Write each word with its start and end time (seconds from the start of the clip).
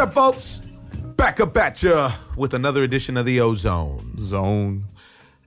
What's 0.00 0.16
up, 0.16 0.32
folks? 0.32 0.60
Back 1.16 1.40
up 1.40 1.54
at 1.58 1.82
ya 1.82 2.10
with 2.34 2.54
another 2.54 2.82
edition 2.84 3.18
of 3.18 3.26
the 3.26 3.38
Ozone. 3.42 4.16
Zone. 4.18 4.86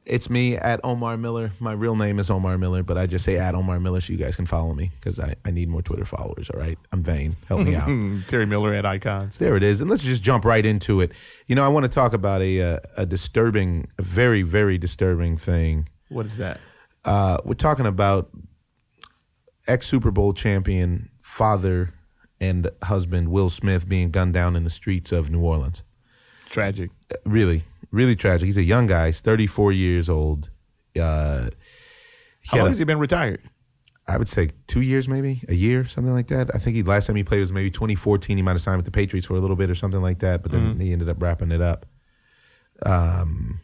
It's 0.06 0.30
me 0.30 0.58
at 0.58 0.80
Omar 0.84 1.18
Miller. 1.18 1.54
My 1.60 1.72
real 1.72 1.96
name 1.96 2.20
is 2.20 2.30
Omar 2.30 2.60
Miller, 2.60 2.84
but 2.84 2.96
I 2.96 3.08
just 3.08 3.26
say 3.26 3.40
at 3.40 3.56
Omar 3.56 3.80
Miller 3.80 4.00
so 4.00 4.14
you 4.14 4.20
guys 4.20 4.36
can 4.36 4.46
follow 4.46 4.76
me 4.76 4.92
because 5.00 5.20
I, 5.20 5.34
I 5.44 5.50
need 5.50 5.70
more 5.70 5.82
Twitter 5.82 6.06
followers, 6.06 6.52
all 6.52 6.60
right? 6.60 6.78
I'm 6.92 7.02
vain. 7.02 7.36
Help 7.48 7.62
me 7.62 7.74
out. 7.74 7.88
Terry 8.28 8.46
Miller 8.46 8.76
at 8.76 8.86
Icons. 8.86 9.40
There 9.40 9.58
it 9.58 9.64
is. 9.64 9.82
And 9.82 9.90
let's 9.90 10.04
just 10.04 10.22
jump 10.22 10.46
right 10.46 10.64
into 10.64 11.02
it. 11.02 11.14
You 11.48 11.56
know, 11.56 11.66
I 11.66 11.70
want 11.70 11.86
to 11.86 11.92
talk 11.92 12.14
about 12.14 12.44
a, 12.44 12.62
uh, 12.62 12.80
a 12.96 13.08
disturbing, 13.08 13.88
a 13.98 14.04
very, 14.04 14.44
very 14.44 14.78
disturbing 14.78 15.36
thing. 15.36 15.90
What 16.10 16.28
is 16.28 16.38
that? 16.38 16.60
Uh, 17.04 17.40
we're 17.44 17.56
talking 17.56 17.88
about 17.88 18.30
ex 19.66 19.88
Super 19.88 20.12
Bowl 20.12 20.32
champion, 20.32 21.10
father, 21.22 21.96
and 22.44 22.70
husband 22.84 23.30
Will 23.30 23.50
Smith 23.50 23.88
being 23.88 24.12
gunned 24.12 24.34
down 24.34 24.56
in 24.56 24.64
the 24.64 24.70
streets 24.70 25.12
of 25.12 25.30
New 25.32 25.42
Orleans. 25.42 25.84
Tragic. 26.50 26.92
Really, 27.26 27.64
really 27.92 28.16
tragic. 28.16 28.46
He's 28.46 28.58
a 28.58 28.64
young 28.64 28.86
guy. 28.88 29.08
He's 29.08 29.22
34 29.22 29.72
years 29.72 30.10
old. 30.10 30.50
Uh, 30.96 31.50
How 32.48 32.58
long 32.58 32.68
a- 32.68 32.70
has 32.70 32.78
he 32.78 32.84
been 32.84 33.00
retired? 33.00 33.42
I 34.06 34.18
would 34.18 34.28
say 34.28 34.50
two 34.68 34.82
years, 34.82 35.08
maybe 35.08 35.42
a 35.48 35.54
year, 35.54 35.86
something 35.88 36.12
like 36.14 36.28
that. 36.28 36.54
I 36.54 36.58
think 36.60 36.76
he 36.76 36.84
last 36.84 37.08
time 37.08 37.16
he 37.16 37.24
played 37.24 37.40
was 37.40 37.54
maybe 37.54 37.72
2014. 37.72 38.36
He 38.36 38.44
might 38.44 38.52
have 38.52 38.62
signed 38.62 38.76
with 38.78 38.86
the 38.86 38.92
Patriots 38.92 39.28
for 39.28 39.36
a 39.36 39.40
little 39.40 39.56
bit 39.56 39.70
or 39.70 39.76
something 39.76 40.02
like 40.02 40.20
that, 40.20 40.44
but 40.44 40.52
then 40.52 40.78
he 40.80 40.92
ended 40.92 41.08
up 41.08 41.22
wrapping 41.22 41.52
it 41.52 41.62
up. 41.62 41.86
Um, 42.86 43.62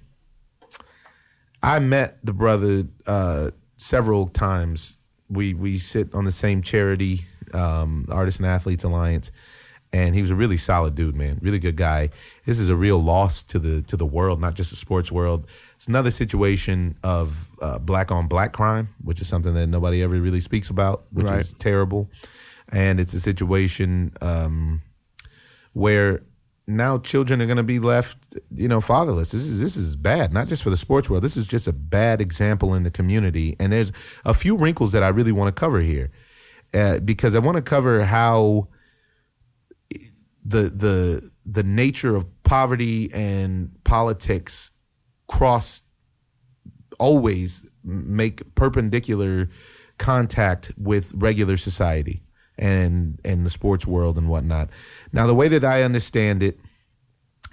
I 1.61 1.79
met 1.79 2.19
the 2.25 2.31
brother 2.31 2.85
uh, 3.05 3.51
several 3.75 4.27
times. 4.29 4.97
We 5.29 5.53
we 5.53 5.77
sit 5.77 6.13
on 6.15 6.23
the 6.25 6.31
same 6.31 6.61
charity, 6.61 7.25
um, 7.53 8.05
Artists 8.09 8.39
and 8.39 8.47
Athletes 8.47 8.83
Alliance, 8.83 9.31
and 9.91 10.13
he 10.15 10.21
was 10.21 10.29
a 10.31 10.35
really 10.35 10.57
solid 10.57 10.95
dude, 10.95 11.15
man. 11.15 11.39
Really 11.41 11.59
good 11.59 11.75
guy. 11.75 12.09
This 12.45 12.59
is 12.59 12.69
a 12.69 12.75
real 12.75 13.01
loss 13.01 13.41
to 13.43 13.59
the 13.59 13.81
to 13.83 13.97
the 13.97 14.05
world, 14.05 14.39
not 14.39 14.53
just 14.53 14.69
the 14.69 14.75
sports 14.75 15.11
world. 15.11 15.47
It's 15.75 15.87
another 15.87 16.11
situation 16.11 16.97
of 17.03 17.47
uh, 17.61 17.79
black 17.79 18.11
on 18.11 18.27
black 18.27 18.53
crime, 18.53 18.89
which 19.03 19.21
is 19.21 19.27
something 19.27 19.53
that 19.53 19.67
nobody 19.67 20.03
ever 20.03 20.19
really 20.19 20.41
speaks 20.41 20.69
about, 20.69 21.05
which 21.11 21.25
Right. 21.25 21.41
is 21.41 21.53
terrible. 21.53 22.09
And 22.71 22.99
it's 22.99 23.13
a 23.13 23.19
situation 23.19 24.13
um, 24.21 24.81
where 25.73 26.21
now 26.67 26.99
children 26.99 27.41
are 27.41 27.45
going 27.47 27.57
to 27.57 27.63
be 27.63 27.79
left, 27.79 28.37
you 28.53 28.67
know, 28.67 28.79
fatherless. 28.79 29.31
This 29.31 29.41
is 29.41 29.59
this 29.59 29.75
is 29.75 29.95
bad, 29.95 30.31
not 30.31 30.47
just 30.47 30.61
for 30.61 30.69
the 30.69 30.77
sports 30.77 31.09
world. 31.09 31.23
This 31.23 31.35
is 31.37 31.47
just 31.47 31.67
a 31.67 31.73
bad 31.73 32.21
example 32.21 32.75
in 32.75 32.83
the 32.83 32.91
community. 32.91 33.55
And 33.59 33.73
there's 33.73 33.91
a 34.23 34.33
few 34.35 34.55
wrinkles 34.55 34.91
that 34.91 35.01
I 35.01 35.07
really 35.07 35.31
want 35.31 35.47
to 35.55 35.59
cover 35.59 35.79
here, 35.79 36.11
uh, 36.73 36.99
because 36.99 37.35
I 37.35 37.39
want 37.39 37.55
to 37.57 37.61
cover 37.61 38.03
how 38.03 38.67
the 40.45 40.69
the 40.69 41.31
the 41.45 41.63
nature 41.63 42.15
of 42.15 42.25
poverty 42.43 43.11
and 43.13 43.71
politics 43.83 44.71
cross 45.27 45.83
always 46.99 47.65
make 47.83 48.55
perpendicular 48.55 49.49
contact 49.97 50.71
with 50.77 51.11
regular 51.15 51.57
society 51.57 52.21
and 52.57 53.19
and 53.23 53.45
the 53.45 53.49
sports 53.49 53.85
world 53.87 54.17
and 54.17 54.27
whatnot. 54.27 54.69
Now, 55.11 55.27
the 55.27 55.35
way 55.35 55.47
that 55.47 55.63
I 55.63 55.83
understand 55.83 56.43
it, 56.43 56.59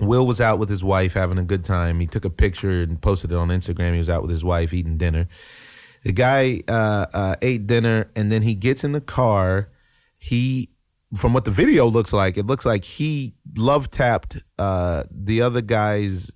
Will 0.00 0.27
was 0.27 0.41
out 0.41 0.59
with 0.59 0.69
his 0.69 0.84
wife 0.84 1.14
having 1.14 1.39
a 1.39 1.44
good 1.44 1.64
time. 1.64 2.00
He 2.00 2.06
took 2.06 2.25
a 2.25 2.31
picture 2.31 2.82
and 2.82 3.00
posted 3.00 3.32
it 3.32 3.37
on 3.37 3.49
Instagram. 3.49 3.93
He 3.93 3.99
was 3.99 4.10
out 4.10 4.22
with 4.22 4.31
his 4.31 4.44
wife 4.44 4.75
eating 4.75 4.99
dinner. 4.99 5.28
The 6.06 6.12
guy 6.12 6.62
uh, 6.69 7.06
uh, 7.12 7.34
ate 7.43 7.67
dinner 7.67 8.12
and 8.15 8.31
then 8.31 8.43
he 8.43 8.55
gets 8.55 8.84
in 8.84 8.93
the 8.93 9.00
car. 9.00 9.71
He, 10.19 10.71
from 11.17 11.33
what 11.33 11.44
the 11.44 11.50
video 11.50 11.87
looks 11.87 12.12
like, 12.12 12.37
it 12.37 12.47
looks 12.47 12.65
like 12.65 12.84
he 12.84 13.34
love 13.59 13.91
tapped 13.91 14.41
uh, 14.56 15.03
the 15.11 15.43
other 15.43 15.62
guy's 15.62 16.31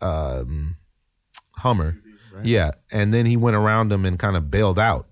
um, 0.00 0.76
Hummer. 1.56 2.00
Yeah, 2.44 2.70
and 2.92 3.12
then 3.12 3.26
he 3.26 3.36
went 3.36 3.56
around 3.56 3.90
him 3.90 4.04
and 4.04 4.20
kind 4.20 4.36
of 4.36 4.52
bailed 4.52 4.78
out, 4.78 5.08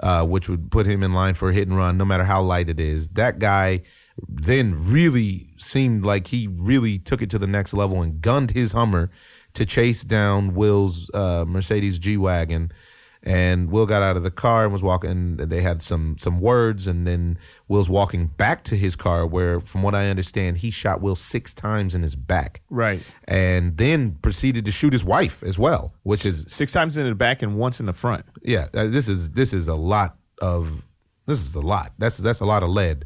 uh, 0.00 0.26
which 0.26 0.50
would 0.50 0.70
put 0.70 0.84
him 0.84 1.02
in 1.02 1.14
line 1.14 1.32
for 1.32 1.48
a 1.48 1.54
hit 1.54 1.68
and 1.68 1.76
run, 1.78 1.96
no 1.96 2.04
matter 2.04 2.24
how 2.24 2.42
light 2.42 2.68
it 2.68 2.78
is. 2.78 3.08
That 3.08 3.38
guy 3.38 3.80
then 4.28 4.92
really 4.92 5.54
seemed 5.56 6.04
like 6.04 6.26
he 6.26 6.48
really 6.48 6.98
took 6.98 7.22
it 7.22 7.30
to 7.30 7.38
the 7.38 7.46
next 7.46 7.72
level 7.72 8.02
and 8.02 8.20
gunned 8.20 8.50
his 8.50 8.72
Hummer 8.72 9.10
to 9.54 9.64
chase 9.64 10.02
down 10.02 10.52
Will's 10.52 11.10
uh, 11.14 11.46
Mercedes 11.48 11.98
G 11.98 12.18
wagon. 12.18 12.70
And 13.24 13.70
Will 13.70 13.84
got 13.84 14.00
out 14.00 14.16
of 14.16 14.22
the 14.22 14.30
car 14.30 14.62
and 14.64 14.72
was 14.72 14.82
walking. 14.82 15.36
They 15.38 15.60
had 15.60 15.82
some 15.82 16.16
some 16.18 16.40
words, 16.40 16.86
and 16.86 17.06
then 17.06 17.36
Will's 17.66 17.88
walking 17.90 18.28
back 18.28 18.62
to 18.64 18.76
his 18.76 18.94
car, 18.94 19.26
where, 19.26 19.60
from 19.60 19.82
what 19.82 19.94
I 19.94 20.08
understand, 20.08 20.58
he 20.58 20.70
shot 20.70 21.00
Will 21.00 21.16
six 21.16 21.52
times 21.52 21.94
in 21.96 22.02
his 22.02 22.14
back 22.14 22.62
Right. 22.70 23.02
and 23.26 23.76
then 23.76 24.12
proceeded 24.22 24.64
to 24.66 24.70
shoot 24.70 24.92
his 24.92 25.04
wife 25.04 25.42
as 25.42 25.58
well, 25.58 25.92
which 26.04 26.24
is 26.24 26.44
Six 26.48 26.72
times 26.72 26.96
in 26.96 27.06
the 27.08 27.14
back 27.14 27.42
and 27.42 27.56
once 27.58 27.80
in 27.80 27.86
the 27.86 27.92
front. 27.92 28.24
yeah, 28.42 28.68
uh, 28.72 28.86
this 28.86 29.08
is 29.08 29.30
this 29.30 29.52
is 29.52 29.66
a 29.66 29.74
lot 29.74 30.16
of 30.40 30.84
this 31.26 31.40
is 31.40 31.54
a 31.56 31.60
lot. 31.60 31.92
That's 31.98 32.18
that's 32.18 32.40
a 32.40 32.46
lot 32.46 32.62
of 32.62 32.68
lead. 32.70 33.04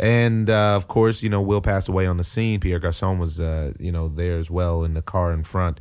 And 0.00 0.50
uh, 0.50 0.74
of 0.74 0.88
course, 0.88 1.22
you 1.22 1.28
know, 1.28 1.40
Will 1.40 1.60
passed 1.60 1.88
away 1.88 2.06
on 2.06 2.16
the 2.16 2.24
scene. 2.24 2.58
Pierre 2.58 2.80
Garcon 2.80 3.18
was 3.20 3.38
uh, 3.38 3.72
you 3.78 3.92
know 3.92 4.08
there 4.08 4.38
as 4.40 4.50
well 4.50 4.82
in 4.82 4.94
the 4.94 5.02
car 5.02 5.32
in 5.32 5.44
front, 5.44 5.78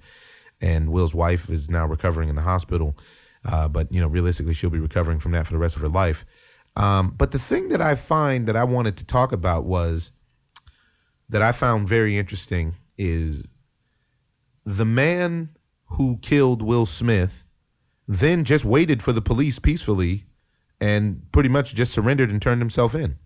and 0.61 0.89
Will's 0.91 1.15
wife 1.15 1.49
is 1.49 1.71
now 1.71 1.87
recovering 1.87 2.29
in 2.29 2.35
the 2.35 2.43
hospital. 2.43 2.95
Uh, 3.45 3.67
but 3.67 3.91
you 3.91 3.99
know, 3.99 4.07
realistically, 4.07 4.53
she'll 4.53 4.69
be 4.69 4.79
recovering 4.79 5.19
from 5.19 5.31
that 5.33 5.45
for 5.45 5.53
the 5.53 5.59
rest 5.59 5.75
of 5.75 5.81
her 5.81 5.89
life. 5.89 6.25
Um, 6.75 7.13
but 7.17 7.31
the 7.31 7.39
thing 7.39 7.69
that 7.69 7.81
I 7.81 7.95
find 7.95 8.47
that 8.47 8.55
I 8.55 8.63
wanted 8.63 8.97
to 8.97 9.05
talk 9.05 9.31
about 9.31 9.65
was 9.65 10.11
that 11.29 11.41
I 11.41 11.51
found 11.51 11.87
very 11.87 12.17
interesting 12.17 12.75
is 12.97 13.47
the 14.65 14.85
man 14.85 15.49
who 15.85 16.17
killed 16.21 16.61
Will 16.61 16.85
Smith 16.85 17.45
then 18.07 18.43
just 18.43 18.65
waited 18.65 19.01
for 19.01 19.13
the 19.13 19.21
police 19.21 19.59
peacefully 19.59 20.25
and 20.81 21.31
pretty 21.31 21.49
much 21.49 21.75
just 21.75 21.93
surrendered 21.93 22.29
and 22.29 22.41
turned 22.41 22.61
himself 22.61 22.95
in. 22.95 23.17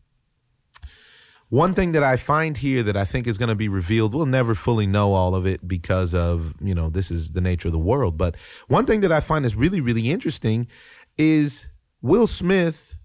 One 1.50 1.74
thing 1.74 1.94
that 1.94 2.04
I 2.04 2.18
find 2.18 2.58
here 2.58 2.84
that 2.84 2.98
I 2.98 3.06
think 3.06 3.26
is 3.26 3.38
going 3.38 3.50
to 3.50 3.56
be 3.56 3.70
revealed, 3.70 4.14
we'll 4.14 4.26
never 4.26 4.54
fully 4.54 4.86
know 4.86 5.14
all 5.14 5.34
of 5.34 5.46
it 5.46 5.66
because 5.66 6.14
of, 6.14 6.54
you 6.62 6.76
know, 6.76 6.90
this 6.90 7.10
is 7.10 7.32
the 7.32 7.42
nature 7.42 7.70
of 7.70 7.72
the 7.72 7.80
world. 7.80 8.18
But 8.18 8.36
one 8.68 8.86
thing 8.86 9.00
that 9.00 9.14
I 9.14 9.22
find 9.22 9.46
is 9.46 9.56
really, 9.56 9.80
really 9.80 10.10
interesting 10.10 10.68
is 11.18 11.70
Will 12.02 12.28
Smith. 12.28 12.96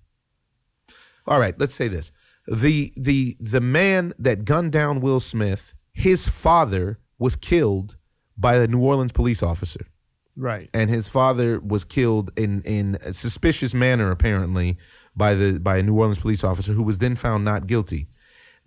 All 1.26 1.38
right, 1.38 1.58
let's 1.58 1.74
say 1.74 1.86
this. 1.86 2.10
The 2.48 2.92
the 2.96 3.36
the 3.38 3.60
man 3.60 4.12
that 4.18 4.44
gunned 4.44 4.72
down 4.72 5.00
Will 5.00 5.20
Smith, 5.20 5.74
his 5.92 6.26
father 6.26 6.98
was 7.18 7.36
killed 7.36 7.96
by 8.36 8.56
a 8.56 8.66
New 8.66 8.82
Orleans 8.82 9.12
police 9.12 9.42
officer 9.42 9.86
Right. 10.34 10.68
and 10.74 10.90
his 10.90 11.06
father 11.06 11.60
was 11.60 11.84
killed 11.84 12.32
in 12.36 12.62
in 12.62 12.96
a 13.02 13.12
suspicious 13.12 13.74
manner 13.74 14.10
apparently 14.10 14.78
by 15.14 15.34
the 15.34 15.60
by 15.60 15.76
a 15.76 15.82
New 15.84 15.96
Orleans 15.96 16.18
police 16.18 16.42
officer 16.42 16.72
who 16.72 16.82
was 16.82 16.98
then 16.98 17.14
found 17.14 17.44
not 17.44 17.68
guilty 17.68 18.08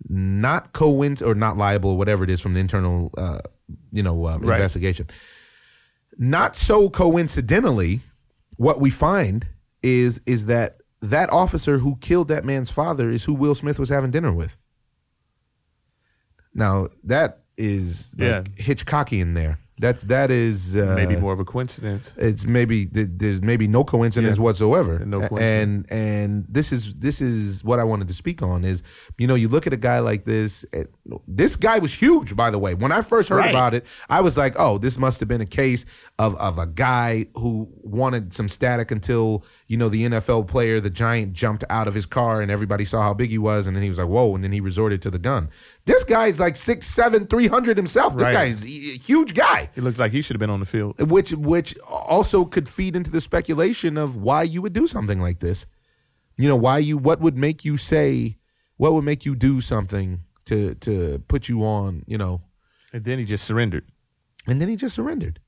not 0.08 0.72
coinc 0.72 1.20
or 1.26 1.34
not 1.34 1.56
liable 1.56 1.96
whatever 1.96 2.22
it 2.24 2.30
is 2.30 2.40
from 2.40 2.54
the 2.54 2.60
internal 2.60 3.10
uh, 3.16 3.38
you 3.92 4.02
know 4.02 4.24
uh, 4.26 4.38
Right. 4.38 4.56
investigation 4.56 5.08
not 6.18 6.54
so 6.56 6.88
coincidentally 6.90 8.00
what 8.56 8.80
we 8.80 8.90
find 8.90 9.46
is 9.82 10.20
is 10.26 10.46
that 10.46 10.78
that 11.02 11.30
officer 11.30 11.78
who 11.78 11.96
killed 11.96 12.28
that 12.28 12.44
man's 12.44 12.70
father 12.70 13.10
is 13.10 13.24
who 13.24 13.34
Will 13.34 13.54
Smith 13.54 13.78
was 13.78 13.88
having 13.88 14.10
dinner 14.10 14.32
with 14.32 14.56
now 16.54 16.88
that 17.04 17.42
is 17.56 18.08
like 18.16 18.48
Yeah. 18.58 18.64
Hitchcockian 18.64 19.34
there 19.34 19.58
that 19.78 20.00
that 20.08 20.30
is 20.30 20.74
uh, 20.74 20.94
Maybe 20.96 21.16
more 21.16 21.32
of 21.34 21.40
a 21.40 21.44
coincidence. 21.44 22.12
it's 22.16 22.44
maybe 22.44 22.86
th- 22.86 23.08
there's 23.12 23.42
maybe 23.42 23.68
no 23.68 23.84
coincidence 23.84 24.38
Yeah. 24.38 24.44
whatsoever 24.44 25.00
No 25.00 25.18
coincidence. 25.18 25.86
and 25.90 25.92
and 25.92 26.46
this 26.48 26.72
is 26.72 26.94
this 26.94 27.20
is 27.20 27.62
what 27.62 27.78
i 27.78 27.84
wanted 27.84 28.08
to 28.08 28.14
speak 28.14 28.40
on 28.42 28.64
is 28.64 28.82
you 29.18 29.26
know 29.26 29.34
you 29.34 29.48
look 29.48 29.66
at 29.66 29.72
a 29.74 29.76
guy 29.76 29.98
like 29.98 30.24
this 30.24 30.64
and 30.72 30.88
this 31.28 31.56
guy 31.56 31.78
was 31.78 31.92
huge 31.92 32.34
by 32.34 32.50
the 32.50 32.58
way 32.58 32.74
when 32.74 32.90
i 32.90 33.02
first 33.02 33.28
heard 33.28 33.36
Right. 33.40 33.50
about 33.50 33.74
it 33.74 33.84
i 34.08 34.20
was 34.22 34.36
like 34.38 34.54
oh 34.58 34.78
this 34.78 34.96
must 34.96 35.20
have 35.20 35.28
been 35.28 35.42
a 35.42 35.46
case 35.46 35.84
of 36.18 36.34
of 36.36 36.58
a 36.58 36.66
guy 36.66 37.26
who 37.34 37.68
wanted 37.82 38.32
some 38.32 38.48
static 38.48 38.90
until 38.90 39.44
you 39.68 39.76
know 39.76 39.90
the 39.90 40.04
nfl 40.08 40.46
player 40.46 40.80
the 40.80 40.88
giant 40.90 41.34
jumped 41.34 41.64
out 41.68 41.86
of 41.86 41.94
his 41.94 42.06
car 42.06 42.40
and 42.40 42.50
everybody 42.50 42.84
saw 42.86 43.02
how 43.02 43.12
big 43.12 43.28
he 43.30 43.38
was 43.38 43.66
and 43.66 43.76
then 43.76 43.82
he 43.82 43.90
was 43.90 43.98
like 43.98 44.08
whoa 44.08 44.34
and 44.34 44.42
then 44.42 44.52
he 44.52 44.60
resorted 44.60 45.02
to 45.02 45.10
the 45.10 45.18
gun 45.18 45.50
this 45.86 46.04
guy 46.04 46.26
is 46.26 46.38
like 46.38 46.56
six 46.56 46.86
seven 46.86 47.26
three 47.26 47.46
hundred 47.48 47.76
himself 47.76 48.14
this 48.14 48.24
Right. 48.24 48.32
guy 48.32 48.44
is 48.46 48.62
a 48.64 48.98
huge 48.98 49.32
guy 49.34 49.70
It 49.74 49.82
looks 49.82 49.98
like 49.98 50.12
he 50.12 50.20
should 50.22 50.34
have 50.36 50.40
been 50.40 50.50
on 50.50 50.60
the 50.60 50.66
field. 50.66 51.00
which 51.10 51.32
which 51.32 51.78
also 51.80 52.44
could 52.44 52.68
feed 52.68 52.94
into 52.96 53.10
the 53.10 53.20
speculation 53.20 53.96
of 53.96 54.16
why 54.16 54.42
you 54.42 54.60
would 54.62 54.72
do 54.72 54.86
something 54.86 55.20
like 55.20 55.40
this. 55.40 55.64
You 56.36 56.48
know, 56.48 56.56
why 56.56 56.78
you 56.78 56.98
what 56.98 57.20
would 57.20 57.36
make 57.36 57.64
you 57.64 57.76
say 57.78 58.36
what 58.76 58.92
would 58.92 59.04
make 59.04 59.24
you 59.24 59.34
do 59.34 59.60
something 59.62 60.20
to 60.44 60.74
to 60.86 61.20
put 61.28 61.48
you 61.48 61.62
on, 61.64 62.02
you 62.06 62.18
know, 62.18 62.42
And 62.92 63.04
then 63.04 63.18
he 63.18 63.24
just 63.24 63.44
surrendered. 63.44 63.84
and 64.46 64.60
then 64.60 64.68
he 64.68 64.76
just 64.76 64.94
surrendered. 64.94 65.40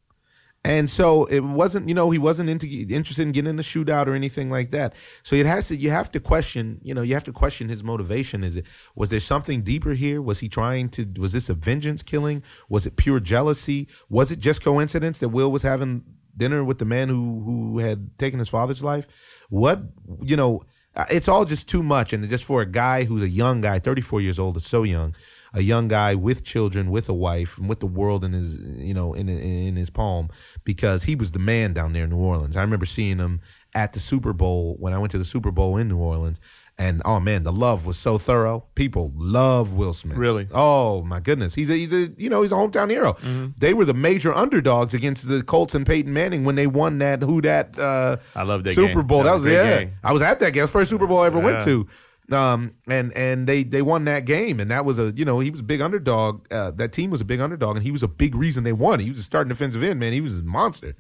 And 0.65 0.91
so 0.91 1.25
it 1.27 1.41
wasn't, 1.41 1.89
you 1.89 1.95
know, 1.95 2.11
he 2.11 2.19
wasn't 2.19 2.51
into, 2.51 2.67
interested 2.67 3.23
in 3.23 3.33
getting 3.33 3.51
in 3.51 3.57
shootout 3.59 4.07
or 4.07 4.15
anything 4.15 4.51
like 4.51 4.73
that. 4.73 4.93
So 5.23 5.37
it 5.37 5.47
has 5.47 5.69
to, 5.69 5.77
you 5.77 5.91
have 5.91 6.11
to 6.13 6.21
question, 6.21 6.81
you 6.83 6.93
know, 6.93 7.03
you 7.03 7.15
have 7.15 7.25
to 7.25 7.33
question 7.33 7.69
his 7.69 7.85
motivation. 7.85 8.43
Is 8.43 8.57
it, 8.57 8.67
was 8.95 9.11
there 9.11 9.21
something 9.21 9.63
deeper 9.63 9.95
here? 9.95 10.21
Was 10.21 10.41
he 10.41 10.49
trying 10.49 10.89
to, 10.91 11.07
was 11.17 11.33
this 11.33 11.49
a 11.49 11.55
vengeance 11.55 12.03
killing? 12.03 12.43
Was 12.69 12.87
it 12.87 12.97
pure 12.97 13.21
jealousy? 13.21 13.87
Was 14.09 14.33
it 14.33 14.41
just 14.41 14.63
coincidence 14.63 15.21
that 15.21 15.29
Will 15.29 15.53
was 15.53 15.63
having 15.63 16.03
dinner 16.37 16.65
with 16.65 16.79
the 16.79 16.85
man 16.85 17.09
who, 17.09 17.41
who 17.45 17.79
had 17.79 18.19
taken 18.19 18.41
his 18.41 18.49
father's 18.49 18.83
life? 18.83 19.07
What, 19.49 19.81
you 20.21 20.37
know, 20.37 20.63
it's 21.09 21.29
all 21.29 21.45
just 21.45 21.69
too 21.69 21.85
much. 21.85 22.13
And 22.13 22.29
just 22.29 22.45
for 22.45 22.63
a 22.63 22.67
guy 22.67 23.05
who's 23.05 23.23
a 23.23 23.29
young 23.29 23.61
guy, 23.61 23.79
34 23.79 24.21
years 24.21 24.41
old, 24.41 24.57
is 24.57 24.67
so 24.67 24.83
young 24.83 25.15
a 25.55 25.63
young 25.63 25.89
guy 25.89 26.15
with 26.15 26.45
children, 26.45 26.91
with 26.91 27.09
a 27.09 27.15
wife, 27.15 27.59
and 27.59 27.69
with 27.69 27.81
the 27.81 27.87
world 27.87 28.25
in 28.25 28.33
his, 28.33 28.59
you 28.59 28.95
know, 28.95 29.15
in 29.15 29.29
in 29.29 29.77
his 29.77 29.91
palm, 29.91 30.29
because 30.65 31.05
he 31.05 31.15
was 31.15 31.33
the 31.33 31.39
man 31.39 31.73
down 31.73 31.93
there 31.93 32.05
in 32.05 32.11
New 32.11 32.17
Orleans. 32.17 32.57
I 32.57 32.63
remember 32.63 32.87
seeing 32.87 33.19
him 33.19 33.41
at 33.75 33.93
the 33.93 34.01
Super 34.01 34.33
Bowl 34.33 34.77
when 34.79 34.93
I 34.93 34.99
went 34.99 35.13
to 35.13 35.19
the 35.19 35.25
Super 35.25 35.51
Bowl 35.51 35.77
in 35.77 35.89
New 35.89 35.99
Orleans. 35.99 36.41
And 36.81 37.03
oh 37.05 37.19
man, 37.19 37.43
the 37.43 37.53
love 37.53 37.87
was 37.87 37.99
so 37.99 38.19
thorough. 38.19 38.65
People 38.77 39.13
love 39.17 39.73
Will 39.73 39.93
Smith. 39.93 40.17
Really? 40.17 40.47
Oh 40.53 41.03
my 41.03 41.19
goodness, 41.19 41.55
he's 41.57 41.69
a 41.71 41.75
he's 41.75 41.93
a 41.93 42.13
you 42.17 42.31
know 42.31 42.43
he's 42.43 42.53
a 42.53 42.55
hometown 42.55 42.89
hero. 42.89 43.15
Mm-hmm. 43.15 43.49
They 43.59 43.75
were 43.75 43.85
the 43.85 43.95
major 43.95 44.33
underdogs 44.33 44.95
against 44.95 45.27
the 45.27 45.43
Colts 45.43 45.75
and 45.75 45.85
Peyton 45.85 46.13
Manning 46.13 46.45
when 46.45 46.55
they 46.55 46.69
won 46.69 46.99
that 46.99 47.25
who 47.25 47.41
that 47.43 47.77
uh, 47.77 48.19
I 48.37 48.45
love 48.45 48.63
that 48.63 48.77
Super 48.77 48.95
game. 48.95 49.07
Bowl. 49.09 49.19
That 49.25 49.31
That, 49.31 49.35
was 49.35 49.43
was, 49.43 49.53
yeah. 49.53 49.79
game. 49.79 49.95
I 50.05 50.13
was 50.13 50.23
at 50.23 50.39
that 50.39 50.53
game. 50.53 50.69
First 50.69 50.91
Super 50.91 51.09
Bowl 51.09 51.19
I 51.21 51.27
ever 51.27 51.41
went 51.41 51.63
to. 51.65 51.89
Um 52.31 52.75
and 52.87 53.13
and 53.17 53.47
they 53.47 53.63
they 53.63 53.83
won 53.83 54.05
that 54.05 54.25
game 54.25 54.61
and 54.61 54.71
that 54.71 54.85
was 54.85 54.99
a 54.99 55.13
you 55.17 55.25
know 55.25 55.39
he 55.41 55.51
was 55.51 55.61
a 55.61 55.65
big 55.65 55.81
underdog. 55.81 56.47
Uh, 56.53 56.71
that 56.73 56.93
team 56.93 57.11
was 57.11 57.21
a 57.21 57.25
big 57.25 57.41
underdog 57.41 57.77
and 57.77 57.85
he 57.85 57.91
was 57.91 58.03
a 58.03 58.09
big 58.09 58.35
reason 58.35 58.65
they 58.65 58.73
won. 58.73 59.01
He 59.01 59.09
was 59.09 59.19
a 59.19 59.23
starting 59.23 59.49
defensive 59.49 59.83
end 59.83 59.99
man. 59.99 60.13
He 60.13 60.21
was 60.21 60.41
a 60.41 60.45
monster. 60.45 60.95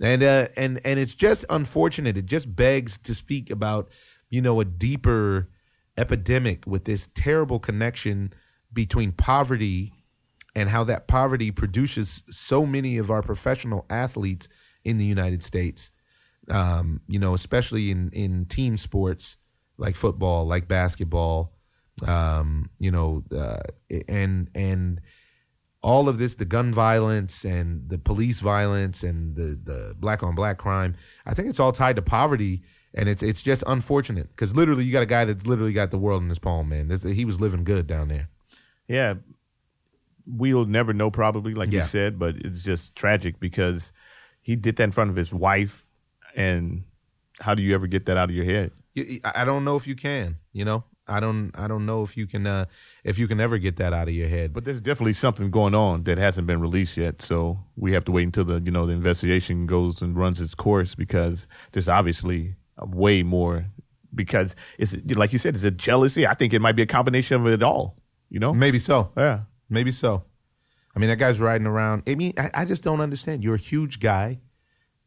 And 0.00 0.22
uh 0.22 0.48
and 0.56 0.80
and 0.84 0.98
it's 0.98 1.14
just 1.14 1.44
unfortunate. 1.50 2.16
It 2.16 2.26
just 2.26 2.54
begs 2.54 2.98
to 2.98 3.14
speak 3.14 3.50
about 3.50 3.88
you 4.30 4.40
know 4.40 4.60
a 4.60 4.64
deeper 4.64 5.48
epidemic 5.98 6.66
with 6.66 6.84
this 6.84 7.08
terrible 7.14 7.58
connection 7.58 8.32
between 8.72 9.12
poverty 9.12 9.92
and 10.54 10.70
how 10.70 10.84
that 10.84 11.06
poverty 11.06 11.50
produces 11.50 12.22
so 12.30 12.64
many 12.64 12.96
of 12.96 13.10
our 13.10 13.22
professional 13.22 13.84
athletes 13.90 14.48
in 14.84 14.96
the 14.96 15.04
United 15.04 15.42
States. 15.42 15.90
Um, 16.48 17.00
you 17.06 17.18
know, 17.18 17.34
especially 17.34 17.90
in 17.90 18.10
in 18.12 18.46
team 18.46 18.76
sports 18.76 19.36
like 19.78 19.96
football, 19.96 20.46
like 20.46 20.68
basketball. 20.68 21.52
Um, 22.06 22.70
you 22.78 22.90
know, 22.90 23.24
uh, 23.34 23.62
and 24.08 24.50
and 24.54 25.00
all 25.82 26.08
of 26.08 26.18
this, 26.18 26.34
the 26.34 26.44
gun 26.44 26.72
violence 26.72 27.44
and 27.44 27.88
the 27.88 27.98
police 27.98 28.40
violence 28.40 29.02
and 29.02 29.34
the 29.36 29.58
the 29.62 29.94
black 29.98 30.22
on 30.22 30.34
black 30.34 30.58
crime. 30.58 30.94
I 31.24 31.34
think 31.34 31.48
it's 31.48 31.60
all 31.60 31.72
tied 31.72 31.96
to 31.96 32.02
poverty. 32.02 32.62
And 32.98 33.10
it's 33.10 33.22
it's 33.22 33.42
just 33.42 33.62
unfortunate 33.66 34.28
because 34.30 34.56
literally 34.56 34.84
you 34.84 34.92
got 34.92 35.02
a 35.02 35.06
guy 35.06 35.26
that's 35.26 35.46
literally 35.46 35.74
got 35.74 35.90
the 35.90 35.98
world 35.98 36.22
in 36.22 36.30
his 36.30 36.38
palm, 36.38 36.70
man. 36.70 36.88
This, 36.88 37.02
he 37.02 37.26
was 37.26 37.38
living 37.38 37.62
good 37.62 37.86
down 37.86 38.08
there. 38.08 38.30
Yeah, 38.88 39.14
we'll 40.26 40.64
never 40.64 40.92
know 40.92 41.10
probably, 41.10 41.54
like 41.54 41.72
you 41.72 41.82
said, 41.82 42.18
but 42.18 42.36
it's 42.36 42.62
just 42.62 42.96
tragic 42.96 43.38
because 43.38 43.92
he 44.40 44.56
did 44.56 44.76
that 44.76 44.84
in 44.84 44.92
front 44.92 45.10
of 45.10 45.16
his 45.16 45.32
wife, 45.32 45.84
and 46.34 46.84
how 47.40 47.54
do 47.54 47.62
you 47.62 47.74
ever 47.74 47.86
get 47.86 48.06
that 48.06 48.16
out 48.16 48.30
of 48.30 48.34
your 48.34 48.44
head? 48.44 48.72
You- 48.96 49.20
I 49.24 49.44
don't 49.44 49.64
know 49.64 49.76
if 49.76 49.86
you 49.86 49.94
can. 49.94 50.38
You 50.52 50.64
know, 50.64 50.84
I 51.06 51.20
don't. 51.20 51.52
I 51.54 51.68
don't 51.68 51.86
know 51.86 52.02
if 52.02 52.16
you 52.16 52.26
can. 52.26 52.46
Uh, 52.46 52.64
if 53.04 53.18
you 53.18 53.28
can 53.28 53.38
ever 53.40 53.58
get 53.58 53.76
that 53.76 53.92
out 53.92 54.08
of 54.08 54.14
your 54.14 54.28
head. 54.28 54.52
But 54.52 54.64
there's 54.64 54.80
definitely 54.80 55.12
something 55.12 55.50
going 55.50 55.74
on 55.74 56.04
that 56.04 56.18
hasn't 56.18 56.46
been 56.46 56.60
released 56.60 56.96
yet, 56.96 57.22
so 57.22 57.60
we 57.76 57.92
have 57.92 58.04
to 58.06 58.12
wait 58.12 58.24
until 58.24 58.44
the 58.44 58.60
you 58.60 58.70
know 58.72 58.86
the 58.86 58.92
investigation 58.94 59.66
goes 59.66 60.02
and 60.02 60.16
runs 60.16 60.40
its 60.40 60.54
course 60.54 60.94
because 60.94 61.46
there's 61.72 61.88
obviously 61.88 62.56
way 62.82 63.22
more 63.22 63.66
because 64.14 64.56
it's 64.78 64.96
like 65.14 65.32
you 65.32 65.38
said, 65.38 65.54
it's 65.54 65.64
a 65.64 65.70
jealousy. 65.70 66.26
I 66.26 66.34
think 66.34 66.54
it 66.54 66.60
might 66.60 66.72
be 66.76 66.82
a 66.82 66.86
combination 66.86 67.40
of 67.40 67.46
it 67.46 67.62
all. 67.62 67.98
You 68.28 68.40
know? 68.40 68.52
maybe 68.52 68.78
so. 68.80 69.12
Yeah. 69.16 69.40
Maybe 69.70 69.92
so. 69.92 70.24
I 70.94 70.98
mean, 70.98 71.10
that 71.10 71.18
guy's 71.18 71.38
riding 71.38 71.66
around. 71.66 72.02
I 72.06 72.14
mean, 72.14 72.32
I, 72.38 72.50
I 72.54 72.64
just 72.64 72.82
don't 72.82 73.00
understand. 73.00 73.44
You're 73.44 73.54
a 73.54 73.58
huge 73.58 74.00
guy. 74.00 74.40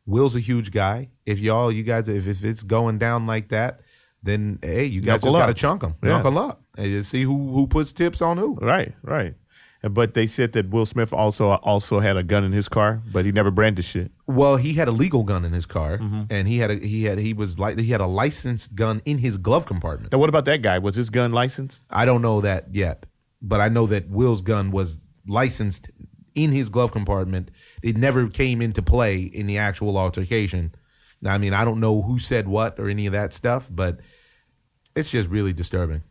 Will's 0.09 0.35
a 0.35 0.39
huge 0.39 0.71
guy. 0.71 1.09
If 1.25 1.39
y'all, 1.39 1.71
you 1.71 1.83
guys, 1.83 2.09
if, 2.09 2.27
if 2.27 2.43
it's 2.43 2.63
going 2.63 2.97
down 2.97 3.27
like 3.27 3.49
that, 3.49 3.81
then 4.23 4.59
hey, 4.61 4.85
you 4.85 5.01
guys 5.01 5.21
Knuckle 5.21 5.33
just 5.33 5.39
got 5.41 5.45
to 5.45 5.51
up. 5.51 5.57
chunk 5.57 5.81
them. 5.81 5.95
Yeah. 6.03 6.09
Knuckle 6.09 6.37
up. 6.39 6.61
And 6.77 6.87
you 6.87 7.03
see 7.03 7.23
who 7.23 7.53
who 7.53 7.67
puts 7.67 7.93
tips 7.93 8.21
on 8.21 8.37
who. 8.37 8.55
Right, 8.55 8.93
right. 9.03 9.35
But 9.81 10.13
they 10.13 10.27
said 10.27 10.51
that 10.53 10.69
Will 10.71 10.85
Smith 10.85 11.13
also 11.13 11.51
also 11.53 12.01
had 12.01 12.17
a 12.17 12.23
gun 12.23 12.43
in 12.43 12.51
his 12.51 12.67
car, 12.67 13.01
but 13.13 13.23
he 13.23 13.31
never 13.31 13.49
brandished 13.49 13.95
it. 13.95 14.11
Well, 14.27 14.57
he 14.57 14.73
had 14.73 14.89
a 14.89 14.91
legal 14.91 15.23
gun 15.23 15.45
in 15.45 15.53
his 15.53 15.65
car, 15.65 15.97
Mm-hmm. 15.99 16.23
and 16.29 16.47
he 16.49 16.57
had 16.57 16.69
a 16.71 16.75
he 16.75 17.05
had 17.05 17.17
he 17.17 17.33
was 17.33 17.59
like 17.59 17.77
he 17.79 17.87
had 17.91 18.01
a 18.01 18.05
licensed 18.07 18.75
gun 18.75 19.01
in 19.05 19.19
his 19.19 19.37
glove 19.37 19.65
compartment. 19.65 20.11
Now, 20.11 20.17
what 20.17 20.27
about 20.27 20.43
that 20.45 20.61
guy? 20.61 20.79
Was 20.79 20.95
his 20.95 21.09
gun 21.09 21.31
licensed? 21.31 21.81
I 21.89 22.03
don't 22.03 22.21
know 22.21 22.41
that 22.41 22.75
yet, 22.75 23.05
but 23.41 23.61
I 23.61 23.69
know 23.69 23.85
that 23.87 24.09
Will's 24.09 24.41
gun 24.41 24.71
was 24.71 24.97
licensed 25.27 25.89
in 26.35 26.51
his 26.51 26.69
glove 26.69 26.91
compartment. 26.91 27.49
It 27.81 27.97
never 27.97 28.27
came 28.27 28.61
into 28.61 28.81
play 28.81 29.19
in 29.21 29.47
the 29.47 29.57
actual 29.57 29.97
altercation. 29.97 30.73
I 31.25 31.37
mean, 31.37 31.53
I 31.53 31.65
don't 31.65 31.79
know 31.79 32.01
who 32.01 32.19
said 32.19 32.47
what 32.47 32.79
or 32.79 32.89
any 32.89 33.05
of 33.05 33.13
that 33.13 33.33
stuff, 33.33 33.67
but 33.69 33.99
it's 34.95 35.09
just 35.09 35.27
really 35.29 35.53
disturbing. 35.53 36.03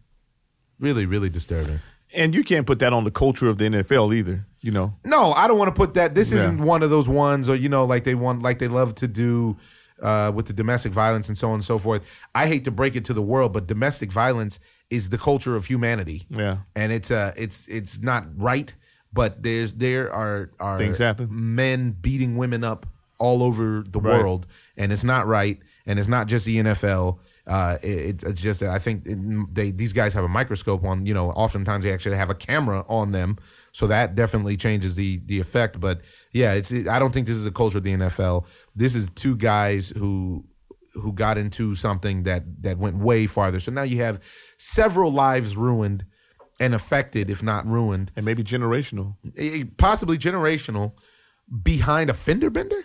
Really, 0.79 1.07
really 1.07 1.29
disturbing. 1.31 1.81
And 2.15 2.35
you 2.35 2.43
can't 2.45 2.67
put 2.67 2.79
that 2.79 2.93
on 2.93 3.05
the 3.05 3.11
culture 3.11 3.49
of 3.49 3.59
the 3.59 3.65
NFL 3.65 4.15
either. 4.15 4.47
You 4.61 4.71
know, 4.73 4.95
No, 5.05 5.33
I 5.33 5.47
don't 5.47 5.59
want 5.59 5.69
to 5.69 5.75
put 5.75 5.95
that. 5.95 6.15
This 6.15 6.31
Yeah. 6.31 6.39
isn't 6.39 6.59
one 6.59 6.83
of 6.83 6.91
those 6.91 7.09
ones, 7.09 7.49
or 7.49 7.55
you 7.55 7.69
know, 7.69 7.85
like 7.85 8.05
they 8.05 8.15
want, 8.15 8.43
like 8.43 8.59
they 8.59 8.69
love 8.69 8.95
to 8.97 9.09
do 9.09 9.57
uh, 10.03 10.31
with 10.35 10.47
the 10.47 10.53
domestic 10.53 10.93
violence 10.93 11.29
and 11.29 11.37
so 11.37 11.49
on 11.49 11.55
and 11.55 11.65
so 11.65 11.79
forth. 11.79 12.03
I 12.35 12.47
hate 12.47 12.65
to 12.65 12.71
break 12.71 12.95
it 12.97 13.05
to 13.07 13.13
the 13.15 13.23
world, 13.23 13.53
but 13.53 13.67
domestic 13.67 14.13
violence 14.13 14.59
is 14.91 15.11
the 15.11 15.19
culture 15.19 15.55
of 15.57 15.67
humanity. 15.67 16.27
Yeah. 16.31 16.59
and 16.77 16.93
it's 16.93 17.11
uh, 17.11 17.33
it's 17.37 17.67
it's 17.67 18.01
not 18.01 18.27
right. 18.37 18.73
But 19.13 19.43
there's 19.43 19.73
there 19.75 20.13
are 20.13 20.51
are 20.61 20.79
Things 20.79 20.99
happen. 20.99 21.29
men 21.31 21.93
beating 21.93 22.37
women 22.37 22.63
up 22.65 22.87
all 23.19 23.43
over 23.43 23.83
the 23.89 24.01
Right. 24.01 24.21
world, 24.21 24.47
and 24.77 24.93
it's 24.93 25.05
not 25.05 25.27
right. 25.27 25.59
And 25.87 25.99
it's 25.99 26.09
not 26.09 26.27
just 26.29 26.45
the 26.45 26.59
NFL. 26.59 27.19
Uh, 27.47 27.79
it, 27.83 28.23
it's 28.23 28.43
just 28.43 28.63
I 28.63 28.79
think 28.79 29.07
it, 29.07 29.19
they 29.55 29.71
these 29.71 29.95
guys 29.95 30.13
have 30.13 30.25
a 30.25 30.29
microscope 30.29 30.85
on. 30.85 31.07
You 31.07 31.15
know, 31.15 31.31
oftentimes 31.31 31.85
they 31.85 31.93
actually 31.93 32.17
have 32.17 32.29
a 32.29 32.35
camera 32.35 32.85
on 32.89 33.13
them, 33.13 33.39
so 33.73 33.87
that 33.87 34.15
definitely 34.15 34.57
changes 34.59 34.95
the 34.97 35.23
the 35.25 35.41
effect. 35.41 35.81
But 35.81 36.03
yeah, 36.33 36.53
it's 36.53 36.71
I 36.71 36.99
don't 36.99 37.13
think 37.15 37.27
this 37.27 37.37
is 37.37 37.47
a 37.47 37.51
culture 37.51 37.79
of 37.79 37.85
the 37.85 37.95
NFL. 37.95 38.45
This 38.77 38.95
is 38.95 39.09
two 39.15 39.35
guys 39.37 39.89
who 39.97 40.45
who 40.93 41.13
got 41.15 41.39
into 41.39 41.75
something 41.75 42.25
that 42.25 42.43
that 42.63 42.77
went 42.77 42.99
way 42.99 43.27
farther. 43.27 43.61
So 43.61 43.73
now 43.73 43.83
you 43.83 44.03
have 44.03 44.21
several 44.59 45.11
lives 45.11 45.57
ruined 45.57 46.05
and 46.61 46.75
affected, 46.75 47.31
if 47.31 47.43
not 47.43 47.67
ruined, 47.67 48.11
and 48.17 48.25
maybe 48.25 48.43
generational. 48.43 49.17
eh, 49.37 49.65
possibly 49.77 50.19
generational, 50.19 50.93
behind 51.63 52.11
a 52.11 52.15
fender 52.15 52.51
bender. 52.51 52.85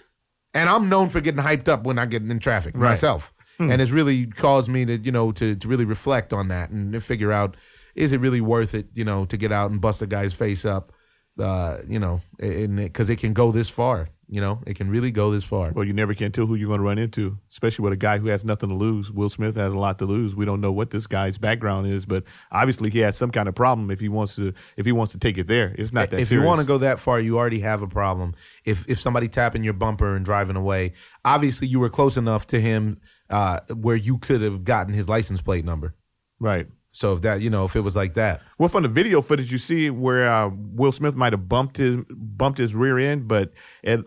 And 0.53 0.69
I'm 0.69 0.87
known 0.89 1.09
for 1.09 1.19
getting 1.19 1.41
hyped 1.41 1.67
up 1.67 1.83
when 1.83 1.97
I 1.97 2.05
get 2.05 2.21
in 2.21 2.39
traffic 2.39 2.75
myself, 2.75 3.33
and 3.59 3.81
it's 3.81 3.91
really 3.91 4.27
caused 4.27 4.69
me 4.69 4.85
to 4.85 4.97
you 4.97 5.11
know 5.11 5.31
to 5.33 5.55
to 5.55 5.67
really 5.67 5.85
reflect 5.85 6.33
on 6.33 6.47
that 6.49 6.69
and 6.69 6.93
to 6.93 6.99
figure 7.01 7.31
out 7.31 7.55
is 7.95 8.11
it 8.13 8.19
really 8.19 8.41
worth 8.41 8.73
it 8.73 8.87
you 8.93 9.03
know 9.03 9.25
to 9.25 9.37
get 9.37 9.51
out 9.51 9.71
and 9.71 9.79
bust 9.81 10.01
a 10.01 10.07
guy's 10.07 10.33
face 10.33 10.63
up, 10.65 10.91
uh, 11.39 11.77
you 11.87 11.99
know, 11.99 12.21
because 12.39 13.09
it 13.09 13.17
can 13.17 13.33
go 13.33 13.51
this 13.51 13.69
far. 13.69 14.09
You 14.29 14.41
know, 14.41 14.61
it 14.65 14.75
can 14.75 14.89
really 14.89 15.11
go 15.11 15.31
this 15.31 15.43
far. 15.43 15.71
Well, 15.71 15.85
you 15.85 15.93
never 15.93 16.13
can 16.13 16.31
tell 16.31 16.45
who 16.45 16.55
you're 16.55 16.67
going 16.67 16.79
to 16.79 16.85
run 16.85 16.97
into, 16.97 17.37
especially 17.51 17.83
with 17.83 17.93
a 17.93 17.97
guy 17.97 18.17
who 18.17 18.27
has 18.27 18.43
nothing 18.43 18.69
to 18.69 18.75
lose. 18.75 19.11
Will 19.11 19.29
Smith 19.29 19.55
has 19.55 19.73
a 19.73 19.77
lot 19.77 19.99
to 19.99 20.05
lose. 20.05 20.35
We 20.35 20.45
don't 20.45 20.61
know 20.61 20.71
what 20.71 20.91
this 20.91 21.07
guy's 21.07 21.37
background 21.37 21.87
is, 21.87 22.05
but 22.05 22.23
obviously 22.51 22.89
he 22.89 22.99
has 22.99 23.17
some 23.17 23.31
kind 23.31 23.47
of 23.47 23.55
problem. 23.55 23.91
If 23.91 23.99
he 23.99 24.09
wants 24.09 24.35
to, 24.37 24.53
if 24.77 24.85
he 24.85 24.91
wants 24.91 25.11
to 25.13 25.19
take 25.19 25.37
it 25.37 25.47
there, 25.47 25.75
it's 25.77 25.91
not 25.91 26.09
that. 26.09 26.21
if 26.21 26.29
serious. 26.29 26.41
you 26.41 26.47
want 26.47 26.61
to 26.61 26.65
go 26.65 26.77
that 26.79 26.99
far, 26.99 27.19
you 27.19 27.37
already 27.37 27.59
have 27.59 27.81
a 27.81 27.87
problem. 27.87 28.33
If 28.65 28.89
if 28.89 28.99
somebody 28.99 29.27
tapping 29.27 29.63
your 29.63 29.73
bumper 29.73 30.15
and 30.15 30.23
driving 30.23 30.55
away, 30.55 30.93
obviously 31.25 31.67
you 31.67 31.79
were 31.79 31.89
close 31.89 32.17
enough 32.17 32.47
to 32.47 32.61
him 32.61 33.01
uh, 33.29 33.59
where 33.75 33.95
you 33.95 34.17
could 34.17 34.41
have 34.41 34.63
gotten 34.63 34.93
his 34.93 35.09
license 35.09 35.41
plate 35.41 35.65
number. 35.65 35.95
right? 36.39 36.67
So 36.93 37.13
if 37.13 37.23
that 37.23 37.41
you 37.41 37.49
know 37.49 37.65
if 37.65 37.75
it 37.75 37.81
was 37.81 37.95
like 37.95 38.13
that, 38.13 38.41
Well, 38.59 38.69
from 38.69 38.83
the 38.83 38.89
video 38.89 39.21
footage, 39.21 39.51
you 39.51 39.57
see 39.57 39.89
where 39.89 40.31
uh, 40.31 40.51
Will 40.53 40.91
Smith 40.91 41.15
might 41.15 41.33
have 41.33 41.49
bumped 41.49 41.77
his 41.77 41.97
bumped 42.09 42.59
his 42.59 42.75
rear 42.75 42.99
end, 42.99 43.27
but 43.27 43.51
it, 43.81 44.01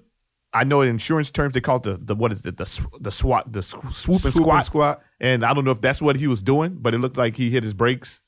I 0.60 0.64
know 0.64 0.80
in 0.80 0.88
insurance 0.88 1.30
terms 1.30 1.54
they 1.54 1.60
call 1.60 1.76
it 1.76 1.82
the, 1.84 1.96
the 2.00 2.14
what 2.14 2.32
is 2.32 2.44
it 2.46 2.56
the 2.56 2.66
sw- 2.66 2.86
the 3.00 3.10
swat 3.10 3.52
the 3.52 3.62
sw- 3.62 3.70
swoop 3.72 3.84
and 3.84 3.94
Swoop 3.94 4.24
and 4.24 4.32
squat 4.34 4.64
squat. 4.66 5.02
and 5.20 5.44
I 5.44 5.52
don't 5.54 5.64
know 5.64 5.70
if 5.72 5.80
that's 5.80 6.00
what 6.02 6.16
he 6.16 6.26
was 6.26 6.42
doing, 6.42 6.76
but 6.80 6.94
it 6.94 6.98
looked 6.98 7.16
like 7.16 7.36
he 7.36 7.50
hit 7.50 7.62
his 7.62 7.74
brakes. 7.74 8.22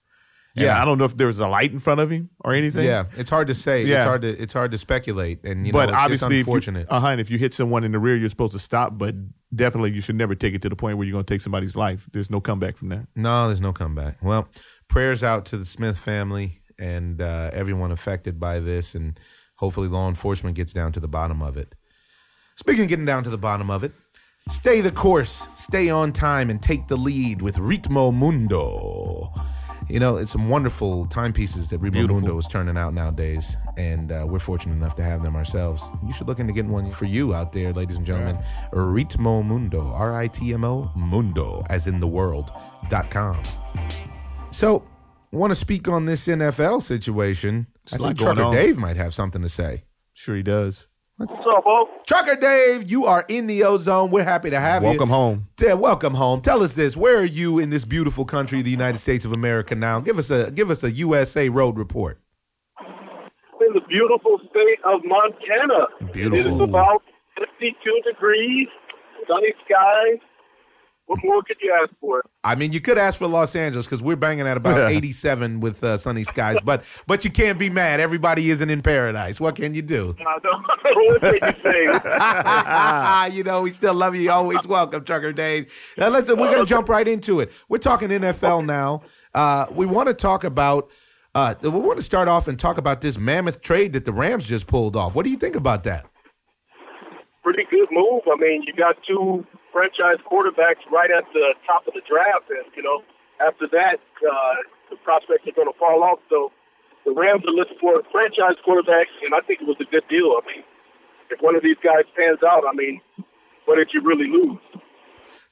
And 0.56 0.64
Yeah. 0.64 0.80
I 0.82 0.84
don't 0.84 0.98
know 0.98 1.04
if 1.04 1.16
there 1.16 1.26
was 1.28 1.38
a 1.38 1.46
light 1.46 1.72
in 1.72 1.78
front 1.78 2.00
of 2.00 2.10
him 2.10 2.30
or 2.40 2.52
anything. 2.52 2.84
yeah, 2.84 3.04
it's 3.16 3.30
hard 3.30 3.46
to 3.48 3.54
say. 3.54 3.84
Yeah. 3.84 3.96
It's 3.98 4.04
hard 4.04 4.22
to 4.22 4.28
it's 4.42 4.52
hard 4.52 4.70
to 4.72 4.78
speculate, 4.78 5.44
and 5.44 5.66
you 5.66 5.72
but 5.72 5.86
know, 5.86 5.92
it's 5.94 6.02
obviously, 6.02 6.28
just 6.38 6.48
unfortunate. 6.48 6.86
uh 6.90 7.00
huh. 7.00 7.08
And 7.08 7.20
if 7.20 7.30
you 7.30 7.38
hit 7.38 7.54
someone 7.54 7.84
in 7.84 7.92
the 7.92 7.98
rear, 7.98 8.16
you're 8.16 8.28
supposed 8.30 8.54
to 8.54 8.58
stop. 8.58 8.98
But 8.98 9.14
definitely, 9.54 9.92
you 9.92 10.00
should 10.00 10.16
never 10.16 10.34
take 10.34 10.54
it 10.54 10.62
to 10.62 10.68
the 10.68 10.76
point 10.76 10.96
where 10.98 11.06
you're 11.06 11.12
going 11.12 11.24
to 11.24 11.32
take 11.34 11.40
somebody's 11.42 11.76
life. 11.76 12.08
There's 12.12 12.30
no 12.30 12.40
comeback 12.40 12.76
from 12.76 12.88
that. 12.88 13.06
No, 13.14 13.46
there's 13.46 13.60
no 13.60 13.72
comeback. 13.72 14.16
Well, 14.22 14.48
prayers 14.88 15.22
out 15.22 15.44
to 15.46 15.56
the 15.58 15.64
Smith 15.64 15.98
family 15.98 16.60
and 16.78 17.20
uh, 17.20 17.50
everyone 17.52 17.92
affected 17.92 18.40
by 18.40 18.58
this, 18.58 18.94
and 18.94 19.18
hopefully 19.56 19.88
law 19.88 20.08
enforcement 20.08 20.56
gets 20.56 20.72
down 20.72 20.92
to 20.92 21.00
the 21.00 21.08
bottom 21.08 21.40
of 21.42 21.56
it. 21.56 21.74
Speaking 22.58 22.82
of 22.82 22.88
getting 22.88 23.04
down 23.04 23.22
to 23.22 23.30
the 23.30 23.38
bottom 23.38 23.70
of 23.70 23.84
it, 23.84 23.92
stay 24.48 24.80
the 24.80 24.90
course, 24.90 25.46
stay 25.54 25.90
on 25.90 26.12
time, 26.12 26.50
and 26.50 26.60
take 26.60 26.88
the 26.88 26.96
lead 26.96 27.40
with 27.40 27.54
Ritmo 27.54 28.12
Mundo. 28.12 29.32
You 29.88 30.00
know, 30.00 30.16
it's 30.16 30.32
some 30.32 30.48
wonderful 30.48 31.06
timepieces 31.06 31.70
that 31.70 31.80
Ritmo 31.80 31.92
Beautiful. 31.92 32.16
Mundo 32.16 32.36
is 32.36 32.48
turning 32.48 32.76
out 32.76 32.94
nowadays, 32.94 33.56
and 33.76 34.10
uh, 34.10 34.26
we're 34.28 34.40
fortunate 34.40 34.74
enough 34.74 34.96
to 34.96 35.04
have 35.04 35.22
them 35.22 35.36
ourselves. 35.36 35.88
You 36.04 36.12
should 36.12 36.26
look 36.26 36.40
into 36.40 36.52
getting 36.52 36.72
one 36.72 36.90
for 36.90 37.04
you 37.04 37.32
out 37.32 37.52
there, 37.52 37.72
ladies 37.72 37.96
and 37.96 38.04
gentlemen. 38.04 38.36
Ritmo 38.72 39.46
Mundo, 39.46 39.92
R 39.92 40.16
I 40.16 40.26
T 40.26 40.52
M 40.52 40.64
O 40.64 40.90
Mundo, 40.96 41.64
as 41.70 41.86
in 41.86 42.00
the 42.00 42.08
world, 42.08 42.50
dot 42.88 43.08
com. 43.08 43.40
So, 44.50 44.82
want 45.30 45.52
to 45.52 45.54
speak 45.54 45.86
on 45.86 46.06
this 46.06 46.26
NFL 46.26 46.82
situation? 46.82 47.68
I 47.92 47.98
think 47.98 48.18
Trucker. 48.18 48.50
Dave 48.50 48.78
might 48.78 48.96
have 48.96 49.14
something 49.14 49.42
to 49.42 49.48
say. 49.48 49.84
Sure, 50.12 50.34
he 50.34 50.42
does. 50.42 50.88
What's 51.18 51.32
up, 51.32 51.64
Bo? 51.64 51.88
Trucker 52.06 52.36
Dave, 52.36 52.88
you 52.88 53.06
are 53.06 53.24
in 53.26 53.48
the 53.48 53.64
ozone. 53.64 54.12
We're 54.12 54.22
happy 54.22 54.50
to 54.50 54.60
have 54.60 54.84
Welcome 54.84 54.94
you. 54.94 54.98
Welcome 54.98 55.08
home. 55.08 55.48
Yeah, 55.60 55.74
welcome 55.74 56.14
home. 56.14 56.42
Tell 56.42 56.62
us 56.62 56.76
this: 56.76 56.96
Where 56.96 57.18
are 57.18 57.24
you 57.24 57.58
in 57.58 57.70
this 57.70 57.84
beautiful 57.84 58.24
country, 58.24 58.62
the 58.62 58.70
United 58.70 59.00
States 59.00 59.24
of 59.24 59.32
America? 59.32 59.74
Now, 59.74 59.98
give 59.98 60.16
us 60.16 60.30
a 60.30 60.52
give 60.52 60.70
us 60.70 60.84
a 60.84 60.92
USA 60.92 61.48
road 61.48 61.76
report. 61.76 62.20
In 62.78 63.74
the 63.74 63.80
beautiful 63.88 64.38
state 64.48 64.78
of 64.84 65.00
Montana. 65.04 66.12
Beautiful. 66.12 66.54
is 66.54 66.60
about 66.60 67.02
52 67.36 68.00
degrees, 68.08 68.68
sunny 69.26 69.52
skies. 69.64 70.20
What 71.08 71.20
more 71.24 71.42
could 71.42 71.56
you 71.62 71.74
ask 71.82 71.90
for? 72.02 72.22
I 72.44 72.54
mean, 72.54 72.72
you 72.72 72.82
could 72.82 72.98
ask 72.98 73.18
for 73.18 73.26
Los 73.26 73.56
Angeles 73.56 73.86
because 73.86 74.02
we're 74.02 74.14
banging 74.14 74.46
at 74.46 74.58
about 74.58 74.90
eighty-seven 74.90 75.60
with 75.60 75.82
uh, 75.82 75.96
sunny 75.96 76.22
skies, 76.22 76.58
but 76.62 76.84
but 77.06 77.24
you 77.24 77.30
can't 77.30 77.58
be 77.58 77.70
mad. 77.70 77.98
Everybody 77.98 78.50
isn't 78.50 78.68
in 78.68 78.82
paradise. 78.82 79.40
What 79.40 79.56
can 79.56 79.72
you 79.74 79.80
do? 79.80 80.14
I 80.20 80.38
don't 80.40 80.62
know 80.62 81.28
what 81.30 81.56
you 83.24 83.30
say. 83.30 83.36
you 83.38 83.42
know, 83.42 83.62
we 83.62 83.70
still 83.70 83.94
love 83.94 84.14
you. 84.14 84.20
You're 84.20 84.34
Always 84.34 84.66
welcome, 84.66 85.02
Trucker 85.02 85.32
Dave. 85.32 85.72
Now, 85.96 86.10
listen, 86.10 86.38
we're 86.38 86.52
going 86.52 86.60
to 86.60 86.66
jump 86.66 86.90
right 86.90 87.08
into 87.08 87.40
it. 87.40 87.52
We're 87.70 87.78
talking 87.78 88.10
NFL 88.10 88.66
now. 88.66 89.00
Uh, 89.34 89.64
we 89.72 89.86
want 89.86 90.08
to 90.08 90.14
talk 90.14 90.44
about. 90.44 90.90
Uh, 91.34 91.54
we 91.62 91.70
want 91.70 91.98
to 91.98 92.04
start 92.04 92.28
off 92.28 92.48
and 92.48 92.58
talk 92.58 92.76
about 92.76 93.00
this 93.00 93.16
mammoth 93.16 93.62
trade 93.62 93.94
that 93.94 94.04
the 94.04 94.12
Rams 94.12 94.46
just 94.46 94.66
pulled 94.66 94.94
off. 94.94 95.14
What 95.14 95.24
do 95.24 95.30
you 95.30 95.38
think 95.38 95.56
about 95.56 95.84
that? 95.84 96.04
Pretty 97.42 97.64
good 97.70 97.88
move. 97.90 98.22
I 98.30 98.36
mean, 98.38 98.62
you 98.66 98.74
got 98.74 98.96
two 99.06 99.46
franchise 99.78 100.18
quarterbacks 100.26 100.82
right 100.90 101.10
at 101.14 101.22
the 101.30 101.54
top 101.62 101.86
of 101.86 101.94
the 101.94 102.02
draft, 102.02 102.50
and 102.50 102.66
you 102.74 102.82
know, 102.82 103.06
after 103.38 103.70
that, 103.70 104.02
uh, 104.26 104.58
the 104.90 104.98
prospects 105.06 105.46
are 105.46 105.54
going 105.54 105.70
to 105.70 105.78
fall 105.78 106.02
off. 106.02 106.18
So 106.26 106.50
the 107.06 107.14
Rams 107.14 107.46
are 107.46 107.54
looking 107.54 107.78
for 107.78 108.02
franchise 108.10 108.58
quarterbacks, 108.66 109.14
and 109.22 109.38
I 109.38 109.40
think 109.46 109.62
it 109.62 109.70
was 109.70 109.78
a 109.78 109.86
good 109.86 110.02
deal. 110.10 110.34
I 110.34 110.42
mean, 110.50 110.66
if 111.30 111.38
one 111.38 111.54
of 111.54 111.62
these 111.62 111.78
guys 111.78 112.10
pans 112.18 112.42
out, 112.42 112.66
I 112.66 112.74
mean, 112.74 112.98
what 113.70 113.78
did 113.78 113.94
you 113.94 114.02
really 114.02 114.26
lose? 114.26 114.58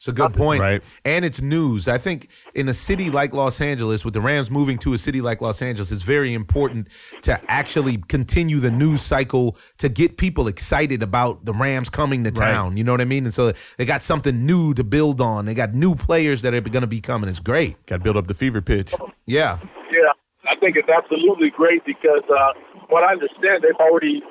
It's 0.07 0.13
a 0.13 0.23
good 0.23 0.35
point. 0.35 0.61
Right. 0.61 0.83
And 1.05 1.25
it's 1.25 1.41
news. 1.41 1.89
I 1.89 1.99
think 1.99 2.29
in 2.55 2.69
a 2.69 2.75
city 2.75 3.11
like 3.11 3.35
Los 3.35 3.61
Angeles, 3.61 4.05
with 4.05 4.15
the 4.15 4.21
Rams 4.21 4.53
moving 4.53 4.79
to 4.79 4.95
a 4.95 4.99
city 4.99 5.21
like 5.21 5.41
Los 5.41 5.61
Angeles, 5.61 5.91
it's 5.91 6.03
very 6.03 6.33
important 6.33 6.87
to 7.23 7.41
actually 7.51 7.97
continue 8.09 8.61
the 8.61 8.71
news 8.71 9.03
cycle 9.03 9.57
to 9.79 9.89
get 9.89 10.17
people 10.17 10.47
excited 10.47 11.03
about 11.03 11.45
the 11.45 11.53
Rams 11.53 11.89
coming 11.89 12.23
to 12.23 12.31
Right. 12.31 12.53
town. 12.53 12.77
You 12.77 12.85
know 12.85 12.93
what 12.93 13.01
I 13.01 13.05
mean? 13.05 13.25
And 13.25 13.35
so 13.35 13.53
they 13.79 13.85
got 13.85 14.05
something 14.05 14.47
new 14.47 14.75
to 14.75 14.85
build 14.85 15.21
on. 15.21 15.47
They 15.47 15.55
got 15.55 15.75
new 15.75 15.97
players 15.97 16.43
that 16.43 16.55
are 16.55 16.61
going 16.61 16.83
to 16.83 16.87
be 16.87 17.01
coming. 17.01 17.29
It's 17.29 17.41
great. 17.41 17.85
Got 17.87 17.97
to 17.97 18.03
build 18.05 18.17
up 18.17 18.29
the 18.29 18.35
fever 18.35 18.63
pitch. 18.63 18.95
Yeah. 19.27 19.59
Yeah, 19.91 20.13
I 20.49 20.55
think 20.61 20.77
it's 20.77 20.89
absolutely 20.89 21.51
great 21.51 21.85
because 21.85 22.23
uh, 22.31 22.53
what 22.91 23.03
I 23.03 23.13
understand, 23.13 23.63
they've 23.65 23.75
already 23.81 24.23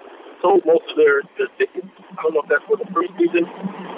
sold 0.42 0.62
most 0.66 0.84
of 0.92 0.96
their, 0.96 1.22
their 1.38 1.48
tickets. 1.58 1.88
I 2.18 2.24
don't 2.24 2.34
know 2.34 2.42
if 2.42 2.50
that's 2.50 2.64
for 2.66 2.78
the 2.78 2.86
preseason 2.86 3.46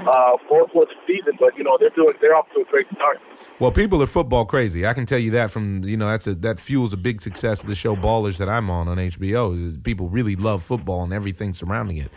uh, 0.08 0.38
or 0.50 0.68
for 0.70 0.86
the 0.86 0.94
season, 1.06 1.34
but 1.40 1.58
you 1.58 1.64
know 1.64 1.78
they're 1.80 1.90
doing 1.92 2.14
they're 2.22 2.36
off 2.36 2.48
to 2.56 2.62
a 2.62 2.66
great 2.66 2.88
start. 2.96 3.20
Well, 3.60 3.72
people 3.72 4.02
are 4.02 4.08
football 4.08 4.46
crazy. 4.46 4.86
I 4.86 4.94
can 4.94 5.06
tell 5.06 5.20
you 5.20 5.32
that 5.32 5.52
from 5.52 5.84
you 5.84 5.98
know 5.98 6.08
that's 6.08 6.28
a 6.28 6.36
that 6.36 6.60
fuels 6.60 6.94
a 6.94 6.98
big 6.98 7.22
success 7.22 7.62
of 7.62 7.68
the 7.68 7.76
show 7.76 7.96
Ballers 7.96 8.38
that 8.38 8.50
I'm 8.50 8.70
on 8.70 8.88
on 8.88 8.98
HBO. 8.98 9.84
People 9.84 10.10
really 10.10 10.36
love 10.36 10.64
football 10.64 11.04
and 11.04 11.14
everything 11.14 11.54
surrounding 11.54 11.98
it. 11.98 12.12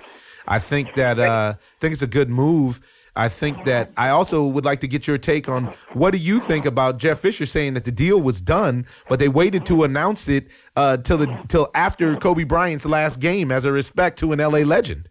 I 0.47 0.59
think 0.59 0.95
that 0.95 1.19
uh, 1.19 1.55
I 1.57 1.81
think 1.81 1.93
it's 1.93 2.03
a 2.03 2.07
good 2.07 2.31
move. 2.31 2.81
I 3.17 3.29
think 3.29 3.65
that 3.67 3.93
I 3.99 4.09
also 4.09 4.47
would 4.47 4.65
like 4.65 4.81
to 4.81 4.89
get 4.89 5.07
your 5.07 5.19
take 5.19 5.49
on 5.49 5.67
what 5.93 6.13
do 6.13 6.19
you 6.19 6.41
think 6.41 6.65
about 6.65 6.97
Jeff 6.97 7.21
Fisher 7.21 7.45
saying 7.45 7.75
that 7.75 7.85
the 7.85 7.93
deal 7.93 8.21
was 8.21 8.41
done, 8.41 8.87
but 9.11 9.19
they 9.19 9.29
waited 9.29 9.67
to 9.67 9.85
announce 9.85 10.27
it 10.29 10.49
uh, 10.75 10.97
till 10.97 11.19
the 11.19 11.45
till 11.49 11.69
after 11.75 12.17
Kobe 12.17 12.45
Bryant's 12.45 12.87
last 12.87 13.21
game 13.21 13.51
as 13.53 13.67
a 13.67 13.73
respect 13.73 14.19
to 14.21 14.33
an 14.33 14.39
LA 14.39 14.61
legend. 14.61 15.10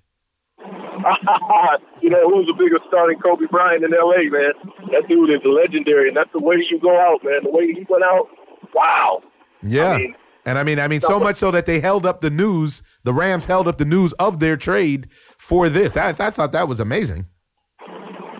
you 2.01 2.10
know 2.10 2.30
who's 2.30 2.48
a 2.50 2.58
bigger 2.58 2.80
star 2.88 3.08
than 3.08 3.20
Kobe 3.20 3.46
Bryant 3.51 3.84
in 3.84 3.94
L.A. 3.94 4.30
Man? 4.30 4.54
That 4.92 5.08
dude 5.08 5.30
is 5.30 5.42
legendary, 5.46 6.08
and 6.10 6.18
that's 6.18 6.32
the 6.32 6.44
way 6.44 6.56
you 6.70 6.80
go 6.80 7.00
out, 7.00 7.24
man. 7.24 7.42
The 7.44 7.51
way 7.51 7.68
he 7.68 7.86
went 7.89 8.04
out, 8.04 8.28
wow. 8.74 9.22
Yeah. 9.63 9.92
I 9.92 9.98
mean- 9.98 10.16
and 10.46 10.58
I 10.58 10.63
mean, 10.63 10.80
I 10.80 10.88
mean, 10.88 11.01
so 11.01 11.20
much 11.20 11.36
so 11.36 11.51
that 11.51 11.68
they 11.68 11.80
held 11.80 12.08
up 12.08 12.22
the 12.22 12.32
news. 12.32 12.82
The 13.04 13.13
Rams 13.13 13.46
held 13.46 13.68
up 13.68 13.78
the 13.78 13.86
news 13.86 14.13
of 14.13 14.39
their 14.39 14.58
trade 14.58 15.10
for 15.38 15.70
this. 15.70 15.96
I, 15.96 16.10
I 16.10 16.32
thought 16.32 16.54
that 16.54 16.68
was 16.68 16.80
amazing. 16.80 17.28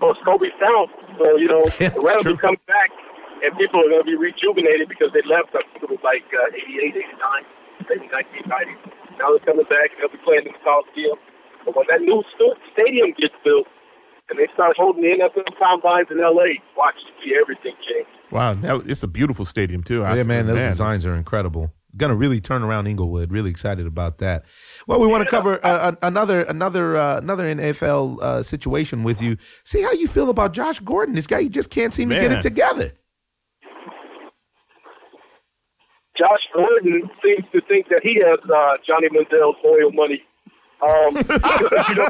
Well, 0.00 0.10
it's 0.16 0.20
Kobe's 0.24 0.50
town, 0.58 0.88
so 1.20 1.36
you 1.36 1.46
know 1.46 1.60
Yeah, 1.78 1.90
the 1.90 2.00
Rams 2.00 2.24
will 2.24 2.38
come 2.40 2.56
back, 2.66 2.90
and 3.44 3.52
people 3.54 3.78
are 3.84 3.88
going 3.92 4.02
to 4.02 4.08
be 4.10 4.16
rejuvenated 4.16 4.88
because 4.88 5.12
they 5.12 5.22
left. 5.28 5.54
I 5.54 5.62
think 5.70 5.84
it 5.84 5.90
was 5.92 6.00
like 6.02 6.24
uh, 6.34 6.50
88, 6.50 6.98
89, 6.98 7.44
maybe 7.86 8.08
1990. 8.48 9.20
Now 9.20 9.30
they're 9.36 9.44
coming 9.46 9.68
back, 9.68 9.92
and 9.94 10.00
they'll 10.00 10.10
be 10.10 10.18
playing 10.24 10.48
in 10.48 10.56
the 10.56 10.62
Coliseum. 10.64 11.20
But 11.64 11.76
when 11.76 11.86
that 11.88 12.00
new 12.00 12.22
stadium 12.72 13.12
gets 13.18 13.34
built, 13.44 13.66
and 14.30 14.38
they 14.38 14.46
start 14.54 14.76
holding 14.76 15.02
the 15.02 15.08
NFL 15.08 15.58
combines 15.58 16.06
in 16.10 16.18
LA, 16.18 16.62
watch 16.76 16.94
see 17.22 17.34
everything 17.38 17.74
change. 17.86 18.06
Wow, 18.30 18.54
that, 18.54 18.86
it's 18.86 19.02
a 19.02 19.08
beautiful 19.08 19.44
stadium 19.44 19.82
too. 19.82 20.00
yeah, 20.00 20.22
man, 20.22 20.46
those 20.46 20.70
designs 20.70 21.04
are 21.04 21.14
incredible. 21.14 21.72
Gonna 21.96 22.14
really 22.14 22.40
turn 22.40 22.62
around 22.62 22.86
Inglewood. 22.86 23.32
Really 23.32 23.50
excited 23.50 23.84
about 23.84 24.18
that. 24.18 24.44
Well, 24.86 25.00
we 25.00 25.08
want 25.08 25.24
to 25.24 25.28
cover 25.28 25.58
uh, 25.66 25.96
another 26.02 26.42
another 26.42 26.96
uh, 26.96 27.18
another 27.18 27.44
NFL 27.52 28.22
uh, 28.22 28.42
situation 28.44 29.02
with 29.02 29.20
you. 29.20 29.36
See 29.64 29.82
how 29.82 29.90
you 29.90 30.06
feel 30.06 30.30
about 30.30 30.52
Josh 30.52 30.78
Gordon. 30.78 31.16
This 31.16 31.26
guy, 31.26 31.42
he 31.42 31.48
just 31.48 31.68
can't 31.68 31.92
seem 31.92 32.08
to 32.10 32.14
get 32.14 32.30
it 32.30 32.42
together. 32.42 32.92
Josh 36.16 36.44
Gordon 36.54 37.10
seems 37.24 37.44
to 37.50 37.60
think 37.66 37.88
that 37.88 38.00
he 38.04 38.20
has 38.22 38.38
uh, 38.44 38.76
Johnny 38.86 39.08
Manziel's 39.10 39.56
oil 39.64 39.90
money. 39.90 40.22
Um, 40.80 41.16
you 41.16 41.22
know, 41.94 42.08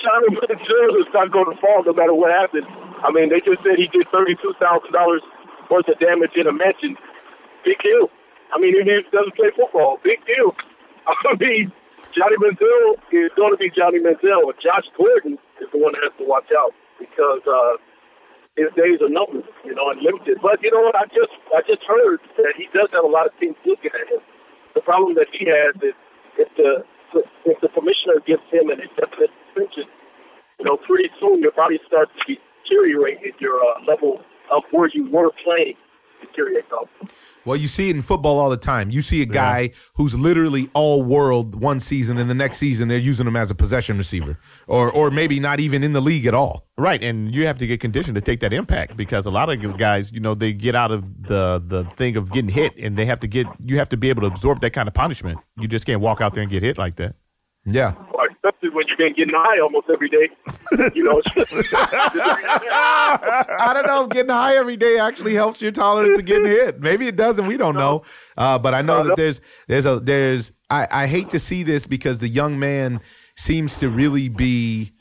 Johnny 0.00 0.28
Manziel 0.32 1.00
is 1.00 1.10
not 1.12 1.30
going 1.30 1.50
to 1.54 1.60
fall 1.60 1.82
no 1.84 1.92
matter 1.92 2.14
what 2.14 2.30
happens. 2.30 2.66
I 3.02 3.10
mean, 3.12 3.28
they 3.28 3.40
just 3.40 3.62
said 3.62 3.76
he 3.76 3.88
did 3.88 4.06
thirty-two 4.12 4.54
thousand 4.60 4.92
dollars 4.92 5.22
worth 5.70 5.88
of 5.88 5.98
damage 5.98 6.32
in 6.36 6.46
a 6.46 6.52
mansion. 6.52 6.96
Big 7.64 7.78
deal. 7.82 8.08
I 8.52 8.58
mean, 8.58 8.74
even 8.74 8.88
if 8.88 9.04
he 9.06 9.10
doesn't 9.10 9.36
play 9.36 9.50
football, 9.54 9.98
big 10.02 10.24
deal. 10.26 10.54
I 11.06 11.36
mean, 11.38 11.72
Johnny 12.14 12.36
Manziel 12.38 12.98
is 13.12 13.30
going 13.36 13.54
to 13.54 13.60
be 13.60 13.70
Johnny 13.70 14.00
Manziel, 14.00 14.46
but 14.46 14.58
Josh 14.58 14.86
Gordon 14.96 15.38
is 15.62 15.68
the 15.70 15.78
one 15.78 15.92
that 15.94 16.02
has 16.02 16.14
to 16.18 16.26
watch 16.26 16.50
out 16.54 16.74
because 16.98 17.42
uh, 17.46 17.78
his 18.56 18.70
days 18.74 18.98
are 19.00 19.08
numbered, 19.08 19.46
you 19.64 19.74
know, 19.74 19.90
and 19.90 20.02
limited. 20.02 20.38
But 20.42 20.62
you 20.62 20.70
know 20.70 20.82
what? 20.82 20.96
I 20.96 21.06
just 21.14 21.34
I 21.54 21.62
just 21.66 21.82
heard 21.86 22.18
that 22.36 22.54
he 22.56 22.66
does 22.74 22.90
have 22.92 23.04
a 23.04 23.10
lot 23.10 23.26
of 23.26 23.32
teams 23.38 23.56
looking 23.64 23.94
at 23.94 24.06
him. 24.10 24.22
The 24.74 24.82
problem 24.82 25.14
that 25.14 25.30
he 25.30 25.46
has 25.46 25.74
is 25.82 25.94
if 26.40 26.48
the 26.56 26.84
if 27.44 27.58
the 27.60 27.68
commissioner 27.68 28.22
gives 28.24 28.42
him 28.50 28.70
an 28.70 28.80
indefinite 28.80 29.30
suspension, 29.50 29.84
you 30.58 30.64
know, 30.64 30.78
pretty 30.86 31.10
soon 31.20 31.40
your 31.40 31.52
body 31.52 31.78
starts 31.86 32.12
to 32.26 32.34
deteriorate 32.64 33.18
and 33.22 33.34
your 33.40 33.58
uh, 33.58 33.82
level 33.86 34.22
of 34.50 34.62
where 34.70 34.88
you 34.94 35.10
were 35.10 35.30
playing 35.44 35.74
deteriorates 36.20 36.68
also. 36.72 37.12
Well, 37.44 37.56
you 37.56 37.68
see 37.68 37.88
it 37.88 37.96
in 37.96 38.02
football 38.02 38.38
all 38.38 38.50
the 38.50 38.56
time. 38.56 38.90
You 38.90 39.02
see 39.02 39.22
a 39.22 39.26
guy 39.26 39.70
who's 39.94 40.14
literally 40.14 40.68
all 40.74 41.02
world 41.02 41.60
one 41.60 41.80
season, 41.80 42.18
and 42.18 42.28
the 42.28 42.34
next 42.34 42.58
season 42.58 42.88
they're 42.88 42.98
using 42.98 43.26
him 43.26 43.36
as 43.36 43.50
a 43.50 43.54
possession 43.54 43.96
receiver, 43.96 44.38
or 44.66 44.92
or 44.92 45.10
maybe 45.10 45.40
not 45.40 45.58
even 45.58 45.82
in 45.82 45.92
the 45.92 46.02
league 46.02 46.26
at 46.26 46.34
all. 46.34 46.66
Right, 46.76 47.02
and 47.02 47.34
you 47.34 47.46
have 47.46 47.58
to 47.58 47.66
get 47.66 47.80
conditioned 47.80 48.14
to 48.16 48.20
take 48.20 48.40
that 48.40 48.52
impact 48.52 48.96
because 48.96 49.26
a 49.26 49.30
lot 49.30 49.48
of 49.48 49.78
guys, 49.78 50.12
you 50.12 50.20
know, 50.20 50.34
they 50.34 50.52
get 50.52 50.74
out 50.74 50.92
of 50.92 51.26
the 51.26 51.62
the 51.64 51.84
thing 51.96 52.16
of 52.16 52.30
getting 52.30 52.50
hit, 52.50 52.76
and 52.76 52.96
they 52.96 53.06
have 53.06 53.20
to 53.20 53.26
get 53.26 53.46
you 53.64 53.78
have 53.78 53.88
to 53.88 53.96
be 53.96 54.10
able 54.10 54.22
to 54.22 54.28
absorb 54.28 54.60
that 54.60 54.70
kind 54.70 54.88
of 54.88 54.94
punishment. 54.94 55.38
You 55.58 55.66
just 55.66 55.86
can't 55.86 56.00
walk 56.00 56.20
out 56.20 56.34
there 56.34 56.42
and 56.42 56.52
get 56.52 56.62
hit 56.62 56.76
like 56.76 56.96
that. 56.96 57.16
Yeah. 57.64 57.94
Or 58.14 58.28
especially 58.42 58.70
when 58.70 58.86
you've 58.88 58.98
been 58.98 59.12
getting 59.12 59.34
high 59.34 59.60
almost 59.60 59.88
every 59.92 60.08
day. 60.08 60.30
You 60.94 61.04
know, 61.04 61.20
I 63.58 63.72
don't 63.74 63.86
know 63.86 64.04
if 64.04 64.10
getting 64.10 64.30
high 64.30 64.56
every 64.56 64.76
day 64.76 64.98
actually 64.98 65.34
helps 65.34 65.60
your 65.60 65.72
tolerance 65.72 66.16
to 66.16 66.22
getting 66.22 66.46
hit. 66.46 66.80
Maybe 66.80 67.06
it 67.06 67.16
doesn't. 67.16 67.46
We 67.46 67.56
don't 67.56 67.74
know. 67.74 68.02
Uh, 68.36 68.58
but 68.58 68.72
I 68.72 68.82
know 68.82 69.02
that 69.04 69.16
there's 69.16 69.40
there's 69.66 69.84
a 69.84 70.00
there's 70.00 70.52
I, 70.70 70.86
I 70.90 71.06
hate 71.06 71.30
to 71.30 71.40
see 71.40 71.62
this 71.62 71.86
because 71.86 72.18
the 72.20 72.28
young 72.28 72.58
man 72.58 73.00
seems 73.36 73.78
to 73.78 73.90
really 73.90 74.28
be 74.28 74.92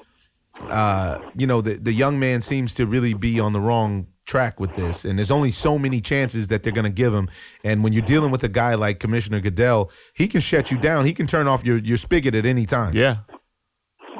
uh, 0.67 1.19
you 1.35 1.47
know, 1.47 1.61
the 1.61 1.75
the 1.75 1.93
young 1.93 2.19
man 2.19 2.41
seems 2.41 2.73
to 2.75 2.85
really 2.85 3.13
be 3.13 3.39
on 3.39 3.53
the 3.53 3.59
wrong 3.61 4.07
track 4.25 4.59
with 4.59 4.75
this, 4.75 5.05
and 5.05 5.17
there's 5.17 5.31
only 5.31 5.51
so 5.51 5.79
many 5.79 6.01
chances 6.01 6.49
that 6.49 6.63
they're 6.63 6.73
going 6.73 6.83
to 6.83 6.89
give 6.89 7.13
him. 7.13 7.29
And 7.63 7.83
when 7.83 7.93
you're 7.93 8.05
dealing 8.05 8.31
with 8.31 8.43
a 8.43 8.49
guy 8.49 8.75
like 8.75 8.99
Commissioner 8.99 9.39
Goodell, 9.39 9.91
he 10.13 10.27
can 10.27 10.41
shut 10.41 10.69
you 10.69 10.77
down. 10.77 11.05
He 11.05 11.13
can 11.13 11.27
turn 11.27 11.47
off 11.47 11.63
your 11.63 11.77
your 11.77 11.97
spigot 11.97 12.35
at 12.35 12.45
any 12.45 12.65
time. 12.65 12.93
Yeah, 12.93 13.17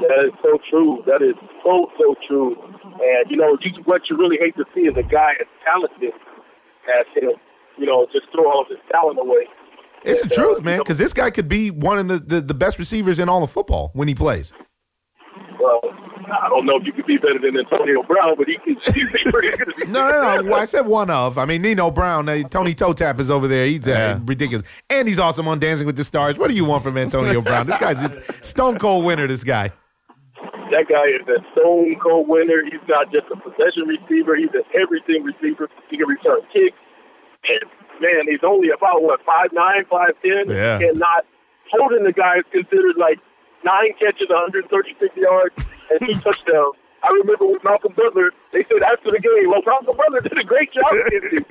That 0.01 0.25
is 0.27 0.33
so 0.41 0.57
true. 0.69 1.03
That 1.05 1.21
is 1.21 1.35
so 1.63 1.91
so 1.99 2.15
true. 2.27 2.55
And 2.83 3.29
you 3.29 3.37
know, 3.37 3.57
you, 3.61 3.71
what 3.85 4.01
you 4.09 4.17
really 4.17 4.37
hate 4.39 4.55
to 4.57 4.65
see 4.73 4.81
is 4.81 4.95
a 4.97 5.03
guy 5.03 5.33
as 5.39 5.47
talented 5.65 6.13
as 6.99 7.05
him, 7.15 7.31
you 7.77 7.85
know, 7.85 8.07
just 8.11 8.25
throw 8.33 8.49
all 8.49 8.61
of 8.61 8.67
his 8.69 8.79
talent 8.91 9.19
away. 9.19 9.45
It's 10.03 10.21
And, 10.21 10.31
the 10.31 10.35
uh, 10.35 10.37
truth, 10.37 10.57
you 10.59 10.63
man, 10.65 10.77
know, 10.77 10.83
because 10.83 10.97
this 10.97 11.11
guy 11.13 11.29
could 11.29 11.47
be 11.49 11.71
one 11.71 11.99
of 11.99 12.07
the, 12.07 12.19
the, 12.35 12.41
the 12.41 12.53
best 12.53 12.79
receivers 12.79 13.19
in 13.19 13.27
all 13.29 13.43
of 13.43 13.51
football 13.51 13.91
when 13.93 14.07
he 14.07 14.15
plays. 14.15 14.53
well, 15.59 15.81
I 16.41 16.47
don't 16.47 16.65
know 16.65 16.77
if 16.77 16.85
you 16.85 16.93
could 16.93 17.05
be 17.05 17.17
better 17.17 17.39
than 17.41 17.57
Antonio 17.57 18.03
Brown, 18.03 18.35
but 18.37 18.47
he 18.47 18.57
can 18.63 18.77
he's 18.93 19.09
pretty 19.31 19.57
good. 19.57 19.73
No, 19.89 20.07
no, 20.09 20.35
no. 20.41 20.43
Well, 20.51 20.55
I 20.61 20.65
said 20.65 20.85
one 20.85 21.09
of. 21.09 21.37
I 21.39 21.45
mean, 21.45 21.61
Nino 21.63 21.89
Brown, 21.91 22.29
uh, 22.29 22.43
Tony 22.49 22.73
Toe 22.75 22.93
Tap 22.93 23.19
is 23.19 23.29
over 23.31 23.47
there. 23.47 23.65
He's 23.65 23.85
uh, 23.87 23.89
Yeah. 23.91 24.19
ridiculous. 24.23 24.65
And 24.89 25.07
he's 25.07 25.17
awesome 25.19 25.47
on 25.47 25.59
Dancing 25.59 25.85
with 25.87 25.95
the 25.97 26.03
Stars. 26.03 26.37
What 26.37 26.49
do 26.49 26.55
you 26.55 26.63
want 26.65 26.83
from 26.83 26.97
Antonio 26.97 27.41
Brown? 27.41 27.65
This 27.67 27.77
guy's 27.77 27.99
just 27.99 28.45
stone 28.45 28.77
cold 28.77 29.03
winner, 29.05 29.27
this 29.27 29.43
guy. 29.43 29.71
That 30.69 30.85
guy 30.87 31.09
is 31.09 31.25
a 31.25 31.41
stone 31.53 31.95
cold 31.97 32.29
winner. 32.29 32.61
He's 32.65 32.83
not 32.87 33.11
just 33.11 33.25
a 33.33 33.37
possession 33.37 33.89
receiver. 33.89 34.35
He's 34.37 34.53
an 34.53 34.65
everything 34.77 35.23
receiver. 35.25 35.69
He 35.89 35.97
can 35.97 36.07
return 36.07 36.41
kicks. 36.53 36.77
And 37.47 37.65
man, 38.01 38.29
he's 38.29 38.43
only 38.43 38.69
about 38.69 39.01
what 39.01 39.23
five 39.25 39.49
nine, 39.53 39.85
five 39.89 40.13
ten. 40.21 40.49
Yeah. 40.49 40.77
And 40.77 40.99
not 40.99 41.25
holding 41.71 42.03
the 42.03 42.13
guy 42.13 42.39
is 42.39 42.47
considered 42.51 42.97
like 42.97 43.19
nine 43.63 43.93
catches, 43.99 44.29
136 44.29 45.15
yards, 45.17 45.55
and 45.91 45.99
two 46.01 46.13
touchdowns. 46.25 46.77
I 47.03 47.13
remember 47.13 47.47
with 47.47 47.63
Malcolm 47.63 47.93
Butler, 47.95 48.31
they 48.51 48.63
said 48.63 48.81
after 48.83 49.11
the 49.11 49.19
game, 49.19 49.49
well, 49.49 49.61
Malcolm 49.65 49.95
Butler 49.95 50.21
did 50.21 50.37
a 50.37 50.43
great 50.43 50.71
job 50.73 50.93
against 50.93 51.33
him. 51.33 51.45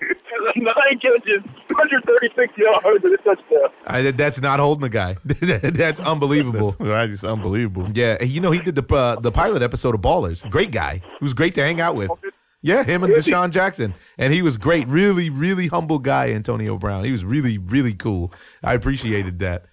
Nine 0.56 0.98
catches, 1.00 1.42
136 1.68 2.58
yards, 2.58 3.04
and 3.04 3.14
a 3.14 3.16
touchdown. 3.18 3.70
I, 3.86 4.10
that's 4.10 4.40
not 4.40 4.60
holding 4.60 4.82
the 4.82 4.88
guy. 4.88 5.16
that's 5.24 6.00
unbelievable. 6.00 6.76
Right, 6.78 7.08
it's 7.10 7.24
unbelievable. 7.24 7.90
Yeah, 7.92 8.22
you 8.22 8.40
know 8.40 8.50
he 8.50 8.60
did 8.60 8.74
the 8.74 8.94
uh, 8.94 9.20
the 9.20 9.32
pilot 9.32 9.62
episode 9.62 9.94
of 9.94 10.00
Ballers. 10.00 10.48
Great 10.50 10.70
guy. 10.70 11.02
He 11.18 11.24
was 11.24 11.34
great 11.34 11.54
to 11.56 11.62
hang 11.62 11.80
out 11.80 11.94
with. 11.94 12.10
Yeah, 12.60 12.82
him 12.82 13.04
and 13.04 13.12
Is? 13.12 13.24
DeSean 13.24 13.50
Jackson, 13.50 13.94
and 14.16 14.32
he 14.32 14.42
was 14.42 14.56
great. 14.56 14.88
Really, 14.88 15.30
really 15.30 15.68
humble 15.68 16.00
guy, 16.00 16.30
Antonio 16.30 16.76
Brown. 16.76 17.04
He 17.04 17.12
was 17.12 17.24
really, 17.24 17.56
really 17.56 17.94
cool. 17.94 18.32
I 18.64 18.74
appreciated 18.74 19.38
that. 19.38 19.66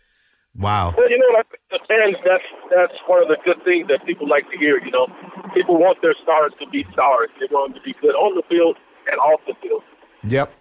Wow. 0.58 0.94
Well, 0.96 1.10
you 1.10 1.18
know, 1.18 1.38
like 1.38 1.48
the 1.72 1.80
fans, 1.88 2.16
that's 2.24 2.44
that's 2.76 3.00
one 3.08 3.22
of 3.22 3.30
the 3.30 3.38
good 3.46 3.64
things 3.64 3.88
that 3.88 4.06
people 4.06 4.28
like 4.28 4.50
to 4.52 4.58
hear. 4.58 4.78
You 4.84 4.92
know, 4.92 5.08
people 5.54 5.78
want 5.78 6.02
their 6.02 6.16
stars 6.22 6.52
to 6.60 6.68
be 6.70 6.86
stars. 6.92 7.30
They 7.40 7.48
want 7.50 7.74
them 7.74 7.82
to 7.82 7.86
be 7.86 7.94
good 8.02 8.16
on 8.16 8.36
the 8.36 8.44
field 8.50 8.78
and 9.10 9.20
off 9.20 9.42
the 9.48 9.54
field. 9.62 9.84
Yep. 10.24 10.52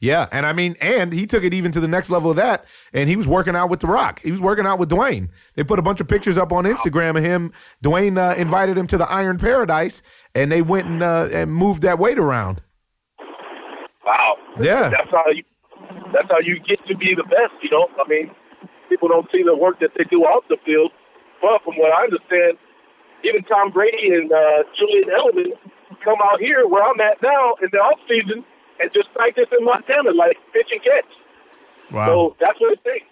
Yeah, 0.00 0.28
and 0.32 0.46
I 0.46 0.54
mean, 0.54 0.76
and 0.80 1.12
he 1.12 1.26
took 1.26 1.44
it 1.44 1.52
even 1.52 1.72
to 1.72 1.80
the 1.80 1.88
next 1.88 2.08
level 2.08 2.30
of 2.30 2.36
that, 2.38 2.64
and 2.94 3.06
he 3.08 3.16
was 3.16 3.28
working 3.28 3.54
out 3.54 3.68
with 3.68 3.80
The 3.80 3.86
Rock. 3.86 4.20
He 4.22 4.30
was 4.30 4.40
working 4.40 4.64
out 4.64 4.78
with 4.78 4.88
Dwayne. 4.88 5.28
They 5.56 5.62
put 5.62 5.78
a 5.78 5.82
bunch 5.82 6.00
of 6.00 6.08
pictures 6.08 6.38
up 6.38 6.52
on 6.52 6.64
Instagram 6.64 7.18
of 7.18 7.22
him. 7.22 7.52
Dwayne 7.84 8.16
uh, 8.16 8.34
invited 8.36 8.78
him 8.78 8.86
to 8.86 8.96
the 8.96 9.04
Iron 9.10 9.36
Paradise, 9.36 10.00
and 10.34 10.50
they 10.50 10.62
went 10.62 10.86
and 10.86 11.02
uh, 11.02 11.28
and 11.30 11.52
moved 11.52 11.82
that 11.82 11.98
weight 11.98 12.18
around. 12.18 12.62
Wow. 14.06 14.36
Yeah. 14.58 14.88
That's 14.88 15.10
how 15.10 15.24
you. 15.34 15.44
That's 16.14 16.28
how 16.28 16.38
you 16.42 16.58
get 16.60 16.78
to 16.88 16.96
be 16.96 17.14
the 17.14 17.24
best. 17.24 17.52
You 17.62 17.70
know, 17.70 17.88
I 18.02 18.08
mean, 18.08 18.30
people 18.88 19.08
don't 19.08 19.26
see 19.30 19.42
the 19.44 19.56
work 19.56 19.80
that 19.80 19.90
they 19.98 20.04
do 20.04 20.22
off 20.22 20.44
the 20.48 20.56
field. 20.64 20.92
But 21.40 21.62
from 21.64 21.74
what 21.76 21.92
I 21.92 22.04
understand, 22.04 22.58
even 23.24 23.42
Tom 23.44 23.70
Brady 23.70 24.14
and 24.14 24.32
uh, 24.32 24.64
Julian 24.78 25.08
Edelman 25.08 25.52
come 26.04 26.18
out 26.24 26.40
here 26.40 26.66
where 26.66 26.82
I'm 26.82 27.00
at 27.00 27.20
now 27.22 27.54
in 27.62 27.68
the 27.72 27.78
off 27.78 27.98
season 28.08 28.44
and 28.80 28.92
just 28.92 29.12
practice 29.12 29.46
in 29.56 29.64
Montana, 29.64 30.12
like 30.12 30.36
pitch 30.52 30.68
and 30.72 30.82
catch. 30.82 31.10
Wow. 31.92 32.06
So 32.06 32.36
that's 32.40 32.60
what 32.60 32.72
it 32.72 32.84
takes. 32.84 33.06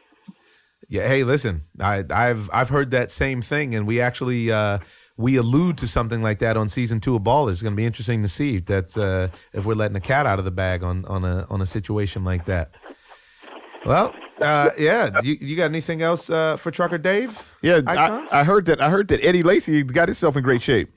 Yeah. 0.88 1.06
Hey, 1.06 1.24
listen, 1.24 1.64
I, 1.78 2.04
I've 2.10 2.48
I've 2.52 2.70
heard 2.70 2.92
that 2.92 3.10
same 3.10 3.42
thing, 3.42 3.74
and 3.74 3.86
we 3.86 4.00
actually 4.00 4.50
uh, 4.50 4.78
we 5.18 5.36
allude 5.36 5.76
to 5.78 5.88
something 5.88 6.22
like 6.22 6.38
that 6.38 6.56
on 6.56 6.70
season 6.70 7.00
two 7.00 7.16
of 7.16 7.22
Ballers. 7.22 7.52
It's 7.52 7.62
going 7.62 7.74
to 7.74 7.76
be 7.76 7.84
interesting 7.84 8.22
to 8.22 8.28
see 8.28 8.56
if 8.56 8.66
that's 8.66 8.96
uh, 8.96 9.28
if 9.52 9.66
we're 9.66 9.74
letting 9.74 9.96
a 9.96 10.00
cat 10.00 10.24
out 10.24 10.38
of 10.38 10.46
the 10.46 10.50
bag 10.50 10.82
on 10.82 11.04
on 11.04 11.24
a 11.24 11.46
on 11.50 11.60
a 11.60 11.66
situation 11.66 12.24
like 12.24 12.46
that. 12.46 12.70
Well, 13.84 14.14
uh, 14.40 14.70
yeah. 14.78 15.20
You, 15.22 15.36
you 15.40 15.56
got 15.56 15.66
anything 15.66 16.02
else 16.02 16.28
uh, 16.30 16.56
for 16.56 16.70
Trucker 16.70 16.98
Dave? 16.98 17.52
yeah, 17.62 17.80
I, 17.86 18.26
I 18.40 18.44
heard 18.44 18.66
that. 18.66 18.80
I 18.80 18.90
heard 18.90 19.08
that 19.08 19.24
Eddie 19.24 19.42
Lacy 19.42 19.82
got 19.82 20.08
himself 20.08 20.36
in 20.36 20.42
great 20.42 20.62
shape. 20.62 20.90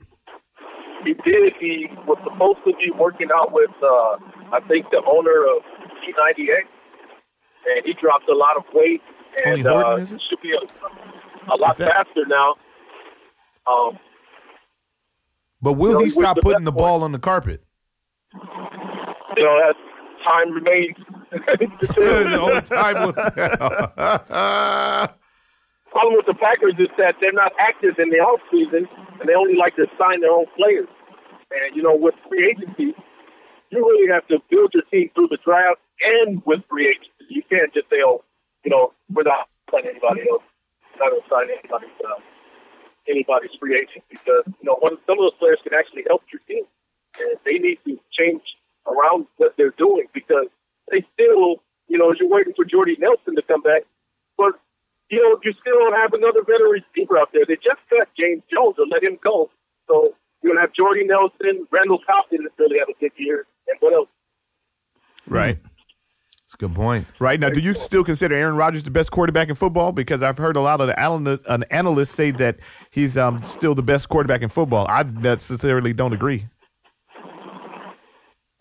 He 1.04 1.14
did. 1.14 1.52
He 1.58 1.88
was 2.06 2.18
supposed 2.22 2.58
to 2.64 2.72
be 2.78 2.92
working 2.96 3.28
out 3.34 3.52
with, 3.52 3.70
uh, 3.82 4.16
I 4.54 4.60
think, 4.68 4.86
the 4.90 5.02
owner 5.06 5.42
of 5.56 5.62
P90X, 6.02 6.66
and 7.76 7.84
he 7.84 7.92
dropped 8.00 8.28
a 8.28 8.34
lot 8.34 8.56
of 8.56 8.62
weight 8.72 9.00
Tony 9.44 9.60
and 9.60 9.68
Horton, 9.68 9.92
uh, 9.92 9.96
is 9.96 10.12
it? 10.12 10.22
should 10.30 10.40
be 10.42 10.50
a, 10.52 11.52
a 11.52 11.56
lot 11.56 11.76
that- 11.78 11.88
faster 11.88 12.24
now. 12.28 12.54
Um, 13.66 13.98
But 15.60 15.72
will 15.74 15.92
No, 15.94 15.98
he 16.00 16.04
he 16.06 16.10
stop 16.10 16.36
the 16.36 16.42
putting 16.42 16.64
the 16.64 16.72
ball 16.72 17.02
on 17.02 17.12
the 17.12 17.18
carpet? 17.18 17.62
you 18.34 19.42
know, 19.44 19.60
as 19.68 19.74
time 20.24 20.52
remains. 20.52 20.96
The 21.32 22.38
only 22.40 22.62
time 22.62 23.06
will 23.06 23.12
tell. 23.12 25.16
problem 25.92 26.16
with 26.16 26.26
the 26.26 26.34
Packers 26.34 26.74
is 26.80 26.88
that 26.96 27.20
they're 27.20 27.36
not 27.36 27.52
active 27.60 28.00
in 28.00 28.08
the 28.08 28.20
off 28.20 28.40
season, 28.50 28.88
and 29.20 29.28
they 29.28 29.36
only 29.36 29.56
like 29.56 29.76
to 29.76 29.86
sign 30.00 30.20
their 30.20 30.32
own 30.32 30.48
players. 30.56 30.88
And 31.52 31.76
you 31.76 31.84
know, 31.84 31.96
with 31.96 32.16
free 32.28 32.52
agency, 32.52 32.96
you 33.68 33.80
really 33.80 34.08
have 34.12 34.26
to 34.28 34.40
build 34.48 34.72
your 34.72 34.84
team 34.88 35.12
through 35.14 35.28
the 35.28 35.40
draft 35.44 35.80
and 36.00 36.40
with 36.44 36.64
free 36.68 36.88
agency. 36.88 37.28
You 37.28 37.44
can't 37.48 37.72
just 37.72 37.88
say, 37.88 38.00
"Oh, 38.04 38.24
you 38.64 38.72
know, 38.72 38.92
we're 39.12 39.28
not 39.28 39.48
signing 39.70 39.96
anybody 39.96 40.28
else, 40.28 40.44
not 40.96 41.12
going 41.12 41.22
to 41.22 41.28
sign 41.28 41.46
anybody's 41.52 41.96
uh, 42.00 42.20
anybody's 43.08 43.52
free 43.60 43.76
agent," 43.76 44.04
because 44.08 44.48
you 44.48 44.64
know, 44.64 44.80
one, 44.80 44.96
some 45.04 45.20
of 45.20 45.28
those 45.28 45.38
players 45.40 45.60
can 45.64 45.76
actually 45.76 46.04
help 46.08 46.24
your 46.32 46.40
team, 46.48 46.64
and 47.20 47.36
they 47.44 47.60
need 47.60 47.80
to 47.84 48.00
change 48.16 48.44
around 48.88 49.28
what 49.36 49.52
they're 49.56 49.76
doing 49.76 50.08
because 50.12 50.48
they 50.90 51.04
still, 51.14 51.62
you 51.88 51.98
know, 51.98 52.12
you're 52.18 52.28
waiting 52.28 52.52
for 52.54 52.64
Jordy 52.64 52.96
Nelson 52.98 53.36
to 53.36 53.42
come 53.42 53.62
back, 53.62 53.82
but 54.36 54.58
you 55.10 55.20
know, 55.20 55.38
you 55.44 55.52
still 55.60 55.78
don't 55.78 55.94
have 56.00 56.14
another 56.14 56.40
veteran 56.40 56.80
receiver 56.80 57.18
out 57.18 57.28
there. 57.32 57.44
They 57.46 57.56
just 57.56 57.80
cut 57.90 58.08
James 58.18 58.42
Jones 58.50 58.76
or 58.78 58.86
let 58.86 59.02
him 59.02 59.18
go. 59.22 59.50
So 59.86 60.14
you're 60.42 60.52
gonna 60.52 60.62
have 60.62 60.72
Jordy 60.72 61.04
Nelson, 61.04 61.66
Randall 61.70 61.98
Cobb 61.98 62.30
didn't 62.30 62.52
really 62.58 62.78
have 62.78 62.88
a 62.88 62.98
good 62.98 63.12
year, 63.16 63.46
and 63.68 63.76
what 63.80 63.92
else? 63.92 64.08
Right. 65.26 65.58
That's 66.52 66.54
a 66.54 66.56
good 66.68 66.74
point. 66.74 67.06
Right 67.18 67.40
now, 67.40 67.48
do 67.48 67.60
you 67.60 67.72
still 67.74 68.04
consider 68.04 68.34
Aaron 68.34 68.56
Rodgers 68.56 68.82
the 68.82 68.90
best 68.90 69.10
quarterback 69.10 69.48
in 69.48 69.54
football? 69.54 69.92
Because 69.92 70.22
I've 70.22 70.36
heard 70.36 70.56
a 70.56 70.60
lot 70.60 70.82
of 70.82 70.86
the 70.86 70.98
analysts, 70.98 71.44
an 71.46 71.64
analysts 71.70 72.10
say 72.10 72.30
that 72.32 72.58
he's 72.90 73.16
um, 73.16 73.42
still 73.44 73.74
the 73.74 73.82
best 73.82 74.10
quarterback 74.10 74.42
in 74.42 74.50
football. 74.50 74.86
I 74.88 75.02
necessarily 75.04 75.94
don't 75.94 76.12
agree. 76.12 76.46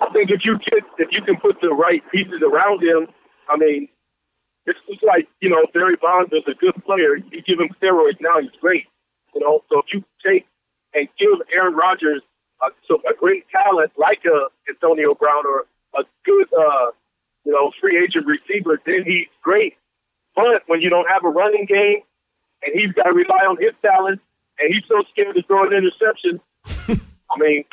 I 0.01 0.09
think 0.11 0.31
if 0.31 0.41
you 0.43 0.57
get 0.57 0.83
if 0.97 1.09
you 1.11 1.21
can 1.21 1.37
put 1.37 1.61
the 1.61 1.69
right 1.69 2.01
pieces 2.11 2.41
around 2.41 2.81
him, 2.81 3.07
I 3.47 3.57
mean, 3.57 3.87
it's 4.65 4.79
just 4.89 5.03
like 5.03 5.27
you 5.41 5.49
know 5.49 5.65
Barry 5.73 5.95
Bonds 6.01 6.33
is 6.33 6.43
a 6.47 6.57
good 6.57 6.75
player. 6.83 7.17
You 7.17 7.41
give 7.45 7.59
him 7.59 7.69
steroids 7.81 8.17
now, 8.19 8.41
he's 8.41 8.57
great. 8.59 8.85
You 9.35 9.41
know, 9.41 9.63
so 9.69 9.79
if 9.79 9.85
you 9.93 10.03
take 10.25 10.47
and 10.93 11.07
give 11.19 11.39
Aaron 11.53 11.75
Rodgers 11.75 12.21
a, 12.61 12.67
so 12.87 13.01
a 13.09 13.13
great 13.13 13.45
talent 13.49 13.91
like 13.95 14.25
a 14.25 14.49
Antonio 14.67 15.13
Brown 15.13 15.45
or 15.45 15.65
a 15.93 16.03
good 16.25 16.49
uh, 16.49 16.91
you 17.45 17.51
know 17.53 17.71
free 17.79 18.01
agent 18.01 18.25
receiver, 18.25 18.81
then 18.85 19.03
he's 19.05 19.29
great. 19.43 19.77
But 20.35 20.63
when 20.65 20.81
you 20.81 20.89
don't 20.89 21.07
have 21.09 21.23
a 21.25 21.29
running 21.29 21.65
game 21.65 22.01
and 22.63 22.73
he's 22.73 22.91
got 22.93 23.03
to 23.03 23.13
rely 23.13 23.45
on 23.45 23.57
his 23.61 23.73
talent, 23.81 24.19
and 24.59 24.73
he's 24.73 24.83
so 24.87 25.03
scared 25.11 25.35
to 25.35 25.43
throw 25.43 25.67
an 25.67 25.73
interception, 25.73 26.39
I 27.29 27.37
mean, 27.37 27.65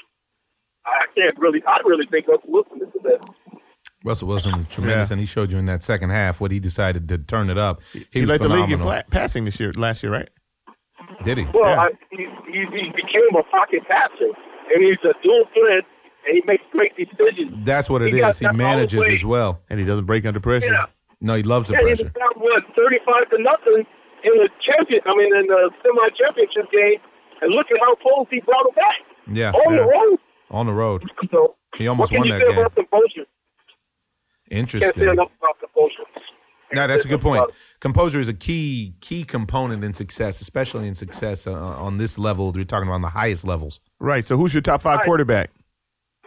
I 0.88 1.06
can't 1.14 1.38
really. 1.38 1.62
I 1.66 1.78
really 1.84 2.06
think 2.10 2.26
Russell 2.28 2.50
Wilson 2.52 2.80
is 2.82 2.88
the 2.94 3.00
best. 3.08 3.30
Russell 4.04 4.28
Wilson 4.28 4.54
is 4.54 4.66
tremendous, 4.66 5.10
Yeah. 5.10 5.14
and 5.14 5.20
he 5.20 5.26
showed 5.26 5.50
you 5.52 5.58
in 5.58 5.66
that 5.66 5.82
second 5.82 6.10
half 6.10 6.40
what 6.40 6.50
he 6.50 6.60
decided 6.60 7.08
to 7.08 7.18
turn 7.18 7.50
it 7.50 7.58
up. 7.58 7.80
He, 7.92 8.06
He, 8.12 8.20
was 8.20 8.28
led 8.28 8.40
the 8.42 8.48
league 8.48 8.70
in 8.70 8.80
pla- 8.80 9.02
passing 9.10 9.44
this 9.44 9.58
year, 9.58 9.72
last 9.74 10.02
year, 10.02 10.12
right? 10.12 10.28
Did 11.24 11.38
he? 11.38 11.44
Well, 11.52 11.64
Yeah. 11.68 11.80
I, 11.80 11.88
he, 12.10 12.26
he, 12.46 12.60
he 12.70 12.90
became 12.94 13.28
a 13.36 13.42
pocket 13.50 13.82
passer, 13.88 14.30
and 14.72 14.84
he's 14.84 14.98
a 15.02 15.14
dual 15.22 15.44
threat, 15.52 15.84
and 16.26 16.32
he 16.36 16.42
makes 16.46 16.62
great 16.70 16.94
decisions. 16.96 17.64
That's 17.64 17.90
what 17.90 18.02
it 18.02 18.12
He 18.14 18.20
is. 18.20 18.38
He 18.38 18.48
manages 18.52 19.02
as 19.04 19.24
well. 19.24 19.60
And 19.68 19.80
he 19.80 19.84
doesn't 19.86 20.06
break 20.06 20.24
under 20.26 20.40
pressure. 20.40 20.72
Yeah, 20.72 20.86
No, 21.20 21.34
he 21.34 21.42
loves 21.42 21.66
the 21.68 21.74
yeah, 21.74 21.80
he 21.80 21.90
was 21.90 22.00
pressure. 22.00 22.12
down 22.18 22.34
what 22.36 22.62
thirty-five 22.76 23.30
to 23.30 23.38
nothing 23.42 23.84
in 24.24 24.32
the 24.38 24.48
champion. 24.62 25.00
I 25.06 25.14
mean, 25.16 25.34
in 25.34 25.46
the 25.46 25.70
semi-championship 25.82 26.70
game, 26.70 27.00
and 27.42 27.52
look 27.54 27.66
at 27.70 27.78
how 27.80 27.94
close 27.96 28.26
he 28.30 28.40
brought 28.40 28.66
it 28.66 28.74
back 28.76 29.00
Yeah, 29.34 29.50
on 29.52 29.74
the 29.76 29.82
road. 29.82 30.18
On 30.50 30.66
the 30.66 30.72
road. 30.72 31.04
So 31.30 31.56
He 31.76 31.86
almost 31.88 32.10
what 32.12 32.16
can 32.16 32.18
won 32.20 32.26
you 32.28 32.32
that 32.34 32.40
say 32.46 32.52
game. 32.52 32.58
about 32.58 32.74
composure? 32.74 33.26
Can't 34.50 34.70
say 34.70 34.78
Interesting. 34.78 35.02
enough 35.08 35.30
about 35.38 35.58
composure. 35.60 36.04
No, 36.72 36.86
that's 36.86 37.04
a 37.04 37.08
good 37.08 37.22
point. 37.22 37.42
About. 37.44 37.54
Composure 37.80 38.20
is 38.20 38.28
a 38.28 38.34
key 38.34 38.94
key 39.00 39.24
component 39.24 39.82
in 39.84 39.94
success, 39.94 40.40
especially 40.42 40.86
in 40.86 40.94
success 40.94 41.46
uh, 41.46 41.52
on 41.54 41.96
this 41.96 42.18
level. 42.18 42.52
We're 42.52 42.64
talking 42.64 42.88
about 42.88 42.96
on 42.96 43.02
the 43.02 43.08
highest 43.08 43.44
levels. 43.46 43.80
Right. 44.00 44.24
So 44.24 44.36
who's 44.36 44.52
your 44.52 44.60
top 44.60 44.82
five 44.82 45.00
quarterback? 45.04 45.50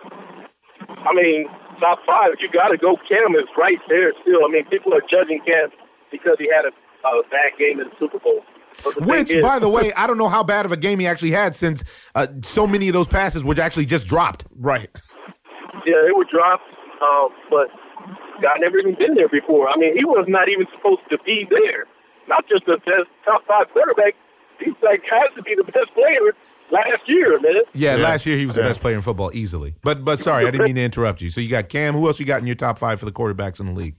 I 0.03 1.13
mean, 1.13 1.45
top 1.79 1.99
five, 2.07 2.33
you 2.39 2.49
got 2.51 2.69
to 2.69 2.77
go. 2.77 2.95
Cam 3.07 3.35
is 3.35 3.49
right 3.57 3.77
there 3.89 4.13
still. 4.21 4.45
I 4.47 4.51
mean, 4.51 4.65
people 4.65 4.93
are 4.93 5.01
judging 5.01 5.41
Cam 5.45 5.69
because 6.11 6.37
he 6.39 6.49
had 6.49 6.65
a, 6.65 6.73
a 7.07 7.23
bad 7.29 7.57
game 7.59 7.79
in 7.79 7.89
the 7.89 7.95
Super 7.99 8.17
Bowl. 8.19 8.41
But 8.83 8.95
the 8.95 9.03
Which, 9.05 9.31
is- 9.31 9.41
by 9.43 9.59
the 9.59 9.69
way, 9.69 9.93
I 9.93 10.07
don't 10.07 10.17
know 10.17 10.29
how 10.29 10.43
bad 10.43 10.65
of 10.65 10.71
a 10.71 10.77
game 10.77 10.99
he 10.99 11.07
actually 11.07 11.31
had 11.31 11.55
since 11.55 11.83
uh, 12.15 12.27
so 12.43 12.65
many 12.65 12.87
of 12.89 12.93
those 12.93 13.07
passes 13.07 13.43
were 13.43 13.59
actually 13.61 13.85
just 13.85 14.07
dropped. 14.07 14.45
Right. 14.55 14.89
Yeah, 15.85 16.01
they 16.05 16.11
were 16.15 16.25
dropped, 16.31 16.63
um, 17.01 17.29
but 17.49 17.67
God 18.41 18.57
never 18.59 18.77
even 18.79 18.95
been 18.95 19.15
there 19.15 19.29
before. 19.29 19.69
I 19.69 19.77
mean, 19.77 19.95
he 19.97 20.05
was 20.05 20.25
not 20.27 20.49
even 20.49 20.67
supposed 20.75 21.01
to 21.09 21.17
be 21.25 21.45
there. 21.49 21.85
Not 22.27 22.47
just 22.47 22.65
the 22.65 22.77
best 22.77 23.09
top 23.25 23.45
five 23.47 23.67
quarterback. 23.73 24.13
He's 24.59 24.73
like 24.83 25.01
has 25.09 25.35
to 25.35 25.41
be 25.41 25.55
the 25.57 25.63
best 25.63 25.91
player 25.95 26.33
last 26.71 27.01
year, 27.07 27.39
man. 27.39 27.53
Yeah, 27.73 27.95
Yeah. 27.97 28.03
last 28.03 28.25
year 28.27 28.37
he 28.37 28.45
was 28.45 28.55
the 28.55 28.61
best 28.61 28.79
player 28.79 28.95
in 28.95 29.01
football 29.01 29.31
easily. 29.33 29.73
But 29.83 30.05
but 30.05 30.19
sorry, 30.19 30.45
I 30.47 30.51
didn't 30.51 30.65
mean 30.67 30.75
to 30.75 30.83
interrupt 30.83 31.21
you. 31.21 31.29
So 31.31 31.41
you 31.41 31.49
got 31.49 31.69
Cam. 31.69 31.95
Who 31.95 32.05
else 32.07 32.19
you 32.19 32.25
got 32.25 32.41
in 32.41 32.47
your 32.47 32.55
top 32.55 32.77
five 32.77 32.99
for 32.99 33.05
the 33.05 33.11
quarterbacks 33.11 33.59
in 33.59 33.65
the 33.65 33.73
league? 33.73 33.95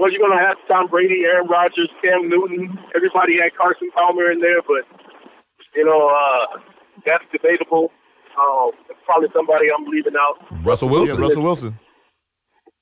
Well, 0.00 0.10
you're 0.10 0.24
gonna 0.26 0.40
have 0.40 0.56
Tom 0.66 0.88
Brady, 0.88 1.24
Aaron 1.28 1.46
Rodgers, 1.46 1.90
Cam 2.00 2.28
Newton. 2.28 2.72
Everybody 2.96 3.36
had 3.36 3.52
Carson 3.54 3.90
Palmer 3.92 4.32
in 4.32 4.40
there, 4.40 4.62
but 4.64 4.88
you 5.76 5.84
know 5.84 6.08
uh, 6.08 6.58
that's 7.04 7.24
debatable. 7.30 7.92
Uh, 8.32 8.70
probably 9.04 9.28
somebody 9.34 9.66
I'm 9.68 9.84
leaving 9.84 10.14
out. 10.16 10.40
Russell 10.64 10.88
Yeah, 10.88 10.94
Wilson. 11.04 11.20
Russell 11.20 11.42
Wilson. 11.42 11.78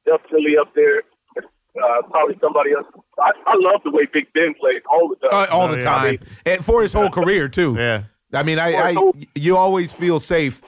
Definitely 0.06 0.56
up 0.60 0.72
there. 0.74 1.02
Uh, 1.36 2.02
probably 2.10 2.36
somebody 2.40 2.72
else. 2.72 2.86
I, 3.18 3.30
I 3.46 3.54
love 3.56 3.80
the 3.84 3.90
way 3.90 4.06
Big 4.12 4.32
Ben 4.32 4.54
plays 4.58 4.82
all 4.90 5.08
the 5.10 5.26
Uh, 5.26 5.46
time. 5.46 5.48
all 5.52 5.66
Oh, 5.68 5.70
the 5.72 5.78
yeah. 5.78 5.84
time, 5.84 6.18
and 6.46 6.64
for 6.64 6.82
his 6.82 6.92
whole 6.92 7.10
career 7.18 7.48
too. 7.48 7.74
Yeah. 7.76 8.04
I 8.32 8.42
mean, 8.42 8.58
I, 8.58 8.72
I 8.92 8.94
you 9.34 9.56
always 9.56 9.92
feel 9.92 10.20
safe 10.20 10.60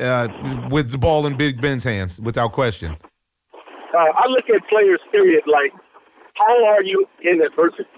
uh, 0.00 0.28
with 0.70 0.90
the 0.90 0.98
ball 0.98 1.26
in 1.26 1.36
Big 1.36 1.60
Ben's 1.60 1.82
hands, 1.84 2.20
without 2.20 2.52
question. 2.52 2.96
uh, 3.94 3.98
I 3.98 4.26
look 4.28 4.44
at 4.54 4.68
players, 4.68 5.00
period, 5.10 5.42
like, 5.46 5.72
how 6.38 6.64
are 6.66 6.82
you 6.82 7.06
in 7.22 7.42
adversity? 7.42 7.90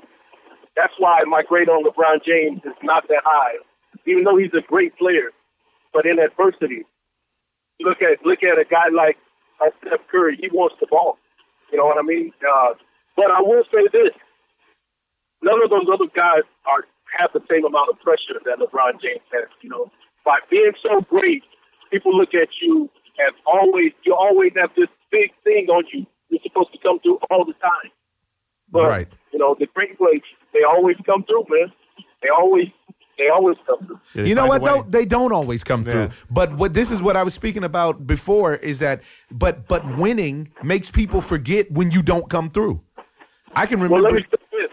That's 0.76 0.94
why 0.98 1.20
my 1.28 1.42
grade 1.42 1.68
on 1.68 1.84
LeBron 1.84 2.24
James 2.24 2.62
is 2.64 2.78
not 2.82 3.04
that 3.08 3.22
high, 3.24 3.60
even 4.06 4.24
though 4.24 4.36
he's 4.38 4.54
a 4.56 4.64
great 4.64 4.96
player. 4.96 5.30
But 5.92 6.06
in 6.06 6.18
adversity, 6.18 6.86
look 7.80 8.00
at 8.00 8.24
look 8.24 8.40
at 8.42 8.56
a 8.56 8.64
guy 8.64 8.88
like 8.94 9.18
uh, 9.60 9.68
Steph 9.82 10.06
Curry. 10.10 10.38
He 10.40 10.48
wants 10.48 10.76
the 10.80 10.86
ball. 10.86 11.18
You 11.72 11.78
know 11.78 11.86
what 11.86 11.98
I 11.98 12.02
mean? 12.02 12.32
Uh, 12.40 12.74
but 13.16 13.28
I 13.28 13.42
will 13.42 13.64
say 13.68 13.84
this: 13.92 14.14
none 15.42 15.60
of 15.62 15.70
those 15.70 15.90
other 15.92 16.08
guys 16.14 16.46
are 16.64 16.86
have 17.18 17.34
the 17.34 17.42
same 17.50 17.66
amount 17.66 17.90
of 17.90 17.98
pressure 18.00 18.38
that 18.46 18.62
LeBron 18.62 19.02
James 19.02 19.26
has. 19.34 19.50
You 19.60 19.70
know, 19.70 19.90
by 20.24 20.38
being 20.48 20.72
so 20.80 21.02
great, 21.10 21.42
people 21.90 22.16
look 22.16 22.32
at 22.32 22.48
you 22.62 22.88
as 23.20 23.34
always. 23.44 23.92
You 24.06 24.14
always 24.14 24.52
have 24.56 24.70
this 24.76 24.88
big 25.10 25.34
thing 25.44 25.66
on 25.68 25.84
you. 25.92 26.06
You're 26.30 26.40
supposed 26.46 26.72
to 26.72 26.78
come 26.78 27.00
through 27.00 27.18
all 27.30 27.44
the 27.44 27.58
time. 27.58 27.90
But 28.72 28.86
Right. 28.88 29.08
you 29.32 29.38
know, 29.38 29.56
the 29.58 29.66
great 29.74 29.96
plays, 29.98 30.22
they 30.52 30.60
always 30.68 30.96
come 31.06 31.24
through, 31.24 31.44
man. 31.48 31.72
They 32.22 32.28
always, 32.28 32.66
they 33.18 33.28
always 33.28 33.56
come 33.66 33.86
through. 33.86 34.00
Yeah, 34.14 34.24
you 34.24 34.34
know 34.34 34.46
what 34.46 34.62
a 34.62 34.64
though? 34.64 34.82
They 34.88 35.04
don't 35.04 35.32
always 35.32 35.64
come 35.64 35.84
through. 35.84 36.04
Yeah. 36.04 36.12
But 36.30 36.54
what 36.56 36.74
this 36.74 36.90
is 36.90 37.02
what 37.02 37.16
I 37.16 37.22
was 37.22 37.34
speaking 37.34 37.64
about 37.64 38.06
before 38.06 38.54
is 38.56 38.78
that 38.80 39.02
but 39.30 39.68
but 39.68 39.82
winning 39.96 40.50
makes 40.62 40.90
people 40.90 41.20
forget 41.20 41.70
when 41.70 41.90
you 41.90 42.02
don't 42.02 42.28
come 42.30 42.48
through. 42.50 42.80
I 43.56 43.66
can 43.66 43.80
Well, 43.80 43.88
remember 43.88 44.08
let 44.10 44.14
me 44.14 44.26
say 44.30 44.36
this: 44.52 44.70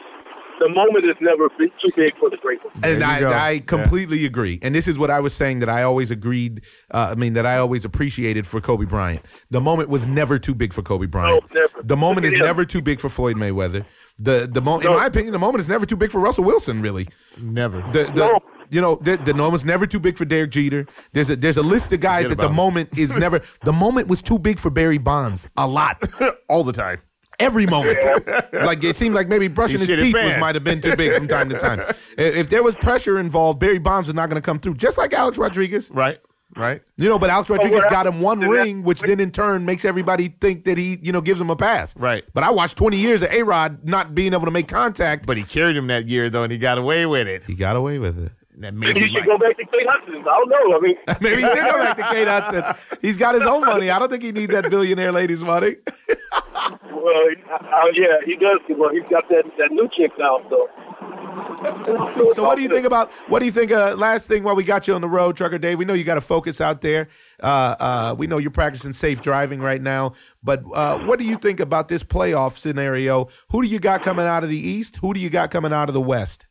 the 0.60 0.70
moment 0.70 1.06
is 1.06 1.16
never 1.22 1.50
big, 1.58 1.72
too 1.84 1.92
big 1.96 2.14
for 2.20 2.30
the 2.30 2.38
great. 2.38 2.60
And 2.76 3.02
There 3.02 3.14
you 3.14 3.20
go. 3.22 3.30
I, 3.30 3.48
I 3.48 3.52
Yeah. 3.52 3.60
completely 3.66 4.26
agree. 4.26 4.60
And 4.62 4.74
this 4.76 4.88
is 4.88 4.98
what 5.00 5.10
I 5.10 5.20
was 5.20 5.34
saying 5.34 5.60
that 5.60 5.70
I 5.70 5.84
always 5.84 6.12
agreed. 6.12 6.62
Uh, 6.94 7.10
I 7.12 7.16
mean, 7.16 7.34
that 7.34 7.46
I 7.46 7.58
always 7.58 7.86
appreciated 7.86 8.46
for 8.46 8.60
Kobe 8.62 8.86
Bryant. 8.86 9.22
The 9.50 9.62
moment 9.62 9.90
was 9.90 10.06
never 10.08 10.38
too 10.40 10.54
big 10.56 10.74
for 10.74 10.82
Kobe 10.82 11.06
Bryant. 11.08 11.44
No, 11.54 11.60
never. 11.62 11.67
The 11.84 11.98
moment 11.98 12.26
is 12.26 12.34
never 12.36 12.66
too 12.66 12.82
big 12.82 13.00
for 13.00 13.10
Floyd 13.10 13.36
Mayweather. 13.36 13.86
The 14.20 14.50
the 14.52 14.62
mo- 14.62 14.80
in 14.80 14.86
No. 14.86 14.98
my 14.98 15.06
opinion, 15.06 15.32
the 15.34 15.40
moment 15.40 15.62
is 15.62 15.68
never 15.68 15.86
too 15.86 15.96
big 15.96 16.12
for 16.12 16.20
Russell 16.20 16.44
Wilson. 16.44 16.82
Really, 16.82 17.08
Never. 17.40 17.82
the 17.94 18.04
the. 18.06 18.14
No. 18.28 18.40
You 18.70 18.82
know 18.82 18.96
the, 18.96 19.16
the 19.18 19.34
moment's 19.34 19.64
never 19.64 19.86
too 19.88 20.00
big 20.00 20.18
for 20.18 20.26
Derek 20.26 20.52
Jeter. 20.52 20.88
There's 21.14 21.30
a 21.30 21.36
there's 21.38 21.56
a 21.58 21.62
list 21.64 21.94
of 21.94 22.02
guys 22.02 22.24
Forget 22.24 22.30
that 22.38 22.42
the 22.42 22.48
about 22.48 22.52
him. 22.52 22.56
moment 22.58 22.98
is 22.98 23.12
never. 23.18 23.42
The 23.64 23.72
moment 23.72 24.08
was 24.10 24.22
too 24.22 24.38
big 24.40 24.60
for 24.60 24.70
Barry 24.70 24.98
Bonds. 24.98 25.48
A 25.56 25.66
lot, 25.68 26.04
All 26.50 26.64
the 26.66 26.74
time. 26.74 27.00
every 27.40 27.66
moment. 27.68 27.98
like 28.54 28.84
it 28.84 28.96
seemed 28.98 29.14
like 29.16 29.28
maybe 29.30 29.48
brushing 29.48 29.78
his 29.80 29.88
teeth 29.88 30.14
was, 30.16 30.38
might 30.40 30.56
have 30.56 30.64
been 30.66 30.82
too 30.82 30.96
big 30.98 31.14
from 31.14 31.28
time 31.30 31.50
to 31.50 31.58
time. 31.60 31.80
If 32.18 32.36
if 32.36 32.50
there 32.50 32.64
was 32.64 32.76
pressure 32.76 33.20
involved, 33.20 33.60
Barry 33.60 33.78
Bonds 33.80 34.08
was 34.10 34.16
not 34.16 34.28
going 34.30 34.42
to 34.42 34.46
come 34.46 34.60
through, 34.60 34.74
just 34.76 34.98
like 34.98 35.14
Alex 35.14 35.38
Rodriguez. 35.38 35.90
Right. 35.92 36.20
Right. 36.56 36.82
You 36.98 37.10
know, 37.10 37.20
but 37.20 37.30
Alex 37.30 37.50
Rodriguez 37.50 37.82
what 37.82 37.90
got 37.90 38.08
him 38.08 38.22
one 38.22 38.40
ring, 38.40 38.84
which 38.84 39.02
then 39.02 39.20
in 39.20 39.32
turn 39.32 39.66
makes 39.66 39.86
everybody 39.86 40.30
think 40.42 40.64
that 40.64 40.78
he, 40.78 40.98
you 41.02 41.12
know, 41.12 41.22
gives 41.22 41.40
him 41.40 41.50
a 41.50 41.56
pass. 41.56 41.96
Right. 41.96 42.24
But 42.34 42.44
I 42.44 42.50
watched 42.50 42.78
20 42.78 42.98
years 42.98 43.22
of 43.22 43.30
A 43.32 43.44
Rod 43.44 43.84
not 43.84 44.16
being 44.16 44.34
able 44.34 44.46
to 44.46 44.52
make 44.52 44.68
contact, 44.68 45.26
but 45.26 45.28
But 45.28 45.38
he 45.38 45.44
carried 45.44 45.76
him 45.76 45.88
that 45.88 46.08
year 46.08 46.30
though, 46.30 46.44
and 46.44 46.52
he 46.52 46.58
got 46.58 46.78
away 46.78 47.06
with 47.06 47.28
it. 47.28 47.44
he 47.46 47.54
got 47.54 47.76
away 47.76 48.00
with 48.00 48.18
it. 48.18 48.32
That 48.60 48.74
Maybe 48.74 49.02
he 49.02 49.14
should 49.14 49.26
go 49.26 49.38
back 49.38 49.56
to 49.58 49.66
Kate 49.66 49.86
Hudson. 49.88 50.16
I 50.16 50.24
don't 50.24 50.50
know. 50.50 50.78
I 50.78 50.80
mean, 50.82 50.96
Maybe 51.22 51.44
he 51.44 51.48
did 51.48 51.72
go 51.72 51.78
back 51.78 51.98
to 51.98 52.04
Kate 52.04 52.28
Hudson. 52.28 52.98
He's 53.04 53.18
got 53.18 53.36
his 53.36 53.44
own 53.44 53.64
money. 53.64 53.92
I 53.92 54.00
don't 54.00 54.10
think 54.10 54.24
he 54.24 54.32
needs 54.32 54.52
that 54.52 54.70
billionaire 54.72 55.12
lady's 55.12 55.44
money. 55.44 55.76
well, 56.08 57.28
uh, 57.52 57.86
yeah, 57.94 58.18
he 58.26 58.36
does. 58.36 58.60
Well, 58.70 58.90
he's 58.90 59.04
got 59.12 59.30
that 59.30 59.44
that 59.60 59.70
new 59.72 59.88
chick 59.96 60.12
now, 60.18 60.42
so. 60.50 60.68
So 62.34 62.44
what 62.44 62.56
do 62.56 62.64
you 62.64 62.68
think 62.68 62.86
about 62.86 63.12
what 63.28 63.40
do 63.40 63.46
you 63.46 63.52
think? 63.52 63.72
Uh, 63.72 63.96
last 63.96 64.28
thing 64.28 64.44
while 64.44 64.56
we 64.56 64.64
got 64.64 64.88
you 64.88 64.96
on 64.96 65.02
the 65.02 65.08
road, 65.08 65.38
Trucker 65.38 65.60
Dave, 65.60 65.78
we 65.78 65.86
know 65.86 65.94
you 65.94 66.04
got 66.04 66.16
to 66.16 66.22
focus 66.22 66.60
out 66.60 66.82
there. 66.82 67.10
Uh, 67.42 67.76
uh, 67.80 68.16
we 68.18 68.26
know 68.26 68.40
you're 68.40 68.50
practicing 68.50 68.92
safe 68.92 69.22
driving 69.22 69.60
right 69.60 69.82
now, 69.82 70.14
but 70.44 70.64
uh, 70.74 70.98
what 71.00 71.20
do 71.20 71.26
you 71.26 71.36
think 71.36 71.60
about 71.60 71.90
this 71.90 72.04
playoff 72.04 72.58
scenario? 72.58 73.28
Who 73.52 73.62
do 73.62 73.68
you 73.68 73.80
got 73.80 74.02
coming 74.02 74.26
out 74.26 74.44
of 74.44 74.50
the 74.50 74.58
East? 74.58 74.98
Who 74.98 75.14
do 75.14 75.20
you 75.20 75.30
got 75.30 75.52
coming 75.52 75.72
out 75.72 75.90
of 75.90 75.94
the 75.94 76.02
West? 76.02 76.47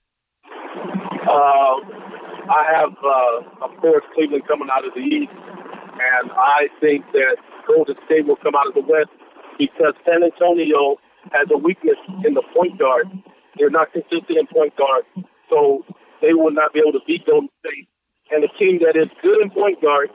I 2.46 2.62
have, 2.78 2.94
uh, 3.02 3.66
of 3.66 3.72
course, 3.80 4.04
Cleveland 4.14 4.46
coming 4.46 4.68
out 4.70 4.87
of 4.87 4.94
the 4.94 5.02
East, 5.02 5.35
and 5.35 6.30
I 6.30 6.70
think 6.80 7.04
that 7.12 7.37
Golden 7.66 7.96
State 8.06 8.26
will 8.26 8.38
come 8.38 8.54
out 8.54 8.70
of 8.70 8.74
the 8.74 8.87
West 8.87 9.11
because 9.59 9.94
San 10.06 10.22
Antonio 10.22 10.96
has 11.35 11.50
a 11.50 11.59
weakness 11.59 11.98
in 12.22 12.35
the 12.35 12.42
point 12.54 12.78
guard. 12.78 13.11
They're 13.59 13.72
not 13.72 13.92
consistent 13.92 14.38
in 14.38 14.46
point 14.46 14.76
guard, 14.76 15.02
so 15.50 15.82
they 16.22 16.35
will 16.35 16.52
not 16.52 16.72
be 16.72 16.80
able 16.80 16.94
to 16.94 17.04
beat 17.06 17.26
Golden 17.26 17.50
State. 17.61 17.88
And 18.30 18.44
a 18.44 18.50
team 18.59 18.78
that 18.82 18.94
is 18.94 19.11
good 19.22 19.42
in 19.42 19.50
point 19.50 19.82
guard 19.82 20.11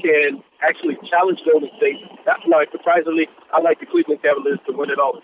can 0.00 0.42
actually 0.62 0.98
challenge 1.08 1.38
Golden 1.46 1.70
State. 1.78 2.02
That's 2.24 2.42
why, 2.46 2.66
surprisingly, 2.72 3.28
I 3.52 3.60
like 3.62 3.80
the 3.80 3.86
Cleveland 3.86 4.22
Cavaliers 4.22 4.60
to 4.66 4.72
win 4.74 4.90
it 4.90 4.98
all. 4.98 5.22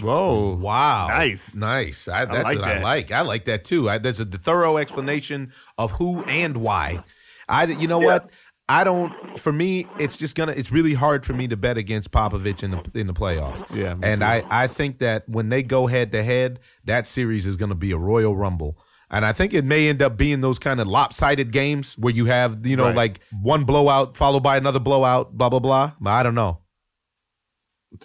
Whoa. 0.00 0.54
Wow, 0.56 1.08
Nice. 1.08 1.54
nice. 1.54 2.08
I, 2.08 2.24
that's 2.24 2.44
like 2.44 2.58
what 2.58 2.64
I 2.68 2.74
that. 2.74 2.82
like. 2.82 3.12
I 3.12 3.20
like 3.22 3.44
that 3.46 3.64
too. 3.64 3.88
I, 3.88 3.98
there's 3.98 4.20
a 4.20 4.24
thorough 4.24 4.76
explanation 4.76 5.52
of 5.78 5.92
who 5.92 6.22
and 6.24 6.56
why. 6.58 7.04
I, 7.48 7.64
you 7.64 7.86
know 7.88 8.00
Yeah. 8.00 8.06
what? 8.06 8.30
I 8.66 8.82
don't. 8.82 9.12
For 9.38 9.52
me, 9.52 9.86
it's 9.98 10.16
just 10.16 10.34
gonna. 10.34 10.52
It's 10.52 10.72
really 10.72 10.94
hard 10.94 11.26
for 11.26 11.34
me 11.34 11.46
to 11.48 11.56
bet 11.56 11.76
against 11.76 12.10
Popovich 12.10 12.62
in 12.62 12.70
the 12.70 12.82
in 12.98 13.06
the 13.06 13.12
playoffs. 13.12 13.62
Yeah, 13.74 13.94
and 14.02 14.20
too. 14.22 14.26
I 14.26 14.42
I 14.50 14.66
think 14.68 15.00
that 15.00 15.28
when 15.28 15.50
they 15.50 15.62
go 15.62 15.86
head 15.86 16.12
to 16.12 16.22
head, 16.24 16.60
that 16.84 17.06
series 17.06 17.44
is 17.46 17.56
going 17.56 17.68
to 17.68 17.74
be 17.74 17.90
a 17.92 17.98
Royal 17.98 18.34
Rumble. 18.34 18.78
And 19.10 19.26
I 19.26 19.34
think 19.34 19.52
it 19.52 19.66
may 19.66 19.86
end 19.88 20.00
up 20.00 20.16
being 20.16 20.40
those 20.40 20.58
kind 20.58 20.80
of 20.80 20.88
lopsided 20.88 21.52
games 21.52 21.92
where 21.98 22.12
you 22.14 22.24
have, 22.24 22.66
you 22.66 22.74
know, 22.74 22.86
Right. 22.86 22.96
like 22.96 23.20
one 23.42 23.64
blowout 23.64 24.16
followed 24.16 24.42
by 24.42 24.56
another 24.56 24.80
blowout, 24.80 25.36
blah 25.36 25.50
blah 25.50 25.58
blah. 25.60 25.92
But 26.00 26.10
I 26.10 26.22
don't 26.22 26.34
know. 26.34 26.60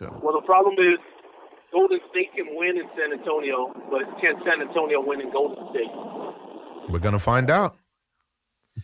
Well, 0.02 0.34
the 0.34 0.46
problem 0.46 0.76
is 0.76 1.00
Golden 1.72 2.00
State 2.12 2.34
can 2.36 2.48
win 2.56 2.78
in 2.78 2.86
San 2.98 3.18
Antonio, 3.18 3.72
but 3.92 4.02
can 4.22 4.36
San 4.46 4.62
Antonio 4.68 5.02
win 5.02 5.22
in 5.22 5.32
Golden 5.32 5.68
State? 5.72 5.92
We're 6.90 7.00
gonna 7.00 7.20
find 7.20 7.50
out. 7.50 7.78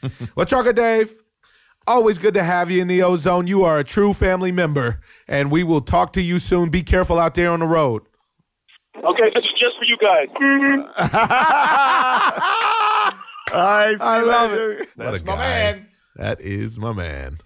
What's 0.02 0.20
well, 0.36 0.46
Trucker 0.46 0.74
Dave, 0.74 1.14
always 1.88 2.18
good 2.18 2.34
to 2.36 2.44
have 2.44 2.70
you 2.70 2.82
in 2.82 2.88
the 2.88 3.02
ozone. 3.02 3.48
You 3.48 3.64
are 3.64 3.80
a 3.80 3.84
true 3.84 4.14
family 4.14 4.52
member, 4.52 5.00
and 5.28 5.50
we 5.52 5.64
will 5.64 5.82
talk 5.82 6.14
to 6.14 6.22
you 6.22 6.38
soon. 6.40 6.70
Be 6.70 6.84
careful 6.84 7.18
out 7.18 7.34
there 7.36 7.52
on 7.52 7.62
the 7.62 7.66
road. 7.66 8.04
Okay, 8.98 9.30
this 9.34 9.44
is 9.44 9.52
just 9.60 9.78
for 9.78 9.86
you 9.86 9.98
guys. 9.98 10.28
all 13.52 13.62
right, 13.62 13.96
I 14.00 14.18
see 14.18 14.20
you 14.22 14.26
love 14.32 14.52
later. 14.52 14.72
it. 14.74 14.90
That's 14.96 15.24
my 15.24 15.34
guy. 15.36 15.38
man. 15.40 15.88
That 16.18 16.42
is 16.42 16.78
my 16.78 16.94
man, 16.94 17.40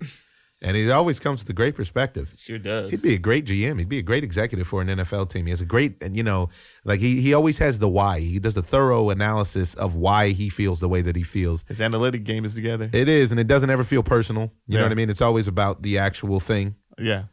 and 0.61 0.75
he 0.75 0.89
always 0.91 1.19
comes 1.19 1.39
with 1.39 1.49
a 1.49 1.53
great 1.53 1.75
perspective. 1.75 2.33
Sure 2.37 2.59
does. 2.59 2.91
He'd 2.91 3.01
be 3.01 3.13
a 3.13 3.17
great 3.17 3.45
GM. 3.45 3.79
He'd 3.79 3.87
be 3.89 3.99
a 3.99 4.03
great 4.03 4.23
executive 4.23 4.67
for 4.67 4.81
an 4.81 4.87
NFL 4.89 5.29
team. 5.29 5.45
He 5.45 5.51
has 5.51 5.61
a 5.61 5.65
great, 5.65 6.01
and 6.03 6.17
you 6.17 6.23
know, 6.23 6.49
like 6.83 6.99
he 6.99 7.21
he 7.21 7.33
always 7.33 7.57
has 7.59 7.79
the 7.79 7.87
why. 7.87 8.19
He 8.19 8.39
does 8.39 8.57
a 8.57 8.61
thorough 8.61 9.09
analysis 9.09 9.73
of 9.75 9.95
why 9.95 10.29
he 10.29 10.49
feels 10.49 10.79
the 10.79 10.89
way 10.89 11.01
that 11.01 11.15
he 11.15 11.23
feels. 11.23 11.63
His 11.67 11.79
analytic 11.79 12.23
game 12.25 12.43
is 12.45 12.55
together. 12.55 12.89
It 12.91 13.07
is, 13.07 13.31
and 13.31 13.39
it 13.39 13.47
doesn't 13.47 13.69
ever 13.69 13.83
feel 13.83 14.03
personal. 14.03 14.51
You 14.67 14.77
know 14.77 14.83
what 14.83 14.91
I 14.91 14.95
mean? 14.95 15.09
It's 15.09 15.21
always 15.21 15.47
about 15.47 15.81
the 15.81 15.97
actual 15.97 16.39
thing. 16.39 16.75
yeah. 16.97 17.23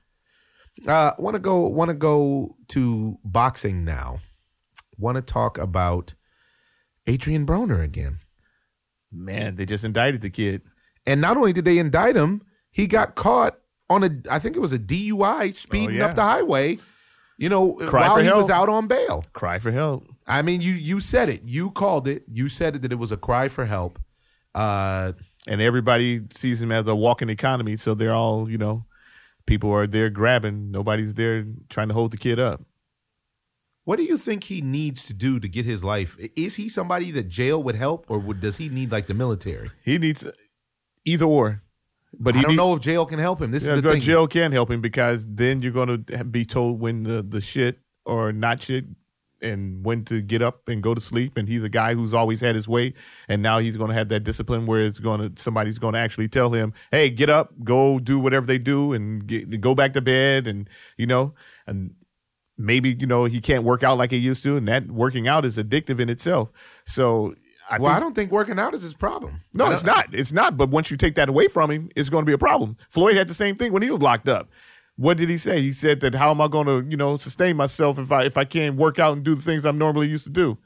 Uh, 0.87 1.13
want 1.19 1.35
to 1.35 1.41
go? 1.41 1.67
Want 1.69 1.89
to 1.89 1.95
go 1.95 2.55
to 2.69 3.19
boxing 3.25 3.85
now? 3.85 4.21
Want 4.99 5.17
to 5.17 5.23
talk 5.23 5.57
about 5.57 6.15
Adrian 7.07 7.47
Broner 7.47 7.83
again? 7.83 8.19
Man, 9.11 9.57
they 9.57 9.65
just 9.65 9.85
indicted 9.85 10.21
the 10.21 10.31
kid. 10.31 10.63
And 11.07 11.21
not 11.21 11.37
only 11.39 11.53
did 11.55 11.65
they 11.65 11.79
indict 11.79 12.15
him, 12.15 12.43
he 12.77 12.87
got 12.87 13.15
caught 13.15 13.59
on 13.89 14.05
a. 14.05 14.11
I 14.31 14.39
think 14.39 14.55
it 14.55 14.61
was 14.61 14.73
a 14.73 14.79
DUI 14.79 15.55
speeding 15.55 15.97
Oh, 15.97 15.99
yeah. 16.01 16.07
up 16.07 16.17
the 16.17 16.23
highway. 16.23 16.79
You 17.39 17.49
know, 17.49 17.73
Cry 17.73 18.09
while 18.09 18.17
he 18.19 18.29
was 18.31 18.49
help. 18.49 18.51
out 18.51 18.69
on 18.69 18.87
bail. 18.87 19.25
Cry 19.33 19.59
for 19.59 19.71
help. 19.71 20.07
I 20.27 20.43
mean, 20.43 20.61
you 20.61 20.73
you 20.73 21.01
said 21.01 21.29
it. 21.31 21.43
You 21.45 21.71
called 21.71 22.07
it. 22.09 22.25
You 22.31 22.49
said 22.49 22.77
it 22.77 22.83
that 22.83 22.93
it 22.93 22.97
was 22.99 23.13
a 23.13 23.17
cry 23.17 23.49
for 23.49 23.65
help. 23.67 23.99
Uh, 24.55 25.13
and 25.47 25.61
everybody 25.61 26.23
sees 26.33 26.61
him 26.61 26.71
as 26.73 26.87
a 26.87 26.95
walking 26.95 27.29
economy. 27.31 27.77
So 27.77 27.95
they're 27.95 28.13
all, 28.15 28.51
you 28.51 28.59
know, 28.59 28.85
people 29.47 29.71
are 29.73 29.87
there 29.87 30.11
grabbing. 30.11 30.71
Nobody's 30.71 31.15
there 31.15 31.47
trying 31.69 31.89
to 31.89 31.95
hold 31.95 32.11
the 32.11 32.17
kid 32.19 32.39
up. 32.39 32.63
what 33.85 33.97
do 33.97 34.03
you 34.05 34.19
think 34.19 34.45
he 34.45 34.61
needs 34.63 35.05
to 35.07 35.13
do 35.15 35.39
to 35.39 35.49
get 35.49 35.65
his 35.67 35.85
life? 35.85 36.17
Is 36.37 36.57
he 36.57 36.69
somebody 36.69 37.11
that 37.13 37.29
jail 37.29 37.63
would 37.63 37.77
help, 37.77 38.07
or 38.11 38.19
would, 38.19 38.41
does 38.41 38.57
he 38.57 38.69
need 38.69 38.91
like 38.91 39.07
the 39.07 39.15
military? 39.15 39.71
He 39.85 39.99
needs 39.99 40.27
either 41.05 41.27
or. 41.27 41.63
But 42.19 42.35
I 42.35 42.39
he 42.39 42.43
don't 42.43 42.51
need- 42.53 42.57
know 42.57 42.75
if 42.75 42.81
jail 42.83 43.07
can 43.07 43.19
help 43.19 43.41
him. 43.43 43.51
This 43.51 43.65
Yeah, 43.65 43.75
is 43.75 43.83
the 43.83 43.93
thing. 43.93 44.01
jail 44.01 44.27
can 44.27 44.53
help 44.53 44.71
him 44.71 44.81
because 44.81 45.27
then 45.29 45.61
you're 45.61 45.73
going 45.73 46.05
to 46.05 46.25
be 46.25 46.45
told 46.45 46.81
when 46.81 47.03
the, 47.03 47.23
the 47.23 47.41
shit 47.41 47.79
or 48.05 48.33
not 48.33 48.63
shit 48.63 48.87
and 49.43 49.85
when 49.85 50.03
to 50.07 50.23
get 50.23 50.41
up 50.41 50.67
and 50.69 50.83
go 50.83 50.95
to 50.95 51.01
sleep. 51.01 51.37
And 51.37 51.47
he's 51.47 51.63
a 51.63 51.69
guy 51.69 51.93
who's 51.95 52.15
always 52.15 52.41
had 52.41 52.55
his 52.55 52.67
way. 52.67 52.95
And 53.29 53.43
now 53.43 53.59
he's 53.59 53.77
going 53.77 53.89
to 53.91 53.95
have 53.95 54.09
that 54.09 54.21
discipline 54.21 54.65
where 54.65 54.81
it's 54.87 54.99
going 54.99 55.21
to, 55.35 55.43
somebody's 55.43 55.79
going 55.79 55.93
to 55.93 55.99
actually 56.01 56.29
tell 56.29 56.51
him, 56.55 56.73
Hey, 56.91 57.11
get 57.11 57.29
up, 57.29 57.53
go 57.63 57.99
do 57.99 58.19
whatever 58.19 58.47
they 58.47 58.57
do 58.59 58.95
and 58.95 59.27
get, 59.27 59.61
go 59.61 59.75
back 59.75 59.93
to 59.93 60.01
bed. 60.01 60.47
And, 60.47 60.71
you 60.97 61.07
know, 61.07 61.35
and 61.67 61.93
maybe, 62.57 62.97
you 62.99 63.07
know, 63.07 63.27
he 63.27 63.43
can't 63.43 63.63
work 63.65 63.83
out 63.83 63.99
like 63.99 64.11
he 64.11 64.17
used 64.17 64.43
to. 64.45 64.57
And 64.57 64.67
that 64.69 64.91
working 64.91 65.29
out 65.29 65.45
is 65.45 65.59
addictive 65.59 66.01
in 66.01 66.09
itself. 66.09 66.51
So 66.87 67.35
I 67.69 67.79
well, 67.79 67.91
think- 67.91 67.97
I 67.97 68.01
don't 68.01 68.15
think 68.15 68.31
working 68.31 68.59
out 68.59 68.75
is 68.75 68.83
his 68.83 68.95
problem. 68.95 69.41
no, 69.55 69.71
it's 69.71 69.83
not. 69.85 70.09
It's 70.13 70.33
not. 70.33 70.57
But 70.57 70.71
once 70.71 70.91
you 70.91 70.97
take 70.97 71.15
that 71.17 71.29
away 71.29 71.49
from 71.49 71.71
him, 71.71 71.91
it's 71.97 72.09
going 72.09 72.23
to 72.23 72.27
be 72.27 72.33
a 72.33 72.39
problem. 72.39 72.77
Floyd 72.91 73.17
had 73.17 73.29
the 73.29 73.35
same 73.35 73.57
thing 73.57 73.73
when 73.73 73.83
he 73.83 73.91
was 73.91 74.01
locked 74.01 74.29
up. 74.29 74.49
What 74.97 75.17
did 75.17 75.29
he 75.29 75.37
say? 75.37 75.61
He 75.61 75.73
said 75.73 76.01
that 76.01 76.15
how 76.15 76.31
am 76.31 76.41
I 76.41 76.49
going 76.49 76.67
to, 76.67 76.89
you 76.89 76.97
know, 76.97 77.17
sustain 77.17 77.57
myself 77.57 77.99
if 77.99 78.11
I 78.13 78.25
if 78.25 78.37
I 78.37 78.45
can't 78.45 78.77
work 78.77 78.99
out 78.99 79.13
and 79.13 79.23
do 79.25 79.35
the 79.35 79.43
things 79.43 79.67
I'm 79.67 79.79
normally 79.79 80.09
used 80.09 80.25
to 80.25 80.31
do? 80.31 80.59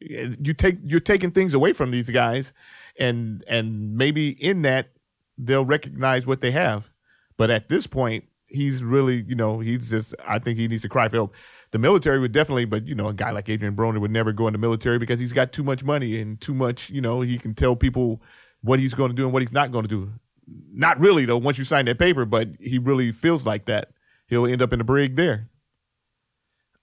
You 0.00 0.52
take 0.52 0.78
you're 0.84 1.00
taking 1.00 1.30
things 1.30 1.54
away 1.54 1.72
from 1.72 1.90
these 1.90 2.10
guys, 2.10 2.52
and 2.98 3.42
and 3.48 3.96
maybe 3.96 4.28
in 4.30 4.62
that 4.62 4.90
they'll 5.38 5.64
recognize 5.64 6.26
what 6.26 6.40
they 6.40 6.50
have. 6.50 6.90
But 7.36 7.50
at 7.50 7.68
this 7.68 7.86
point, 7.86 8.24
he's 8.46 8.82
really, 8.82 9.24
you 9.26 9.34
know, 9.34 9.60
he's 9.60 9.90
just. 9.90 10.14
I 10.26 10.38
think 10.38 10.58
he 10.58 10.68
needs 10.68 10.82
to 10.82 10.88
cry 10.88 11.08
for 11.08 11.16
help. 11.16 11.34
The 11.74 11.80
military 11.80 12.20
would 12.20 12.30
definitely, 12.30 12.66
but 12.66 12.86
you 12.86 12.94
know, 12.94 13.08
a 13.08 13.12
guy 13.12 13.32
like 13.32 13.48
Adrian 13.48 13.74
Broner 13.74 14.00
would 14.00 14.12
never 14.12 14.30
go 14.32 14.46
in 14.46 14.52
the 14.52 14.60
military 14.60 15.00
because 15.00 15.18
he's 15.18 15.32
got 15.32 15.50
too 15.50 15.64
much 15.64 15.82
money 15.82 16.20
and 16.20 16.40
too 16.40 16.54
much. 16.54 16.88
You 16.88 17.00
know, 17.00 17.20
he 17.20 17.36
can 17.36 17.52
tell 17.52 17.74
people 17.74 18.22
what 18.60 18.78
he's 18.78 18.94
going 18.94 19.10
to 19.10 19.14
do 19.16 19.24
and 19.24 19.32
what 19.32 19.42
he's 19.42 19.50
not 19.50 19.72
going 19.72 19.82
to 19.82 19.88
do. 19.88 20.12
Not 20.72 21.00
really 21.00 21.24
though. 21.24 21.36
Once 21.36 21.58
you 21.58 21.64
sign 21.64 21.86
that 21.86 21.98
paper, 21.98 22.26
but 22.26 22.46
he 22.60 22.78
really 22.78 23.10
feels 23.10 23.44
like 23.44 23.64
that. 23.64 23.88
He'll 24.28 24.46
end 24.46 24.62
up 24.62 24.72
in 24.72 24.78
the 24.78 24.84
brig 24.84 25.16
there. 25.16 25.48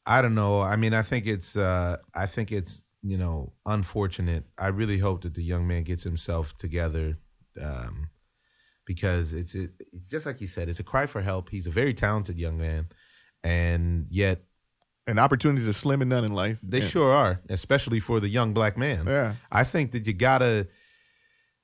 I 0.06 0.22
don't 0.22 0.36
know. 0.36 0.60
I 0.60 0.76
mean, 0.76 0.94
I 0.94 1.04
think 1.04 1.26
it's 1.26 1.56
uh 1.56 1.96
I 2.14 2.26
think 2.26 2.52
it's, 2.52 2.84
you 3.02 3.18
know, 3.18 3.54
unfortunate. 3.66 4.44
I 4.58 4.68
really 4.68 4.98
hope 4.98 5.22
that 5.22 5.36
the 5.36 5.44
young 5.44 5.70
man 5.70 5.84
gets 5.84 6.04
himself 6.04 6.58
together 6.58 7.18
um 7.62 8.10
because 8.86 9.32
it's 9.32 9.56
it, 9.56 9.72
it's 9.94 10.10
just 10.10 10.26
like 10.26 10.42
you 10.42 10.48
said, 10.48 10.68
it's 10.68 10.82
a 10.82 10.84
cry 10.84 11.06
for 11.06 11.22
help. 11.22 11.48
He's 11.48 11.66
a 11.66 11.72
very 11.72 11.94
talented 11.94 12.38
young 12.38 12.58
man 12.58 12.90
and 13.42 14.08
yet 14.10 14.42
And 15.12 15.20
opportunities 15.20 15.68
are 15.68 15.74
slim 15.74 16.02
and 16.02 16.10
none 16.10 16.24
in 16.24 16.32
life. 16.32 16.58
they 16.64 16.80
Yeah. 16.80 16.88
sure 16.88 17.12
are, 17.12 17.42
especially 17.50 18.00
for 18.00 18.22
the 18.22 18.30
young 18.30 18.54
black 18.54 18.78
man. 18.78 19.06
Yeah. 19.08 19.34
I 19.52 19.66
think 19.66 19.92
that 19.92 20.08
you 20.08 20.14
gotta. 20.14 20.68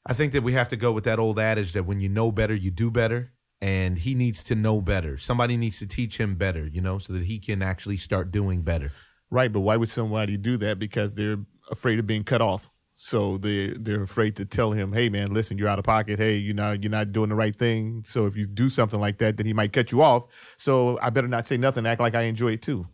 I 0.06 0.14
think 0.14 0.34
that 0.34 0.44
we 0.44 0.52
have 0.52 0.68
to 0.68 0.76
go 0.76 0.92
with 0.92 1.06
that 1.06 1.18
old 1.18 1.40
adage 1.40 1.72
that 1.72 1.86
when 1.86 2.02
you 2.02 2.10
know 2.10 2.30
better, 2.32 2.54
you 2.54 2.72
do 2.72 2.92
better. 2.92 3.32
And 3.62 3.98
he 4.00 4.16
needs 4.16 4.44
to 4.44 4.56
know 4.56 4.82
better. 4.82 5.18
Somebody 5.18 5.56
needs 5.56 5.80
to 5.80 5.88
teach 5.88 6.20
him 6.20 6.36
better, 6.36 6.68
you 6.68 6.82
know, 6.82 7.00
so 7.00 7.14
that 7.14 7.24
he 7.24 7.40
can 7.40 7.62
actually 7.64 7.96
start 7.98 8.32
doing 8.32 8.64
better. 8.64 8.92
Right, 9.32 9.52
but 9.52 9.62
why 9.62 9.78
would 9.78 9.90
somebody 9.90 10.36
do 10.38 10.58
that? 10.58 10.78
Because 10.78 11.16
they're 11.16 11.38
afraid 11.72 12.00
of 12.00 12.06
being 12.06 12.24
cut 12.26 12.42
off. 12.42 12.70
So 12.96 13.38
they 13.38 13.74
they're 13.80 14.04
afraid 14.04 14.36
to 14.38 14.46
tell 14.46 14.74
him, 14.74 14.92
"Hey, 14.92 15.08
man, 15.08 15.34
listen, 15.34 15.58
you're 15.58 15.70
out 15.70 15.80
of 15.80 15.86
pocket. 15.86 16.20
Hey, 16.20 16.36
you 16.36 16.54
know, 16.54 16.74
you're 16.74 16.92
not 16.92 17.14
doing 17.14 17.30
the 17.30 17.36
right 17.36 17.56
thing. 17.56 18.04
So 18.06 18.26
if 18.26 18.36
you 18.36 18.46
do 18.46 18.70
something 18.70 19.00
like 19.00 19.20
that, 19.20 19.38
then 19.38 19.46
he 19.46 19.54
might 19.54 19.72
cut 19.72 19.92
you 19.94 20.02
off. 20.02 20.24
So 20.58 21.00
I 21.02 21.10
better 21.12 21.28
not 21.30 21.48
say 21.48 21.58
nothing. 21.58 21.86
Act 21.86 22.02
like 22.02 22.14
I 22.16 22.24
enjoy 22.24 22.52
it 22.54 22.62
too." 22.62 22.88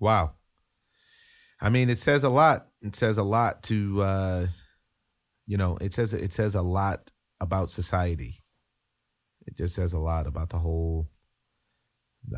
Wow. 0.00 0.32
I 1.60 1.68
mean, 1.68 1.90
it 1.90 2.00
says 2.00 2.24
a 2.24 2.28
lot. 2.28 2.68
It 2.80 2.96
says 2.96 3.18
a 3.18 3.22
lot 3.22 3.62
to, 3.64 4.02
uh, 4.02 4.46
you 5.46 5.58
know, 5.58 5.76
it 5.80 5.92
says 5.92 6.14
it 6.14 6.32
says 6.32 6.54
a 6.54 6.62
lot 6.62 7.10
about 7.40 7.70
society. 7.70 8.42
It 9.46 9.56
just 9.56 9.74
says 9.74 9.92
a 9.92 9.98
lot 9.98 10.26
about 10.26 10.50
the 10.50 10.58
whole. 10.58 11.08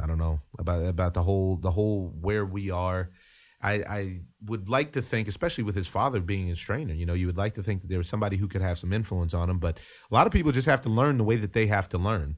I 0.01 0.07
don't 0.07 0.19
know 0.19 0.41
about 0.59 0.85
about 0.85 1.15
the 1.15 1.23
whole 1.23 1.57
the 1.57 1.71
whole 1.71 2.13
where 2.21 2.45
we 2.45 2.71
are. 2.71 3.11
I, 3.65 3.75
I 3.89 4.21
would 4.47 4.69
like 4.69 4.93
to 4.95 5.03
think, 5.03 5.29
especially 5.29 5.63
with 5.63 5.77
his 5.77 5.87
father 5.87 6.21
being 6.21 6.49
his 6.49 6.59
trainer, 6.59 6.95
you 6.95 7.07
know, 7.07 7.15
you 7.15 7.27
would 7.27 7.37
like 7.37 7.55
to 7.55 7.63
think 7.63 7.83
that 7.83 7.89
there 7.89 7.99
was 7.99 8.09
somebody 8.09 8.37
who 8.37 8.49
could 8.49 8.61
have 8.61 8.77
some 8.77 8.93
influence 8.93 9.35
on 9.35 9.49
him. 9.49 9.61
But 9.61 9.79
a 10.11 10.15
lot 10.15 10.27
of 10.27 10.33
people 10.33 10.51
just 10.51 10.67
have 10.67 10.83
to 10.83 10.89
learn 10.89 11.17
the 11.17 11.23
way 11.23 11.37
that 11.37 11.53
they 11.53 11.69
have 11.69 11.89
to 11.91 11.99
learn. 11.99 12.37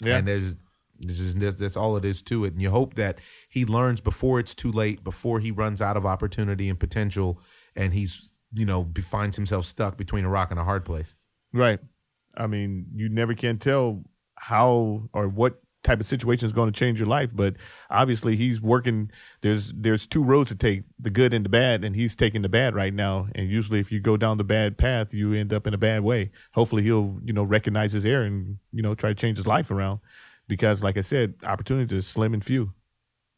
Yeah. 0.00 0.18
And 0.18 0.28
there's 0.28 0.54
this 1.00 1.20
is 1.20 1.34
that's, 1.34 1.56
that's 1.56 1.76
all 1.76 1.96
it 1.96 2.04
is 2.04 2.22
to 2.22 2.44
it. 2.44 2.52
And 2.52 2.62
you 2.62 2.70
hope 2.70 2.94
that 2.94 3.18
he 3.48 3.64
learns 3.64 4.00
before 4.00 4.38
it's 4.38 4.54
too 4.54 4.70
late, 4.70 5.02
before 5.02 5.40
he 5.40 5.50
runs 5.50 5.80
out 5.80 5.96
of 5.96 6.06
opportunity 6.06 6.68
and 6.68 6.78
potential, 6.78 7.40
and 7.74 7.92
he's 7.92 8.32
you 8.52 8.66
know 8.66 8.84
be- 8.84 9.02
finds 9.02 9.36
himself 9.36 9.64
stuck 9.64 9.96
between 9.96 10.24
a 10.24 10.28
rock 10.28 10.50
and 10.50 10.60
a 10.60 10.64
hard 10.64 10.84
place. 10.84 11.14
Right. 11.52 11.80
I 12.36 12.46
mean, 12.46 12.86
you 12.94 13.08
never 13.08 13.34
can 13.34 13.58
tell 13.58 14.04
how 14.36 15.08
or 15.12 15.28
what 15.28 15.60
type 15.82 16.00
of 16.00 16.06
situation 16.06 16.44
is 16.46 16.52
going 16.52 16.70
to 16.70 16.78
change 16.78 16.98
your 16.98 17.08
life, 17.08 17.30
but 17.32 17.56
obviously 17.88 18.36
he's 18.36 18.60
working 18.60 19.10
there's 19.40 19.72
there's 19.74 20.06
two 20.06 20.22
roads 20.22 20.50
to 20.50 20.56
take, 20.56 20.82
the 20.98 21.10
good 21.10 21.32
and 21.32 21.44
the 21.44 21.48
bad, 21.48 21.84
and 21.84 21.96
he's 21.96 22.14
taking 22.14 22.42
the 22.42 22.48
bad 22.48 22.74
right 22.74 22.92
now. 22.92 23.28
And 23.34 23.48
usually 23.48 23.80
if 23.80 23.90
you 23.90 24.00
go 24.00 24.16
down 24.16 24.36
the 24.36 24.44
bad 24.44 24.76
path, 24.76 25.14
you 25.14 25.32
end 25.32 25.52
up 25.52 25.66
in 25.66 25.74
a 25.74 25.78
bad 25.78 26.02
way. 26.02 26.30
Hopefully 26.52 26.82
he'll, 26.82 27.18
you 27.24 27.32
know, 27.32 27.44
recognize 27.44 27.92
his 27.92 28.04
error 28.04 28.24
and, 28.24 28.58
you 28.72 28.82
know, 28.82 28.94
try 28.94 29.10
to 29.10 29.14
change 29.14 29.38
his 29.38 29.46
life 29.46 29.70
around. 29.70 30.00
Because 30.50 30.82
like 30.82 30.96
I 30.98 31.02
said, 31.02 31.34
opportunity 31.44 31.96
is 31.96 32.08
slim 32.08 32.34
and 32.34 32.44
few. 32.44 32.72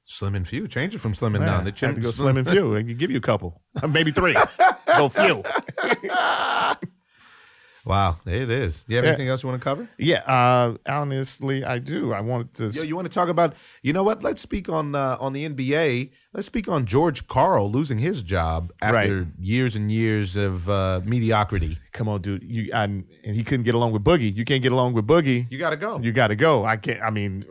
Slim 0.04 0.34
and 0.34 0.48
few, 0.48 0.66
change 0.66 0.94
it 0.94 0.98
from 0.98 1.12
slim 1.12 1.34
and 1.34 1.44
Man, 1.44 1.58
none. 1.58 1.68
It 1.68 1.78
have 1.80 1.94
to 1.94 2.00
go 2.00 2.10
slim 2.10 2.38
and 2.38 2.48
few. 2.48 2.74
I 2.74 2.82
can 2.82 2.96
give 2.96 3.10
you 3.10 3.18
a 3.18 3.20
couple. 3.20 3.60
Maybe 3.86 4.12
three. 4.12 4.34
go 4.86 5.10
few. 5.10 5.44
Wow, 7.84 8.18
it 8.26 8.48
is. 8.48 8.84
You 8.86 8.96
have 8.96 9.04
Yeah. 9.04 9.10
anything 9.10 9.28
else 9.28 9.42
you 9.42 9.48
want 9.48 9.60
to 9.60 9.64
cover? 9.64 9.88
Yeah, 9.98 10.18
uh, 10.20 10.76
honestly, 10.88 11.64
I 11.64 11.78
do. 11.78 12.12
I 12.12 12.20
wanted 12.20 12.54
to. 12.54 12.68
Yo, 12.70 12.82
you 12.84 12.94
want 12.94 13.08
to 13.08 13.12
talk 13.12 13.28
about? 13.28 13.54
You 13.82 13.92
know 13.92 14.04
what? 14.04 14.22
Let's 14.22 14.40
speak 14.40 14.68
on 14.68 14.94
uh, 14.94 15.16
on 15.18 15.32
the 15.32 15.48
NBA. 15.48 16.10
Let's 16.32 16.46
speak 16.46 16.68
on 16.68 16.86
George 16.86 17.26
Karl 17.26 17.70
losing 17.70 17.98
his 17.98 18.22
job 18.22 18.72
after 18.80 18.94
Right. 19.24 19.26
years 19.38 19.74
and 19.74 19.90
years 19.90 20.36
of 20.36 20.68
uh, 20.70 21.00
mediocrity. 21.04 21.78
Come 21.92 22.08
on, 22.08 22.22
dude. 22.22 22.44
You 22.44 22.70
and, 22.72 23.04
and 23.24 23.34
he 23.34 23.42
couldn't 23.42 23.64
get 23.64 23.74
along 23.74 23.92
with 23.92 24.04
Boogie. 24.04 24.34
You 24.34 24.44
can't 24.44 24.62
get 24.62 24.72
along 24.72 24.92
with 24.94 25.06
Boogie. 25.06 25.46
You 25.50 25.58
got 25.58 25.70
to 25.70 25.76
go. 25.76 25.98
You 26.00 26.12
got 26.12 26.28
to 26.28 26.36
go. 26.36 26.64
I 26.64 26.76
can't. 26.76 27.02
I 27.02 27.10
mean, 27.10 27.44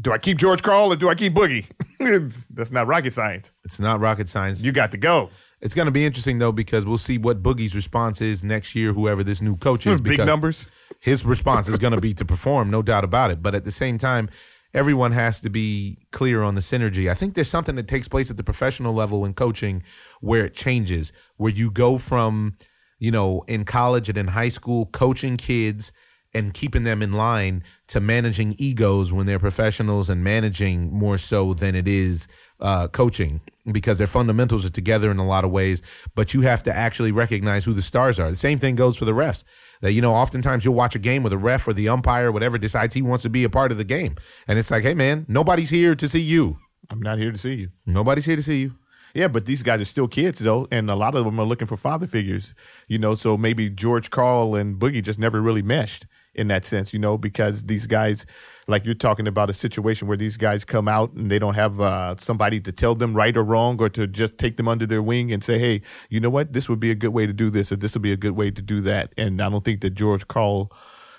do 0.00 0.10
I 0.12 0.18
keep 0.18 0.38
George 0.38 0.62
Karl 0.62 0.92
or 0.92 0.96
do 0.96 1.08
I 1.10 1.14
keep 1.14 1.34
Boogie? 1.34 1.66
That's 2.50 2.70
not 2.70 2.86
rocket 2.86 3.12
science. 3.12 3.52
it's 3.64 3.78
not 3.78 4.00
rocket 4.00 4.28
science. 4.28 4.62
You 4.62 4.72
got 4.72 4.90
to 4.92 4.96
go. 4.96 5.28
It's 5.60 5.74
going 5.74 5.86
to 5.86 5.92
be 5.92 6.04
interesting 6.04 6.38
though 6.38 6.52
because 6.52 6.86
we'll 6.86 6.98
see 6.98 7.18
what 7.18 7.42
Boogie's 7.42 7.74
response 7.74 8.20
is 8.20 8.42
next 8.42 8.74
year. 8.74 8.92
Whoever 8.92 9.22
this 9.22 9.42
new 9.42 9.56
coach 9.56 9.86
is, 9.86 10.00
Big 10.00 10.18
numbers. 10.26 10.66
His 11.00 11.24
response 11.24 11.68
is 11.68 11.78
going 11.78 11.94
to 11.94 12.00
be 12.00 12.14
to 12.14 12.24
perform, 12.24 12.70
no 12.70 12.82
doubt 12.82 13.04
about 13.04 13.30
it. 13.30 13.42
But 13.42 13.54
at 13.54 13.64
the 13.64 13.72
same 13.72 13.98
time, 13.98 14.30
everyone 14.72 15.12
has 15.12 15.40
to 15.42 15.50
be 15.50 15.98
clear 16.12 16.42
on 16.42 16.54
the 16.54 16.60
synergy. 16.60 17.10
I 17.10 17.14
think 17.14 17.34
there's 17.34 17.48
something 17.48 17.76
that 17.76 17.88
takes 17.88 18.08
place 18.08 18.30
at 18.30 18.36
the 18.36 18.44
professional 18.44 18.94
level 18.94 19.24
in 19.24 19.34
coaching 19.34 19.82
where 20.20 20.44
it 20.44 20.54
changes, 20.54 21.12
where 21.36 21.52
you 21.52 21.70
go 21.70 21.98
from, 21.98 22.56
you 22.98 23.10
know, 23.10 23.44
in 23.46 23.64
college 23.64 24.08
and 24.08 24.16
in 24.16 24.28
high 24.28 24.48
school, 24.48 24.86
coaching 24.86 25.36
kids 25.36 25.92
and 26.32 26.54
keeping 26.54 26.84
them 26.84 27.02
in 27.02 27.12
line 27.12 27.62
to 27.88 28.00
managing 28.00 28.54
egos 28.58 29.12
when 29.12 29.26
they're 29.26 29.38
professionals 29.38 30.08
and 30.08 30.22
managing 30.22 30.92
more 30.92 31.18
so 31.18 31.54
than 31.54 31.74
it 31.74 31.88
is 31.88 32.28
uh, 32.60 32.86
coaching 32.88 33.40
because 33.72 33.98
their 33.98 34.06
fundamentals 34.06 34.64
are 34.64 34.70
together 34.70 35.10
in 35.10 35.18
a 35.18 35.26
lot 35.26 35.44
of 35.44 35.50
ways. 35.50 35.82
But 36.14 36.32
you 36.34 36.42
have 36.42 36.62
to 36.64 36.74
actually 36.74 37.12
recognize 37.12 37.64
who 37.64 37.72
the 37.72 37.82
stars 37.82 38.18
are. 38.18 38.30
The 38.30 38.36
same 38.36 38.58
thing 38.58 38.76
goes 38.76 38.96
for 38.96 39.04
the 39.04 39.12
refs. 39.12 39.44
That 39.80 39.92
you 39.92 40.02
know, 40.02 40.12
oftentimes 40.12 40.64
you'll 40.64 40.74
watch 40.74 40.94
a 40.94 41.00
game 41.00 41.22
with 41.22 41.32
a 41.32 41.38
ref 41.38 41.66
or 41.66 41.72
the 41.72 41.88
umpire, 41.88 42.28
or 42.28 42.32
whatever, 42.32 42.58
decides 42.58 42.94
he 42.94 43.02
wants 43.02 43.22
to 43.22 43.30
be 43.30 43.44
a 43.44 43.50
part 43.50 43.72
of 43.72 43.78
the 43.78 43.84
game, 43.84 44.16
and 44.46 44.58
it's 44.58 44.70
like, 44.70 44.82
hey 44.82 44.94
man, 44.94 45.24
nobody's 45.26 45.70
here 45.70 45.94
to 45.94 46.08
see 46.08 46.20
you. 46.20 46.58
I'm 46.90 47.00
not 47.00 47.18
here 47.18 47.32
to 47.32 47.38
see 47.38 47.54
you. 47.54 47.70
Nobody's 47.86 48.26
here 48.26 48.36
to 48.36 48.42
see 48.42 48.60
you. 48.60 48.74
Yeah, 49.14 49.28
but 49.28 49.46
these 49.46 49.62
guys 49.62 49.80
are 49.80 49.86
still 49.86 50.06
kids 50.06 50.38
though, 50.38 50.68
and 50.70 50.88
a 50.90 50.94
lot 50.94 51.14
of 51.14 51.24
them 51.24 51.40
are 51.40 51.46
looking 51.46 51.66
for 51.66 51.76
father 51.76 52.06
figures. 52.06 52.54
You 52.88 52.98
know, 52.98 53.14
so 53.14 53.36
maybe 53.36 53.70
George 53.70 54.10
Karl 54.10 54.54
and 54.54 54.78
Boogie 54.78 55.02
just 55.02 55.18
never 55.18 55.40
really 55.40 55.62
meshed 55.62 56.06
in 56.34 56.48
that 56.48 56.64
sense. 56.64 56.92
You 56.92 56.98
know, 56.98 57.18
because 57.18 57.64
these 57.64 57.86
guys, 57.86 58.26
like 58.66 58.84
you're 58.84 58.94
talking 58.94 59.26
about 59.26 59.50
a 59.50 59.52
situation 59.52 60.08
where 60.08 60.16
these 60.16 60.36
guys 60.36 60.64
come 60.64 60.88
out 60.88 61.12
and 61.12 61.30
they 61.30 61.38
don't 61.38 61.54
have 61.54 61.80
uh, 61.80 62.16
somebody 62.18 62.60
to 62.60 62.72
tell 62.72 62.94
them 62.94 63.14
right 63.14 63.36
or 63.36 63.42
wrong, 63.42 63.80
or 63.80 63.88
to 63.90 64.06
just 64.06 64.38
take 64.38 64.56
them 64.56 64.68
under 64.68 64.86
their 64.86 65.02
wing 65.02 65.32
and 65.32 65.42
say, 65.42 65.58
hey, 65.58 65.82
you 66.08 66.20
know 66.20 66.30
what, 66.30 66.52
this 66.52 66.68
would 66.68 66.80
be 66.80 66.90
a 66.90 66.94
good 66.94 67.10
way 67.10 67.26
to 67.26 67.32
do 67.32 67.50
this, 67.50 67.72
or 67.72 67.76
this 67.76 67.94
would 67.94 68.02
be 68.02 68.12
a 68.12 68.16
good 68.16 68.36
way 68.36 68.50
to 68.50 68.62
do 68.62 68.80
that. 68.82 69.12
And 69.16 69.40
I 69.40 69.48
don't 69.48 69.64
think 69.64 69.80
that 69.82 69.90
George 69.90 70.26
Karl, 70.28 70.72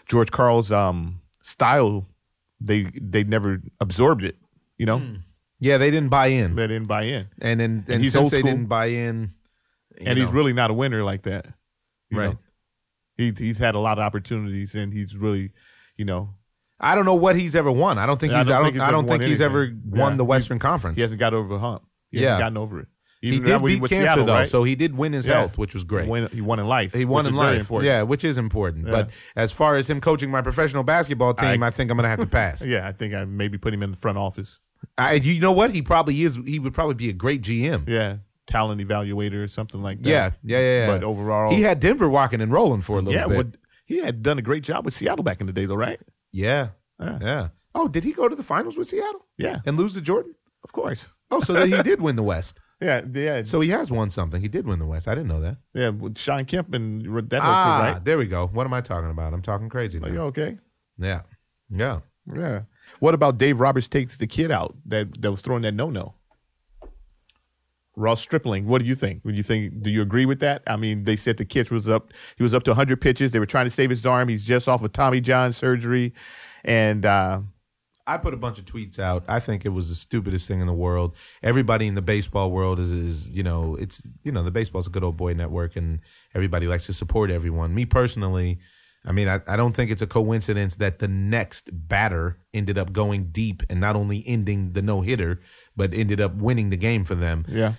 George 0.08 0.32
Karl's 0.32 0.72
um, 0.72 1.22
style, 1.42 2.08
they 2.60 2.92
they 3.00 3.24
never 3.24 3.62
absorbed 3.80 4.24
it. 4.24 4.38
You 4.78 4.86
know. 4.86 5.02
Yeah, 5.64 5.78
they 5.78 5.92
didn't 5.92 6.10
buy 6.10 6.28
in, 6.28 6.56
They 6.56 6.66
didn't 6.66 6.88
buy 6.88 7.04
in, 7.04 7.28
and 7.40 7.60
then 7.60 7.86
and, 7.88 8.02
he's 8.02 8.14
since 8.14 8.32
they 8.32 8.42
didn't 8.42 8.66
buy 8.66 8.88
in, 8.88 9.34
and 10.00 10.18
he's 10.18 10.32
really 10.32 10.54
not 10.54 10.72
a 10.72 10.74
winner 10.74 11.04
like 11.04 11.22
that. 11.24 11.46
Right. 12.12 12.32
know. 12.32 12.40
He 13.22 13.34
he's 13.38 13.58
had 13.60 13.76
a 13.76 13.80
lot 13.80 13.98
of 13.98 14.04
opportunities, 14.04 14.76
and 14.76 14.92
he's 14.92 15.16
really, 15.16 15.52
you 15.98 16.06
know, 16.06 16.34
I 16.80 16.96
don't 16.96 17.06
know 17.06 17.16
what 17.16 17.36
he's 17.36 17.56
ever 17.56 17.72
won. 17.72 17.98
I 18.00 18.06
don't 18.06 18.20
think 18.20 18.34
I 18.34 18.40
he's. 18.40 18.48
don't 18.48 18.80
I 18.80 18.92
don't. 18.92 19.08
think 19.08 19.24
he's 19.24 19.40
ever 19.42 19.60
won 19.60 19.68
he's 19.70 19.82
ever 19.94 20.02
won 20.02 20.12
Yeah. 20.14 20.18
the 20.18 20.24
He- 20.24 20.28
Western 20.28 20.60
Conference. 20.60 20.96
he 20.96 21.02
hasn't 21.02 21.20
got 21.20 21.34
over 21.34 21.48
the 21.48 21.60
hump. 21.60 21.84
He 22.10 22.20
Yeah. 22.22 22.30
hasn't 22.30 22.42
gotten 22.42 22.58
over 22.58 22.80
it. 22.82 22.88
He 23.22 23.28
Even 23.36 23.44
did 23.44 23.62
he 23.62 23.68
beat 23.68 23.82
was 23.82 23.90
cancer 23.92 24.04
Seattle, 24.08 24.26
though, 24.26 24.34
right? 24.34 24.50
so 24.50 24.64
he 24.64 24.74
did 24.74 24.98
win 24.98 25.14
his 25.14 25.28
Yeah. 25.28 25.34
health, 25.42 25.56
which 25.60 25.76
was 25.76 25.84
great. 25.84 26.06
He 26.06 26.10
won, 26.10 26.28
he 26.34 26.42
won 26.42 26.60
in 26.60 26.66
life. 26.68 26.92
He 26.92 27.06
won 27.06 27.28
in 27.28 27.36
life, 27.36 27.70
yeah, 27.84 28.02
which 28.02 28.24
is 28.24 28.40
important. 28.40 28.86
Yeah. 28.88 28.92
But 28.92 29.10
as 29.36 29.52
far 29.52 29.76
as 29.76 29.88
him 29.88 30.02
coaching 30.02 30.32
my 30.32 30.42
professional 30.42 30.82
basketball 30.82 31.36
team, 31.36 31.62
I, 31.62 31.68
I- 31.68 31.70
think 31.70 31.92
I'm 31.92 31.98
going 31.98 32.04
to 32.06 32.10
have 32.10 32.20
to 32.20 32.26
pass. 32.26 32.62
yeah. 32.66 32.88
I 32.88 32.92
think 32.94 33.14
I 33.14 33.26
maybe 33.26 33.60
put 33.60 33.76
him 33.76 33.84
in 33.84 33.92
the 33.92 33.98
front 33.98 34.18
office. 34.18 34.60
I, 34.98 35.14
you 35.14 35.40
know 35.40 35.52
what? 35.52 35.70
He 35.76 35.84
probably 35.84 36.20
is. 36.24 36.36
He 36.48 36.58
would 36.58 36.74
probably 36.74 36.96
be 36.96 37.10
a 37.10 37.14
great 37.14 37.44
GM. 37.44 37.88
Yeah, 37.88 38.18
talent 38.48 38.82
evaluator 38.82 39.44
or 39.44 39.48
something 39.48 39.82
like 39.82 40.02
that. 40.02 40.10
Yeah, 40.10 40.32
yeah, 40.44 40.60
yeah. 40.60 40.80
yeah. 40.80 40.88
But 40.88 41.04
overall, 41.04 41.52
he 41.52 41.62
had 41.62 41.80
Denver 41.80 42.10
walking 42.10 42.42
and 42.42 42.52
rolling 42.52 42.82
for 42.82 42.94
a 42.94 43.02
little 43.02 43.14
yeah, 43.14 43.28
bit. 43.28 43.38
what, 43.38 43.58
he 43.86 43.98
had 44.00 44.24
done 44.24 44.38
a 44.40 44.42
great 44.42 44.64
job 44.64 44.86
with 44.86 44.94
Seattle 44.94 45.24
back 45.24 45.42
in 45.42 45.48
the 45.48 45.54
day, 45.54 45.66
though, 45.66 45.76
right? 45.76 46.00
yeah, 46.32 46.70
Yeah. 47.00 47.20
yeah. 47.22 47.48
Oh, 47.74 47.88
did 47.88 48.04
he 48.04 48.12
go 48.12 48.28
to 48.28 48.36
the 48.36 48.44
finals 48.44 48.78
with 48.78 48.90
Seattle 48.90 49.26
Yeah, 49.38 49.60
and 49.66 49.78
lose 49.78 49.94
to 49.94 50.02
Jordan? 50.02 50.36
of 50.64 50.72
course. 50.74 51.10
Oh, 51.32 51.40
so 51.42 51.54
that 51.54 51.68
he 51.70 51.82
did 51.90 52.02
win 52.02 52.16
the 52.16 52.24
West. 52.24 52.60
Yeah, 52.82 53.02
yeah, 53.14 53.44
So 53.44 53.60
he 53.62 53.70
has 53.70 53.92
won 53.92 54.10
something. 54.10 54.42
He 54.42 54.48
did 54.48 54.66
win 54.66 54.80
the 54.80 54.86
West. 54.86 55.08
I 55.08 55.14
didn't 55.16 55.28
know 55.30 55.40
that. 55.42 55.58
yeah. 55.74 55.90
With 55.90 56.18
Shawn 56.18 56.46
Kemp 56.46 56.74
and 56.74 57.04
that, 57.30 57.40
ah, 57.42 57.92
right? 57.94 58.04
there 58.04 58.18
we 58.18 58.26
go. 58.28 58.48
What 58.48 58.66
am 58.66 58.74
I 58.74 58.82
talking 58.82 59.10
about? 59.12 59.34
I'm 59.34 59.42
talking 59.44 59.70
crazy. 59.70 60.00
Are 60.00 60.02
now. 60.02 60.08
you 60.14 60.20
okay? 60.22 60.58
Yeah, 60.98 61.22
yeah. 61.70 62.00
Yeah. 62.36 62.62
What 63.00 63.14
about 63.14 63.38
Dave 63.38 63.60
Roberts 63.60 63.88
takes 63.88 64.18
the 64.18 64.28
kid 64.28 64.52
out 64.52 64.76
that, 64.86 65.22
that 65.22 65.30
was 65.32 65.42
throwing 65.42 65.62
that 65.64 65.74
no 65.74 65.90
no? 65.90 66.16
Ross 67.96 68.22
Stripling, 68.22 68.68
what 68.68 68.82
do 68.82 68.88
you 68.88 68.96
think? 68.96 69.24
Would 69.26 69.36
you 69.36 69.44
think? 69.44 69.82
Do 69.82 69.90
you 69.90 70.02
agree 70.02 70.26
with 70.26 70.40
that? 70.40 70.64
I 70.66 70.78
mean, 70.78 71.04
they 71.04 71.16
said 71.16 71.38
the 71.38 71.46
kid 71.46 71.70
was 71.72 71.90
up. 71.90 72.14
He 72.38 72.44
was 72.44 72.54
up 72.54 72.64
to 72.64 72.72
100 72.72 73.02
pitches. 73.02 73.32
They 73.32 73.40
were 73.40 73.46
trying 73.46 73.66
to 73.66 73.72
save 73.72 73.90
his 73.90 74.06
arm. 74.06 74.30
He's 74.30 74.46
just 74.46 74.70
off 74.70 74.84
of 74.84 74.94
Tommy 74.94 75.20
John 75.20 75.52
surgery, 75.52 76.14
and 76.64 77.06
uh, 77.06 77.42
I 78.08 78.18
put 78.18 78.34
a 78.34 78.38
bunch 78.38 78.60
of 78.60 78.66
tweets 78.66 78.98
out. 78.98 79.24
I 79.28 79.40
think 79.40 79.66
it 79.66 79.70
was 79.70 79.90
the 79.90 79.96
stupidest 79.96 80.48
thing 80.48 80.62
in 80.62 80.68
the 80.68 80.74
world. 80.74 81.16
Everybody 81.44 81.88
in 81.88 81.96
the 81.96 82.02
baseball 82.02 82.52
world 82.52 82.80
is, 82.80 82.92
is 82.92 83.30
you 83.30 83.44
know, 83.44 83.76
it's 83.76 84.02
you 84.24 84.32
know, 84.32 84.44
the 84.44 84.52
baseball's 84.52 84.88
a 84.88 84.90
good 84.90 85.04
old 85.04 85.18
boy 85.18 85.34
network, 85.34 85.76
and 85.76 86.00
everybody 86.34 86.68
likes 86.68 86.86
to 86.88 86.94
support 86.94 87.30
everyone. 87.30 87.76
Me 87.76 87.86
personally, 87.86 88.60
I 89.06 89.12
mean, 89.12 89.28
I, 89.28 89.42
I 89.48 89.58
don't 89.58 89.76
think 89.76 89.90
it's 89.90 90.02
a 90.02 90.08
coincidence 90.08 90.76
that 90.76 91.00
the 91.00 91.08
next 91.08 91.70
batter 91.72 92.38
ended 92.54 92.78
up 92.78 92.94
going 92.94 93.32
deep 93.32 93.64
and 93.70 93.80
not 93.80 93.96
only 93.96 94.24
ending 94.28 94.74
the 94.74 94.82
no 94.82 95.02
hitter, 95.02 95.42
but 95.76 95.94
ended 95.94 96.22
up 96.22 96.36
winning 96.36 96.70
the 96.70 96.78
game 96.78 97.04
for 97.04 97.16
them. 97.16 97.46
yeah, 97.48 97.74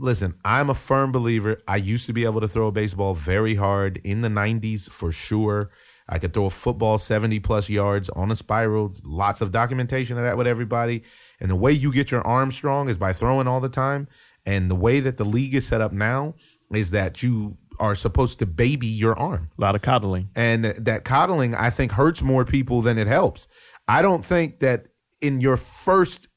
Listen, 0.00 0.34
I'm 0.44 0.70
a 0.70 0.74
firm 0.74 1.12
believer. 1.12 1.60
I 1.66 1.76
used 1.76 2.06
to 2.06 2.12
be 2.12 2.24
able 2.24 2.40
to 2.40 2.48
throw 2.48 2.68
a 2.68 2.72
baseball 2.72 3.14
very 3.14 3.56
hard 3.56 4.00
in 4.04 4.20
the 4.20 4.28
90s 4.28 4.88
for 4.88 5.10
sure. 5.10 5.70
I 6.08 6.18
could 6.18 6.32
throw 6.32 6.46
a 6.46 6.50
football 6.50 6.98
70 6.98 7.40
plus 7.40 7.68
yards 7.68 8.08
on 8.10 8.30
a 8.30 8.36
spiral. 8.36 8.94
Lots 9.02 9.40
of 9.40 9.50
documentation 9.50 10.16
of 10.16 10.24
that 10.24 10.36
with 10.36 10.46
everybody. 10.46 11.02
And 11.40 11.50
the 11.50 11.56
way 11.56 11.72
you 11.72 11.92
get 11.92 12.10
your 12.10 12.26
arm 12.26 12.52
strong 12.52 12.88
is 12.88 12.96
by 12.96 13.12
throwing 13.12 13.46
all 13.46 13.60
the 13.60 13.68
time. 13.68 14.08
And 14.46 14.70
the 14.70 14.76
way 14.76 15.00
that 15.00 15.16
the 15.16 15.24
league 15.24 15.54
is 15.54 15.66
set 15.66 15.80
up 15.80 15.92
now 15.92 16.34
is 16.72 16.92
that 16.92 17.22
you 17.22 17.56
are 17.80 17.94
supposed 17.94 18.38
to 18.38 18.46
baby 18.46 18.86
your 18.86 19.18
arm 19.18 19.50
a 19.58 19.60
lot 19.60 19.74
of 19.74 19.82
coddling. 19.82 20.28
and 20.34 20.64
that 20.64 21.04
coddling 21.04 21.54
i 21.54 21.70
think 21.70 21.92
hurts 21.92 22.22
more 22.22 22.44
people 22.44 22.82
than 22.82 22.98
it 22.98 23.06
helps 23.06 23.46
i 23.86 24.02
don't 24.02 24.24
think 24.24 24.60
that 24.60 24.86
in 25.20 25.40
your 25.40 25.56
first 25.56 26.28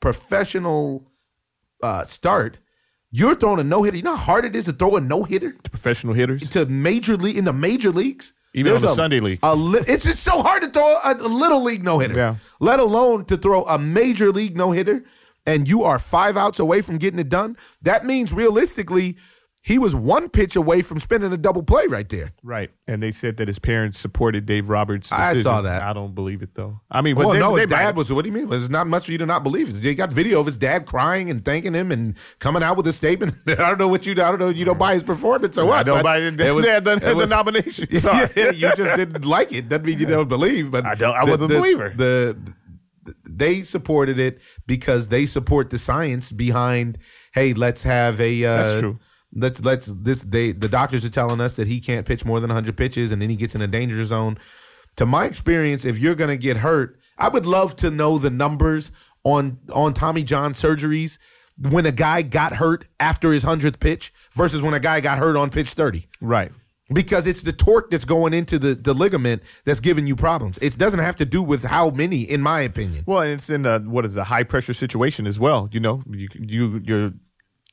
professional 0.00 1.10
uh, 1.82 2.04
start 2.04 2.58
you're 3.12 3.34
throwing 3.34 3.60
a 3.60 3.64
no-hitter 3.64 3.96
you 3.96 4.02
know 4.02 4.16
how 4.16 4.24
hard 4.24 4.44
it 4.44 4.56
is 4.56 4.64
to 4.64 4.72
throw 4.72 4.96
a 4.96 5.00
no-hitter 5.00 5.52
to 5.52 5.70
Professional 5.70 6.14
hitters. 6.14 6.48
to 6.50 6.64
major 6.66 7.16
league 7.16 7.36
in 7.36 7.44
the 7.44 7.52
major 7.52 7.90
leagues 7.90 8.32
Even 8.54 8.72
on 8.74 8.82
the 8.82 8.90
a- 8.90 8.94
Sunday 8.94 9.20
league. 9.20 9.38
a 9.42 9.54
li- 9.54 9.84
it's 9.86 10.04
just 10.04 10.22
so 10.22 10.42
hard 10.42 10.62
to 10.62 10.68
throw 10.70 10.96
a, 11.04 11.14
a 11.14 11.28
little 11.28 11.62
league 11.62 11.84
no-hitter 11.84 12.14
Yeah. 12.14 12.36
let 12.60 12.80
alone 12.80 13.24
to 13.26 13.36
throw 13.36 13.64
a 13.64 13.78
major 13.78 14.30
league 14.32 14.56
no-hitter 14.56 15.04
and 15.46 15.68
you 15.68 15.82
are 15.84 15.98
five 15.98 16.36
outs 16.36 16.58
away 16.58 16.80
from 16.82 16.98
getting 16.98 17.18
it 17.20 17.28
done 17.28 17.56
that 17.82 18.04
means 18.04 18.32
realistically 18.32 19.16
he 19.62 19.78
was 19.78 19.94
one 19.94 20.28
pitch 20.30 20.56
away 20.56 20.80
from 20.80 20.98
spinning 20.98 21.32
a 21.32 21.36
double 21.36 21.62
play 21.62 21.86
right 21.86 22.08
there 22.08 22.32
Right, 22.42 22.70
and 22.88 23.02
they 23.02 23.12
said 23.12 23.36
that 23.36 23.48
his 23.48 23.58
parents 23.58 23.98
supported 23.98 24.46
Dave 24.46 24.68
Roberts. 24.68 25.12
I 25.12 25.42
saw 25.42 25.62
that. 25.62 25.82
I 25.82 25.92
don't 25.92 26.14
believe 26.14 26.42
it 26.42 26.54
though. 26.54 26.80
I 26.90 27.02
mean, 27.02 27.14
but 27.14 27.26
Well, 27.26 27.34
they, 27.34 27.40
no, 27.40 27.54
they 27.54 27.62
his 27.62 27.70
dad 27.70 27.96
was. 27.96 28.10
What 28.12 28.22
do 28.24 28.30
you 28.30 28.34
mean? 28.34 28.48
There's 28.48 28.70
not 28.70 28.86
much 28.86 29.06
for 29.06 29.12
you 29.12 29.18
to 29.18 29.26
not 29.26 29.42
believe. 29.42 29.84
You 29.84 29.94
got 29.94 30.12
video 30.12 30.40
of 30.40 30.46
his 30.46 30.56
dad 30.56 30.86
crying 30.86 31.28
and 31.30 31.44
thanking 31.44 31.74
him 31.74 31.92
and 31.92 32.16
coming 32.38 32.62
out 32.62 32.76
with 32.76 32.86
a 32.86 32.92
statement. 32.92 33.34
I 33.46 33.54
don't 33.54 33.78
know 33.78 33.88
what 33.88 34.06
you. 34.06 34.12
I 34.12 34.14
don't 34.14 34.38
know. 34.38 34.48
You 34.48 34.64
don't 34.64 34.78
buy 34.78 34.94
his 34.94 35.02
performance 35.02 35.58
or 35.58 35.66
what? 35.66 35.78
I 35.78 35.82
don't 35.82 36.02
buy 36.02 36.18
it. 36.18 36.40
it 36.40 36.52
was- 36.54 36.64
they 36.64 36.80
the, 36.80 36.92
it 36.92 37.00
the 37.00 37.26
nomination. 37.26 38.00
Sorry. 38.00 38.30
Yeah, 38.36 38.50
you 38.50 38.74
just 38.76 38.96
didn't 38.96 39.24
like 39.24 39.52
it. 39.52 39.68
Doesn't 39.68 39.84
mean 39.84 39.98
you 39.98 40.06
don't 40.06 40.28
believe. 40.28 40.70
But 40.70 40.86
I 40.86 40.94
don't- 40.94 41.14
I 41.14 41.24
wasn't 41.24 41.52
a 41.52 41.56
believer. 41.58 41.92
The, 41.94 42.36
the 43.04 43.14
they 43.28 43.62
supported 43.62 44.18
it 44.18 44.40
because 44.66 45.08
they 45.08 45.26
support 45.26 45.70
the 45.70 45.78
science 45.78 46.32
behind. 46.32 46.98
Hey, 47.32 47.54
let's 47.54 47.82
have 47.82 48.20
a. 48.20 48.44
Uh, 48.44 48.56
That's 48.62 48.80
true. 48.80 48.98
Let's 49.34 49.62
let's 49.64 49.86
this. 49.86 50.22
They 50.22 50.52
the 50.52 50.68
doctors 50.68 51.04
are 51.04 51.10
telling 51.10 51.40
us 51.40 51.56
that 51.56 51.68
he 51.68 51.80
can't 51.80 52.06
pitch 52.06 52.24
more 52.24 52.40
than 52.40 52.48
100 52.48 52.76
pitches, 52.76 53.12
and 53.12 53.22
then 53.22 53.30
he 53.30 53.36
gets 53.36 53.54
in 53.54 53.62
a 53.62 53.68
danger 53.68 54.04
zone. 54.04 54.38
To 54.96 55.06
my 55.06 55.24
experience, 55.26 55.84
if 55.84 55.98
you're 55.98 56.16
going 56.16 56.30
to 56.30 56.36
get 56.36 56.58
hurt, 56.58 56.98
I 57.16 57.28
would 57.28 57.46
love 57.46 57.76
to 57.76 57.90
know 57.90 58.18
the 58.18 58.30
numbers 58.30 58.90
on 59.22 59.58
on 59.72 59.94
Tommy 59.94 60.24
John 60.24 60.52
surgeries 60.52 61.18
when 61.56 61.86
a 61.86 61.92
guy 61.92 62.22
got 62.22 62.54
hurt 62.54 62.86
after 62.98 63.32
his 63.32 63.42
hundredth 63.44 63.78
pitch 63.80 64.12
versus 64.32 64.62
when 64.62 64.74
a 64.74 64.80
guy 64.80 65.00
got 65.00 65.18
hurt 65.18 65.36
on 65.36 65.50
pitch 65.50 65.74
30 65.74 66.08
Right. 66.22 66.50
because 66.90 67.26
it's 67.26 67.42
the 67.42 67.52
torque 67.52 67.90
that's 67.90 68.06
going 68.06 68.32
into 68.32 68.58
the, 68.58 68.74
the 68.74 68.94
ligament 68.94 69.42
that's 69.66 69.78
giving 69.78 70.06
you 70.06 70.16
problems. 70.16 70.58
It 70.62 70.78
doesn't 70.78 71.00
have 71.00 71.16
to 71.16 71.26
do 71.26 71.42
with 71.42 71.62
how 71.64 71.90
many, 71.90 72.22
in 72.22 72.40
my 72.40 72.62
opinion. 72.62 73.04
Well, 73.06 73.20
and 73.20 73.32
it's 73.32 73.50
in 73.50 73.66
a 73.66 73.78
what 73.78 74.06
is 74.06 74.16
a 74.16 74.24
high 74.24 74.42
pressure 74.44 74.72
situation 74.72 75.26
as 75.26 75.38
well. 75.38 75.68
You 75.70 75.80
know, 75.80 76.02
you 76.10 76.28
you 76.34 76.80
you're 76.84 77.12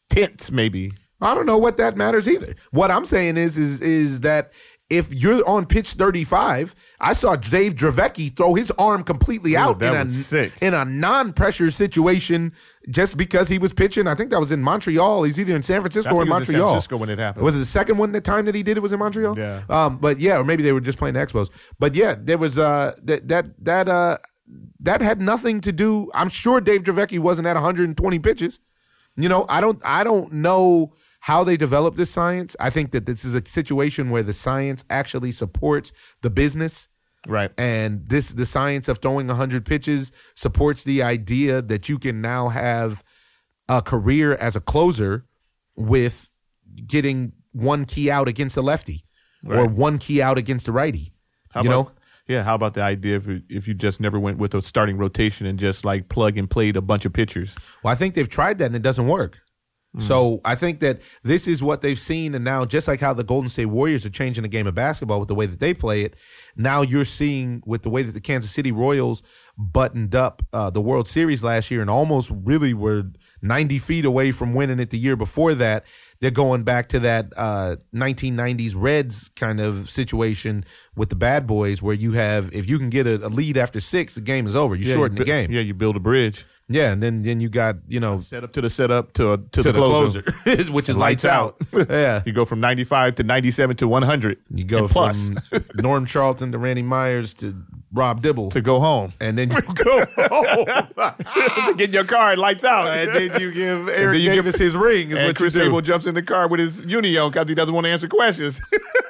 tense 0.10 0.52
maybe. 0.52 0.92
I 1.22 1.34
don't 1.34 1.46
know 1.46 1.58
what 1.58 1.78
that 1.78 1.98
matters 1.98 2.28
either. 2.28 2.56
What 2.72 2.92
I'm 2.92 3.06
saying 3.06 3.38
is 3.38 3.58
is 3.58 3.82
is 3.82 4.20
that 4.22 4.52
if 4.90 5.14
you're 5.14 5.46
on 5.46 5.66
pitch 5.66 5.94
35, 5.94 6.74
I 7.02 7.12
saw 7.12 7.36
Dave 7.36 7.76
Dravecky 7.76 8.34
throw 8.34 8.54
his 8.54 8.72
arm 8.78 9.04
completely 9.04 9.58
out 9.58 9.82
in 9.82 9.94
a 9.94 10.08
sick. 10.08 10.54
in 10.62 10.74
a 10.74 10.86
non-pressure 10.86 11.72
situation 11.72 12.54
just 12.90 13.18
because 13.18 13.50
he 13.50 13.58
was 13.58 13.74
pitching. 13.74 14.08
I 14.08 14.16
think 14.16 14.32
that 14.32 14.40
was 14.40 14.52
in 14.52 14.62
Montreal. 14.62 15.24
He's 15.24 15.38
either 15.40 15.56
in 15.56 15.64
San 15.64 15.82
Francisco 15.82 16.16
or 16.16 16.22
it 16.24 16.30
was 16.30 16.40
in 16.40 16.46
San 16.46 16.54
Montreal. 16.54 16.70
Francisco 16.70 16.98
when 16.98 17.10
it 17.10 17.20
happened. 17.20 17.44
Was 17.44 17.56
it 17.56 17.60
the 17.60 17.66
second 17.66 17.98
one? 17.98 18.14
The 18.14 18.22
time 18.22 18.46
that 18.46 18.56
he 18.56 18.64
did 18.64 18.78
it 18.78 18.80
was 18.80 18.94
in 18.94 19.00
Montreal. 19.00 19.38
Yeah. 19.38 19.64
Um. 19.70 19.98
But 19.98 20.20
yeah, 20.20 20.38
or 20.38 20.46
maybe 20.46 20.64
they 20.64 20.72
were 20.72 20.80
just 20.80 20.98
playing 20.98 21.16
the 21.16 21.20
Expos. 21.20 21.50
But 21.80 21.94
yeah, 21.94 22.16
there 22.18 22.38
was 22.38 22.58
uh 22.58 22.94
that 23.04 23.28
that 23.28 23.66
that 23.66 23.90
uh 23.90 24.20
that 24.80 25.02
had 25.02 25.20
nothing 25.20 25.60
to 25.62 25.74
do. 25.74 26.10
I'm 26.14 26.30
sure 26.30 26.62
Dave 26.62 26.84
Dravecky 26.84 27.20
wasn't 27.20 27.48
at 27.48 27.56
120 27.56 28.20
pitches. 28.20 28.62
You 29.18 29.28
know, 29.28 29.46
I 29.50 29.60
don't 29.60 29.82
I 29.84 30.06
don't 30.06 30.32
know 30.32 30.94
how 31.28 31.44
they 31.44 31.58
develop 31.58 31.98
this 31.98 32.10
science. 32.10 32.56
I 32.58 32.70
think 32.70 32.92
that 32.92 33.06
this 33.06 33.26
is 33.26 33.34
a 33.34 33.46
situation 33.46 34.10
where 34.10 34.24
the 34.24 34.32
science 34.32 34.86
actually 34.90 35.34
supports 35.34 35.92
the 36.22 36.30
business 36.30 36.88
Right. 37.28 37.52
and 37.58 38.08
this 38.08 38.30
the 38.30 38.46
science 38.46 38.88
of 38.88 39.00
throwing 39.00 39.28
100 39.28 39.66
pitches 39.66 40.14
supports 40.36 40.84
the 40.86 41.04
idea 41.04 41.62
that 41.62 41.90
you 41.90 42.00
can 42.00 42.22
now 42.22 42.48
have 42.48 43.04
a 43.68 43.82
career 43.82 44.36
as 44.36 44.56
a 44.56 44.62
closer 44.62 45.26
with 45.76 46.30
getting 46.86 47.34
one 47.52 47.84
key 47.84 48.10
out 48.10 48.30
against 48.30 48.56
the 48.56 48.64
lefty 48.64 49.04
or 49.46 49.68
one 49.68 49.98
key 49.98 50.22
out 50.22 50.38
against 50.38 50.66
the 50.66 50.72
righty. 50.72 51.12
How 51.52 51.62
you 51.64 51.70
about, 51.70 51.88
know, 51.88 51.92
Yeah. 52.30 52.44
How 52.44 52.56
about 52.56 52.74
the 52.74 52.82
idea 52.84 53.18
if 53.18 53.28
you- 53.28 53.42
if 53.50 53.68
you 53.68 53.74
just 53.74 54.00
never 54.00 54.18
went 54.20 54.38
with 54.38 54.54
a 54.54 54.62
starting 54.62 54.98
rotation 54.98 55.46
and 55.46 55.60
just 55.60 55.84
like 55.84 56.08
plug 56.08 56.38
and 56.38 56.50
played 56.50 56.78
a 56.78 56.82
bunch 56.82 57.06
of 57.06 57.12
pitchers? 57.12 57.58
Well, 57.84 57.92
I 57.92 57.96
think 57.96 58.14
they've 58.16 58.30
tried 58.30 58.58
that 58.60 58.66
and 58.68 58.76
it 58.78 58.82
doesn't 58.82 59.08
work. 59.08 59.40
So 60.00 60.42
I 60.46 60.54
think 60.54 60.80
that 60.82 61.02
this 61.24 61.48
is 61.48 61.64
what 61.64 61.82
they've 61.82 62.00
seen, 62.00 62.36
and 62.36 62.46
now 62.46 62.66
just 62.66 62.88
like 62.88 63.00
how 63.00 63.14
the 63.14 63.24
Golden 63.24 63.50
State 63.50 63.66
Warriors 63.66 64.06
are 64.06 64.12
changing 64.12 64.44
the 64.44 64.48
game 64.48 64.68
of 64.68 64.76
basketball 64.76 65.20
with 65.20 65.28
the 65.28 65.34
way 65.34 65.48
that 65.48 65.60
they 65.60 65.74
play 65.74 66.04
it, 66.04 66.16
now 66.56 66.84
you're 66.84 67.06
seeing 67.06 67.64
with 67.66 67.82
the 67.82 67.90
way 67.90 68.04
that 68.04 68.12
the 68.12 68.22
Kansas 68.22 68.52
City 68.52 68.72
Royals 68.72 69.24
buttoned 69.58 70.14
up 70.14 70.44
uh, 70.54 70.70
the 70.70 70.82
World 70.82 71.08
Series 71.08 71.44
last 71.44 71.72
year 71.72 71.82
and 71.82 71.90
almost 71.90 72.32
really 72.32 72.76
were 72.76 73.06
90 73.42 73.80
feet 73.80 74.06
away 74.06 74.32
from 74.32 74.54
winning 74.54 74.80
it 74.80 74.92
the 74.92 75.00
year 75.00 75.16
before 75.16 75.56
that. 75.56 75.84
They're 76.20 76.32
going 76.32 76.64
back 76.64 76.90
to 76.90 77.00
that 77.00 77.32
uh, 77.38 77.76
1990s 77.94 78.74
Reds 78.76 79.30
kind 79.36 79.60
of 79.60 79.90
situation 79.90 80.66
with 80.96 81.10
the 81.10 81.16
Bad 81.16 81.46
Boys, 81.46 81.82
where 81.82 81.94
you 81.96 82.14
have 82.14 82.54
if 82.54 82.68
you 82.68 82.80
can 82.80 82.90
get 82.90 83.06
a, 83.08 83.16
a 83.26 83.30
lead 83.30 83.58
after 83.58 83.80
six, 83.80 84.16
the 84.16 84.22
game 84.22 84.48
is 84.48 84.56
over. 84.56 84.76
You 84.76 84.86
shorten 84.86 85.18
you 85.18 85.24
the 85.24 85.30
game. 85.30 85.52
Yeah, 85.52 85.62
you 85.62 85.74
build 85.74 85.96
a 85.96 86.00
bridge. 86.00 86.46
Yeah, 86.70 86.92
and 86.92 87.02
then 87.02 87.22
then 87.22 87.40
you 87.40 87.48
got 87.50 87.78
you 87.88 88.00
know 88.02 88.20
Set 88.20 88.44
up 88.44 88.52
to 88.54 88.62
the 88.62 88.70
setup 88.70 89.14
to 89.14 89.38
to, 89.38 89.44
to 89.52 89.64
the, 89.64 89.72
the 89.72 89.80
closer. 89.80 90.22
closer, 90.24 90.64
which 90.74 90.90
is 90.90 90.98
lights, 90.98 91.24
out. 91.24 91.56
yeah, 91.74 92.24
You 92.26 92.34
go 92.34 92.44
from 92.44 92.60
95 92.60 93.16
to 93.16 93.24
97 93.24 93.78
to 93.78 93.88
100. 93.88 94.38
you 94.54 94.66
go 94.66 94.88
plus. 94.88 95.30
from 95.30 95.64
Norm 95.76 96.06
Charlton 96.06 96.52
to 96.52 96.58
Randy 96.58 96.82
Myers 96.82 97.34
to 97.36 97.56
Rob 97.98 98.22
Dibble, 98.22 98.50
to 98.52 98.62
go 98.62 98.80
home. 98.80 99.12
and 99.20 99.38
then 99.38 99.52
you 99.52 99.62
go 99.62 100.06
home, 100.06 100.66
to 101.68 101.74
get 101.78 101.90
your 101.90 102.04
car 102.06 102.32
and 102.32 102.40
lights 102.42 102.64
out. 102.64 102.88
and 102.88 103.10
then 103.32 103.42
you 103.42 103.52
give 103.52 103.90
Eric 103.90 104.14
then 104.14 104.22
you 104.22 104.34
give- 104.34 104.46
Davis 104.46 104.56
his 104.58 104.76
ring. 104.76 105.12
Is 105.12 105.18
and 105.18 105.28
what 105.28 105.36
Chris. 105.36 105.54
Sabo 105.56 105.82
jumps 105.82 106.06
in 106.06 106.16
the 106.16 106.22
car 106.24 106.48
with 106.48 106.60
his 106.60 106.86
uni 106.86 107.18
on 107.18 107.32
because 107.32 107.50
he 107.50 107.56
doesn't 107.56 107.74
want 107.74 107.86
to 107.86 107.90
answer 107.92 108.08
questions. 108.08 108.62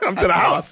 I'm 0.04 0.16
to 0.16 0.28
the 0.28 0.34
house. 0.34 0.72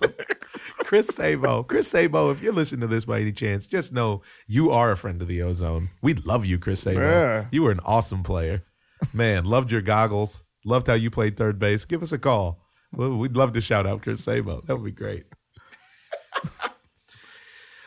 Chris 0.79 1.07
Sabo. 1.07 1.63
Chris 1.63 1.87
Sabo, 1.87 2.31
if 2.31 2.41
you're 2.41 2.53
listening 2.53 2.81
to 2.81 2.87
this 2.87 3.05
by 3.05 3.19
any 3.19 3.31
chance, 3.33 3.65
just 3.65 3.91
know 3.91 4.21
you 4.47 4.71
are 4.71 4.91
a 4.91 4.97
friend 4.97 5.21
of 5.21 5.27
the 5.27 5.41
Ozone. 5.41 5.89
We 6.01 6.13
love 6.13 6.45
you, 6.45 6.57
Chris 6.57 6.79
Sabo. 6.81 6.99
Yeah. 7.01 7.45
You 7.51 7.63
were 7.63 7.71
an 7.71 7.81
awesome 7.83 8.23
player. 8.23 8.63
Man, 9.13 9.43
loved 9.45 9.71
your 9.71 9.81
goggles. 9.81 10.43
Loved 10.63 10.87
how 10.87 10.93
you 10.93 11.11
played 11.11 11.37
third 11.37 11.59
base. 11.59 11.85
Give 11.85 12.01
us 12.01 12.11
a 12.11 12.17
call. 12.17 12.61
We'd 12.93 13.35
love 13.35 13.53
to 13.53 13.61
shout 13.61 13.85
out 13.85 14.01
Chris 14.03 14.23
Sabo. 14.23 14.61
That 14.65 14.75
would 14.77 14.85
be 14.85 14.91
great. 14.91 15.25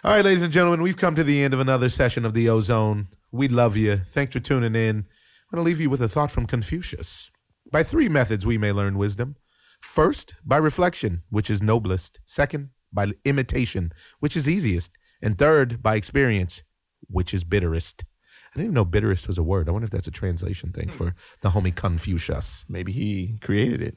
All 0.08 0.14
right, 0.14 0.24
ladies 0.24 0.40
and 0.40 0.50
gentlemen, 0.50 0.80
we've 0.80 0.96
come 0.96 1.14
to 1.16 1.22
the 1.22 1.42
end 1.42 1.52
of 1.52 1.60
another 1.60 1.90
session 1.90 2.24
of 2.24 2.32
the 2.32 2.48
Ozone. 2.48 3.08
We 3.30 3.46
love 3.46 3.76
you. 3.76 3.98
Thanks 4.08 4.32
for 4.32 4.40
tuning 4.40 4.74
in. 4.74 4.96
I'm 4.96 5.04
going 5.52 5.62
to 5.62 5.62
leave 5.62 5.82
you 5.82 5.90
with 5.90 6.00
a 6.00 6.08
thought 6.08 6.30
from 6.30 6.46
Confucius. 6.46 7.30
By 7.70 7.82
three 7.82 8.08
methods 8.08 8.46
we 8.46 8.56
may 8.56 8.72
learn 8.72 8.96
wisdom. 8.96 9.36
First, 9.82 10.32
by 10.42 10.56
reflection, 10.56 11.24
which 11.28 11.50
is 11.50 11.60
noblest. 11.60 12.20
Second, 12.24 12.70
by 12.90 13.12
imitation, 13.26 13.92
which 14.18 14.34
is 14.34 14.48
easiest. 14.48 14.92
And 15.20 15.36
third, 15.36 15.82
by 15.82 15.96
experience, 15.96 16.62
which 17.10 17.34
is 17.34 17.44
bitterest. 17.44 18.06
I 18.54 18.56
didn't 18.56 18.64
even 18.64 18.74
know 18.76 18.86
bitterest 18.86 19.28
was 19.28 19.36
a 19.36 19.42
word. 19.42 19.68
I 19.68 19.72
wonder 19.72 19.84
if 19.84 19.90
that's 19.90 20.08
a 20.08 20.10
translation 20.10 20.72
thing 20.72 20.88
hmm. 20.88 20.96
for 20.96 21.14
the 21.42 21.50
homie 21.50 21.74
Confucius. 21.74 22.64
Maybe 22.66 22.92
he 22.92 23.36
created 23.42 23.82
it. 23.82 23.94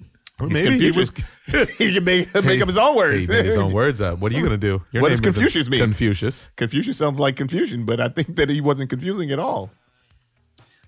He's 0.48 0.54
maybe 0.54 0.80
he 0.80 0.92
Confucius. 0.92 1.78
he 1.78 1.94
can 1.94 2.04
make, 2.04 2.34
make 2.44 2.62
up 2.62 2.68
his 2.68 2.78
own 2.78 2.96
words. 2.96 3.22
He 3.22 3.28
made 3.28 3.46
his 3.46 3.58
own 3.58 3.72
words 3.72 4.02
up. 4.02 4.20
What 4.20 4.32
are 4.32 4.36
you 4.36 4.42
going 4.42 4.52
to 4.52 4.58
do? 4.58 4.84
Your 4.92 5.02
What 5.02 5.10
does 5.10 5.20
Confucius 5.20 5.70
mean? 5.70 5.82
Confucius. 5.82 6.50
Confucius 6.56 6.98
sounds 6.98 7.20
like 7.20 7.36
confusion, 7.36 7.86
but 7.86 8.00
I 8.00 8.10
think 8.10 8.36
that 8.36 8.50
he 8.50 8.62
wasn't 8.62 8.90
confusing 8.90 9.32
at 9.32 9.40
all. 9.40 9.72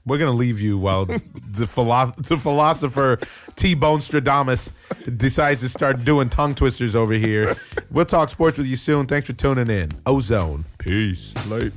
We're 0.05 0.17
going 0.17 0.31
to 0.31 0.37
leave 0.37 0.59
you 0.59 0.77
while 0.77 1.05
the, 1.05 1.65
philo- 1.65 2.13
the 2.17 2.37
philosopher 2.37 3.19
T 3.55 3.73
Bone 3.73 3.99
Stradamus 3.99 4.71
decides 5.17 5.61
to 5.61 5.69
start 5.69 6.03
doing 6.03 6.29
tongue 6.29 6.55
twisters 6.55 6.93
over 6.93 7.13
here. 7.13 7.55
We'll 7.89 8.05
talk 8.05 8.27
sports 8.27 8.57
with 8.57 8.67
you 8.67 8.75
soon. 8.75 9.07
Thanks 9.07 9.27
for 9.27 9.33
tuning 9.33 9.69
in. 9.69 9.91
Ozone. 10.05 10.65
Peace. 10.77 11.33
Late. 11.47 11.71